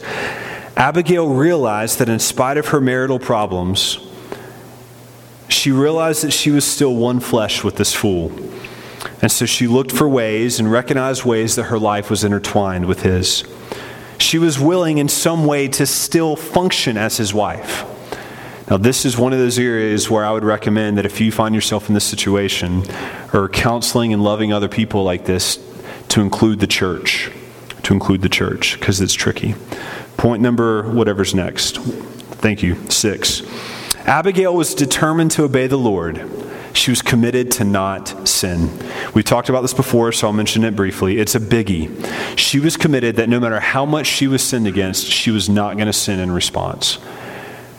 Abigail 0.78 1.28
realized 1.28 2.00
that 2.00 2.08
in 2.08 2.20
spite 2.20 2.58
of 2.58 2.68
her 2.68 2.80
marital 2.80 3.20
problems, 3.20 3.98
she 5.50 5.72
realized 5.72 6.24
that 6.24 6.32
she 6.32 6.52
was 6.52 6.66
still 6.66 6.96
one 6.96 7.20
flesh 7.20 7.64
with 7.64 7.76
this 7.78 7.94
fool. 7.94 8.32
And 9.22 9.32
so 9.32 9.46
she 9.46 9.68
looked 9.68 9.92
for 9.92 10.08
ways 10.08 10.60
and 10.60 10.72
recognized 10.72 11.24
ways 11.24 11.56
that 11.56 11.64
her 11.64 11.80
life 11.80 12.10
was 12.10 12.24
intertwined 12.24 12.86
with 12.86 13.04
his. 13.04 13.44
She 14.20 14.38
was 14.38 14.60
willing 14.60 14.98
in 14.98 15.10
some 15.10 15.46
way 15.46 15.68
to 15.70 15.86
still 15.86 16.36
function 16.36 16.98
as 16.98 17.18
his 17.18 17.34
wife 17.34 17.86
Now, 18.70 18.76
this 18.76 19.06
is 19.06 19.18
one 19.18 19.32
of 19.32 19.40
those 19.40 19.58
areas 19.58 20.10
where 20.10 20.26
I 20.26 20.32
would 20.32 20.44
recommend 20.44 20.98
that 20.98 21.06
if 21.06 21.22
you 21.22 21.32
find 21.32 21.56
yourself 21.56 21.88
in 21.88 21.94
this 21.94 22.04
situation 22.04 22.84
or 23.34 23.48
counseling 23.48 24.12
and 24.12 24.22
loving 24.22 24.52
other 24.52 24.68
people 24.68 25.04
like 25.04 25.24
this, 25.26 25.58
to 26.10 26.22
include 26.22 26.60
the 26.60 26.68
church. 26.68 27.32
To 27.84 27.94
include 27.94 28.22
the 28.22 28.30
church, 28.30 28.78
because 28.78 29.00
it's 29.00 29.14
tricky. 29.14 29.56
Point 30.18 30.42
number, 30.42 30.84
whatever's 30.92 31.34
next. 31.34 31.78
Thank 31.78 32.62
you. 32.62 32.76
Six. 32.90 33.42
Abigail 34.08 34.56
was 34.56 34.74
determined 34.74 35.32
to 35.32 35.44
obey 35.44 35.68
the 35.68 35.78
Lord. 35.78 36.26
She 36.72 36.92
was 36.92 37.02
committed 37.02 37.52
to 37.52 37.66
not 37.66 38.28
sin. 38.28 38.70
We've 39.14 39.26
talked 39.26 39.50
about 39.50 39.62
this 39.62 39.74
before, 39.74 40.14
so 40.14 40.28
I'll 40.28 40.34
mention 40.34 40.64
it 40.64 40.78
briefly. 40.78 41.20
It's 41.20 41.36
a 41.36 41.42
biggie. 41.42 41.92
She 42.38 42.60
was 42.60 42.78
committed 42.78 43.18
that 43.18 43.28
no 43.28 43.40
matter 43.40 43.60
how 43.60 43.86
much 43.86 44.08
she 44.08 44.28
was 44.28 44.42
sinned 44.42 44.66
against, 44.66 45.08
she 45.08 45.30
was 45.30 45.50
not 45.50 45.76
going 45.76 45.88
to 45.88 45.94
sin 45.94 46.20
in 46.20 46.32
response. 46.32 47.00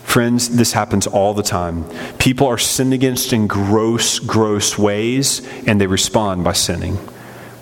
Friends, 0.03 0.57
this 0.57 0.73
happens 0.73 1.07
all 1.07 1.33
the 1.33 1.43
time. 1.43 1.85
People 2.19 2.47
are 2.47 2.59
sinned 2.59 2.93
against 2.93 3.33
in 3.33 3.47
gross, 3.47 4.19
gross 4.19 4.77
ways, 4.77 5.47
and 5.67 5.81
they 5.81 5.87
respond 5.87 6.45
by 6.45 6.53
sinning. 6.53 6.99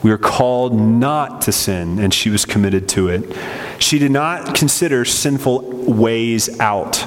We 0.02 0.10
are 0.10 0.18
called 0.18 0.74
not 0.74 1.42
to 1.42 1.52
sin, 1.52 1.98
and 1.98 2.14
she 2.14 2.30
was 2.30 2.44
committed 2.44 2.88
to 2.90 3.08
it. 3.08 3.36
She 3.78 3.98
did 3.98 4.10
not 4.10 4.54
consider 4.54 5.04
sinful 5.04 5.62
ways 5.92 6.58
out, 6.60 7.04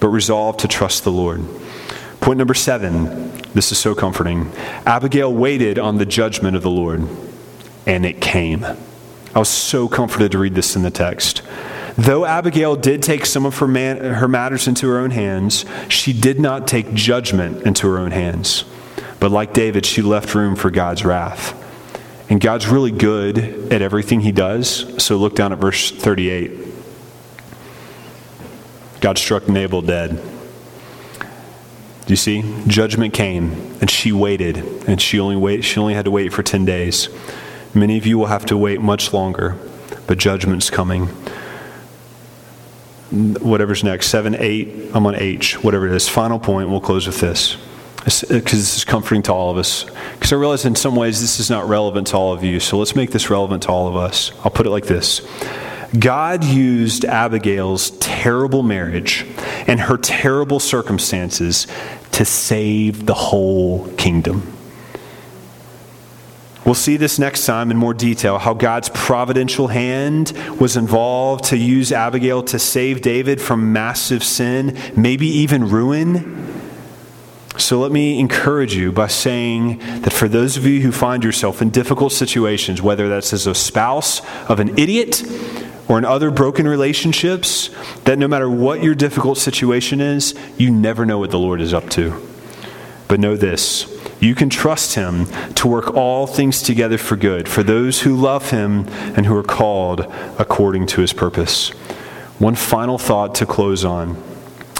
but 0.00 0.08
resolved 0.08 0.60
to 0.60 0.68
trust 0.68 1.04
the 1.04 1.12
Lord. 1.12 1.42
Point 2.20 2.38
number 2.38 2.54
seven 2.54 3.30
this 3.52 3.72
is 3.72 3.78
so 3.78 3.94
comforting. 3.94 4.52
Abigail 4.86 5.32
waited 5.32 5.78
on 5.78 5.98
the 5.98 6.06
judgment 6.06 6.56
of 6.56 6.62
the 6.62 6.70
Lord, 6.70 7.06
and 7.86 8.06
it 8.06 8.20
came. 8.20 8.64
I 8.64 9.38
was 9.38 9.48
so 9.48 9.88
comforted 9.88 10.32
to 10.32 10.38
read 10.38 10.54
this 10.54 10.76
in 10.76 10.82
the 10.82 10.90
text. 10.90 11.42
Though 11.96 12.24
Abigail 12.24 12.76
did 12.76 13.02
take 13.02 13.26
some 13.26 13.44
of 13.44 13.58
her, 13.58 13.66
man, 13.66 13.98
her 14.14 14.28
matters 14.28 14.68
into 14.68 14.88
her 14.88 14.98
own 14.98 15.10
hands, 15.10 15.64
she 15.88 16.12
did 16.12 16.38
not 16.38 16.68
take 16.68 16.94
judgment 16.94 17.66
into 17.66 17.88
her 17.88 17.98
own 17.98 18.12
hands. 18.12 18.64
But 19.18 19.30
like 19.32 19.52
David, 19.52 19.84
she 19.84 20.00
left 20.00 20.34
room 20.34 20.56
for 20.56 20.70
God's 20.70 21.04
wrath. 21.04 21.56
And 22.30 22.40
God's 22.40 22.68
really 22.68 22.92
good 22.92 23.38
at 23.72 23.82
everything 23.82 24.20
he 24.20 24.32
does. 24.32 25.02
So 25.02 25.16
look 25.16 25.34
down 25.34 25.52
at 25.52 25.58
verse 25.58 25.90
38. 25.90 26.69
God 29.00 29.18
struck 29.18 29.48
Nabal 29.48 29.82
dead. 29.82 30.22
You 32.06 32.16
see? 32.16 32.44
Judgment 32.66 33.14
came, 33.14 33.52
and 33.80 33.90
she 33.90 34.12
waited, 34.12 34.58
and 34.88 35.00
she 35.00 35.20
only 35.20 35.36
wait, 35.36 35.64
she 35.64 35.78
only 35.78 35.94
had 35.94 36.04
to 36.06 36.10
wait 36.10 36.32
for 36.32 36.42
10 36.42 36.64
days. 36.64 37.08
Many 37.72 37.96
of 37.98 38.06
you 38.06 38.18
will 38.18 38.26
have 38.26 38.46
to 38.46 38.56
wait 38.56 38.80
much 38.80 39.12
longer, 39.12 39.56
but 40.06 40.18
judgment's 40.18 40.70
coming 40.70 41.08
whatever's 43.10 43.82
next, 43.82 44.08
7, 44.08 44.36
8, 44.36 44.90
I'm 44.94 45.06
on 45.06 45.16
H, 45.16 45.62
whatever 45.62 45.86
it 45.86 45.92
is. 45.92 46.08
Final 46.08 46.38
point, 46.38 46.68
we'll 46.68 46.80
close 46.80 47.06
with 47.06 47.20
this. 47.20 47.56
Because 48.04 48.30
this 48.30 48.76
is 48.76 48.84
comforting 48.84 49.22
to 49.22 49.32
all 49.32 49.50
of 49.50 49.58
us. 49.58 49.84
Because 50.14 50.32
I 50.32 50.36
realize 50.36 50.64
in 50.64 50.74
some 50.74 50.96
ways 50.96 51.20
this 51.20 51.38
is 51.38 51.50
not 51.50 51.68
relevant 51.68 52.06
to 52.08 52.16
all 52.16 52.32
of 52.32 52.42
you, 52.42 52.60
so 52.60 52.78
let's 52.78 52.96
make 52.96 53.10
this 53.10 53.28
relevant 53.28 53.64
to 53.64 53.68
all 53.68 53.88
of 53.88 53.96
us. 53.96 54.32
I'll 54.44 54.50
put 54.50 54.66
it 54.66 54.70
like 54.70 54.86
this 54.86 55.20
God 55.98 56.44
used 56.44 57.04
Abigail's 57.04 57.90
terrible 57.98 58.62
marriage 58.62 59.26
and 59.66 59.80
her 59.80 59.96
terrible 59.96 60.60
circumstances 60.60 61.66
to 62.12 62.24
save 62.24 63.06
the 63.06 63.14
whole 63.14 63.88
kingdom. 63.94 64.56
We'll 66.64 66.74
see 66.74 66.96
this 66.96 67.18
next 67.18 67.46
time 67.46 67.72
in 67.72 67.76
more 67.76 67.94
detail 67.94 68.38
how 68.38 68.54
God's 68.54 68.90
providential 68.90 69.68
hand 69.68 70.32
was 70.60 70.76
involved 70.76 71.46
to 71.46 71.56
use 71.56 71.90
Abigail 71.90 72.44
to 72.44 72.58
save 72.58 73.00
David 73.00 73.40
from 73.40 73.72
massive 73.72 74.22
sin, 74.22 74.78
maybe 74.94 75.26
even 75.26 75.68
ruin. 75.68 76.46
So 77.56 77.80
let 77.80 77.90
me 77.90 78.20
encourage 78.20 78.74
you 78.74 78.92
by 78.92 79.08
saying 79.08 79.78
that 80.02 80.12
for 80.12 80.28
those 80.28 80.56
of 80.56 80.64
you 80.64 80.80
who 80.80 80.92
find 80.92 81.24
yourself 81.24 81.60
in 81.60 81.70
difficult 81.70 82.12
situations, 82.12 82.80
whether 82.80 83.08
that's 83.08 83.32
as 83.32 83.46
a 83.46 83.54
spouse 83.54 84.20
of 84.48 84.60
an 84.60 84.78
idiot 84.78 85.24
or 85.90 85.98
in 85.98 86.04
other 86.04 86.30
broken 86.30 86.68
relationships, 86.68 87.68
that 88.04 88.16
no 88.16 88.28
matter 88.28 88.48
what 88.48 88.80
your 88.80 88.94
difficult 88.94 89.36
situation 89.36 90.00
is, 90.00 90.36
you 90.56 90.70
never 90.70 91.04
know 91.04 91.18
what 91.18 91.32
the 91.32 91.38
Lord 91.38 91.60
is 91.60 91.74
up 91.74 91.90
to. 91.90 92.14
But 93.08 93.18
know 93.18 93.36
this 93.36 93.98
you 94.20 94.36
can 94.36 94.50
trust 94.50 94.94
him 94.94 95.26
to 95.54 95.66
work 95.66 95.94
all 95.94 96.26
things 96.26 96.62
together 96.62 96.96
for 96.96 97.16
good 97.16 97.48
for 97.48 97.62
those 97.64 98.02
who 98.02 98.14
love 98.14 98.50
him 98.50 98.86
and 99.16 99.26
who 99.26 99.34
are 99.34 99.42
called 99.42 100.00
according 100.38 100.86
to 100.86 101.00
his 101.00 101.12
purpose. 101.12 101.70
One 102.38 102.54
final 102.54 102.96
thought 102.96 103.34
to 103.36 103.46
close 103.46 103.84
on. 103.84 104.22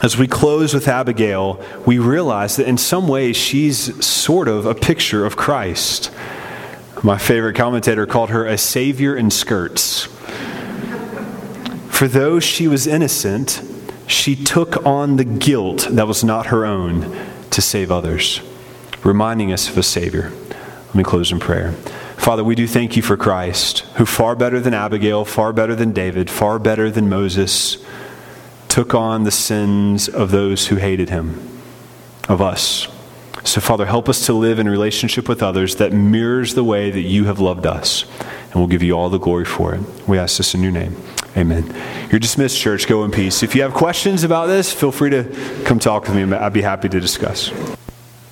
As 0.02 0.16
we 0.16 0.28
close 0.28 0.72
with 0.72 0.86
Abigail, 0.86 1.60
we 1.84 1.98
realize 1.98 2.56
that 2.56 2.68
in 2.68 2.78
some 2.78 3.08
ways 3.08 3.36
she's 3.36 4.04
sort 4.04 4.46
of 4.46 4.64
a 4.64 4.74
picture 4.74 5.26
of 5.26 5.36
Christ. 5.36 6.12
My 7.02 7.18
favorite 7.18 7.56
commentator 7.56 8.06
called 8.06 8.30
her 8.30 8.46
a 8.46 8.56
savior 8.56 9.16
in 9.16 9.30
skirts. 9.30 10.08
For 12.00 12.08
though 12.08 12.40
she 12.40 12.66
was 12.66 12.86
innocent, 12.86 13.60
she 14.06 14.34
took 14.34 14.86
on 14.86 15.18
the 15.18 15.24
guilt 15.24 15.86
that 15.90 16.08
was 16.08 16.24
not 16.24 16.46
her 16.46 16.64
own 16.64 17.14
to 17.50 17.60
save 17.60 17.92
others 17.92 18.40
reminding 19.04 19.52
us 19.52 19.68
of 19.68 19.76
a 19.76 19.82
Savior. 19.82 20.32
Let 20.86 20.94
me 20.94 21.04
close 21.04 21.30
in 21.30 21.38
prayer. 21.40 21.72
Father, 22.16 22.42
we 22.42 22.54
do 22.54 22.66
thank 22.66 22.96
you 22.96 23.02
for 23.02 23.18
Christ, 23.18 23.80
who 23.96 24.06
far 24.06 24.34
better 24.34 24.58
than 24.60 24.72
Abigail, 24.72 25.26
far 25.26 25.52
better 25.52 25.74
than 25.74 25.92
David, 25.92 26.30
far 26.30 26.58
better 26.58 26.90
than 26.90 27.10
Moses, 27.10 27.76
took 28.68 28.94
on 28.94 29.24
the 29.24 29.30
sins 29.30 30.08
of 30.08 30.30
those 30.30 30.68
who 30.68 30.76
hated 30.76 31.10
him, 31.10 31.38
of 32.30 32.40
us. 32.40 32.88
So, 33.44 33.60
Father, 33.60 33.84
help 33.84 34.08
us 34.08 34.24
to 34.24 34.32
live 34.32 34.58
in 34.58 34.66
relationship 34.70 35.28
with 35.28 35.42
others 35.42 35.76
that 35.76 35.92
mirrors 35.92 36.54
the 36.54 36.64
way 36.64 36.90
that 36.90 37.02
you 37.02 37.26
have 37.26 37.40
loved 37.40 37.66
us. 37.66 38.06
And 38.44 38.54
we'll 38.54 38.68
give 38.68 38.82
you 38.82 38.94
all 38.94 39.10
the 39.10 39.18
glory 39.18 39.44
for 39.44 39.74
it. 39.74 39.82
We 40.08 40.18
ask 40.18 40.38
this 40.38 40.54
in 40.54 40.62
your 40.62 40.72
name. 40.72 40.96
Amen. 41.36 41.64
You're 42.10 42.18
dismissed, 42.18 42.58
church. 42.58 42.88
Go 42.88 43.04
in 43.04 43.10
peace. 43.10 43.42
If 43.42 43.54
you 43.54 43.62
have 43.62 43.72
questions 43.72 44.24
about 44.24 44.46
this, 44.46 44.72
feel 44.72 44.90
free 44.90 45.10
to 45.10 45.62
come 45.64 45.78
talk 45.78 46.08
with 46.08 46.14
me. 46.14 46.36
I'd 46.36 46.52
be 46.52 46.62
happy 46.62 46.88
to 46.88 47.00
discuss. 47.00 47.52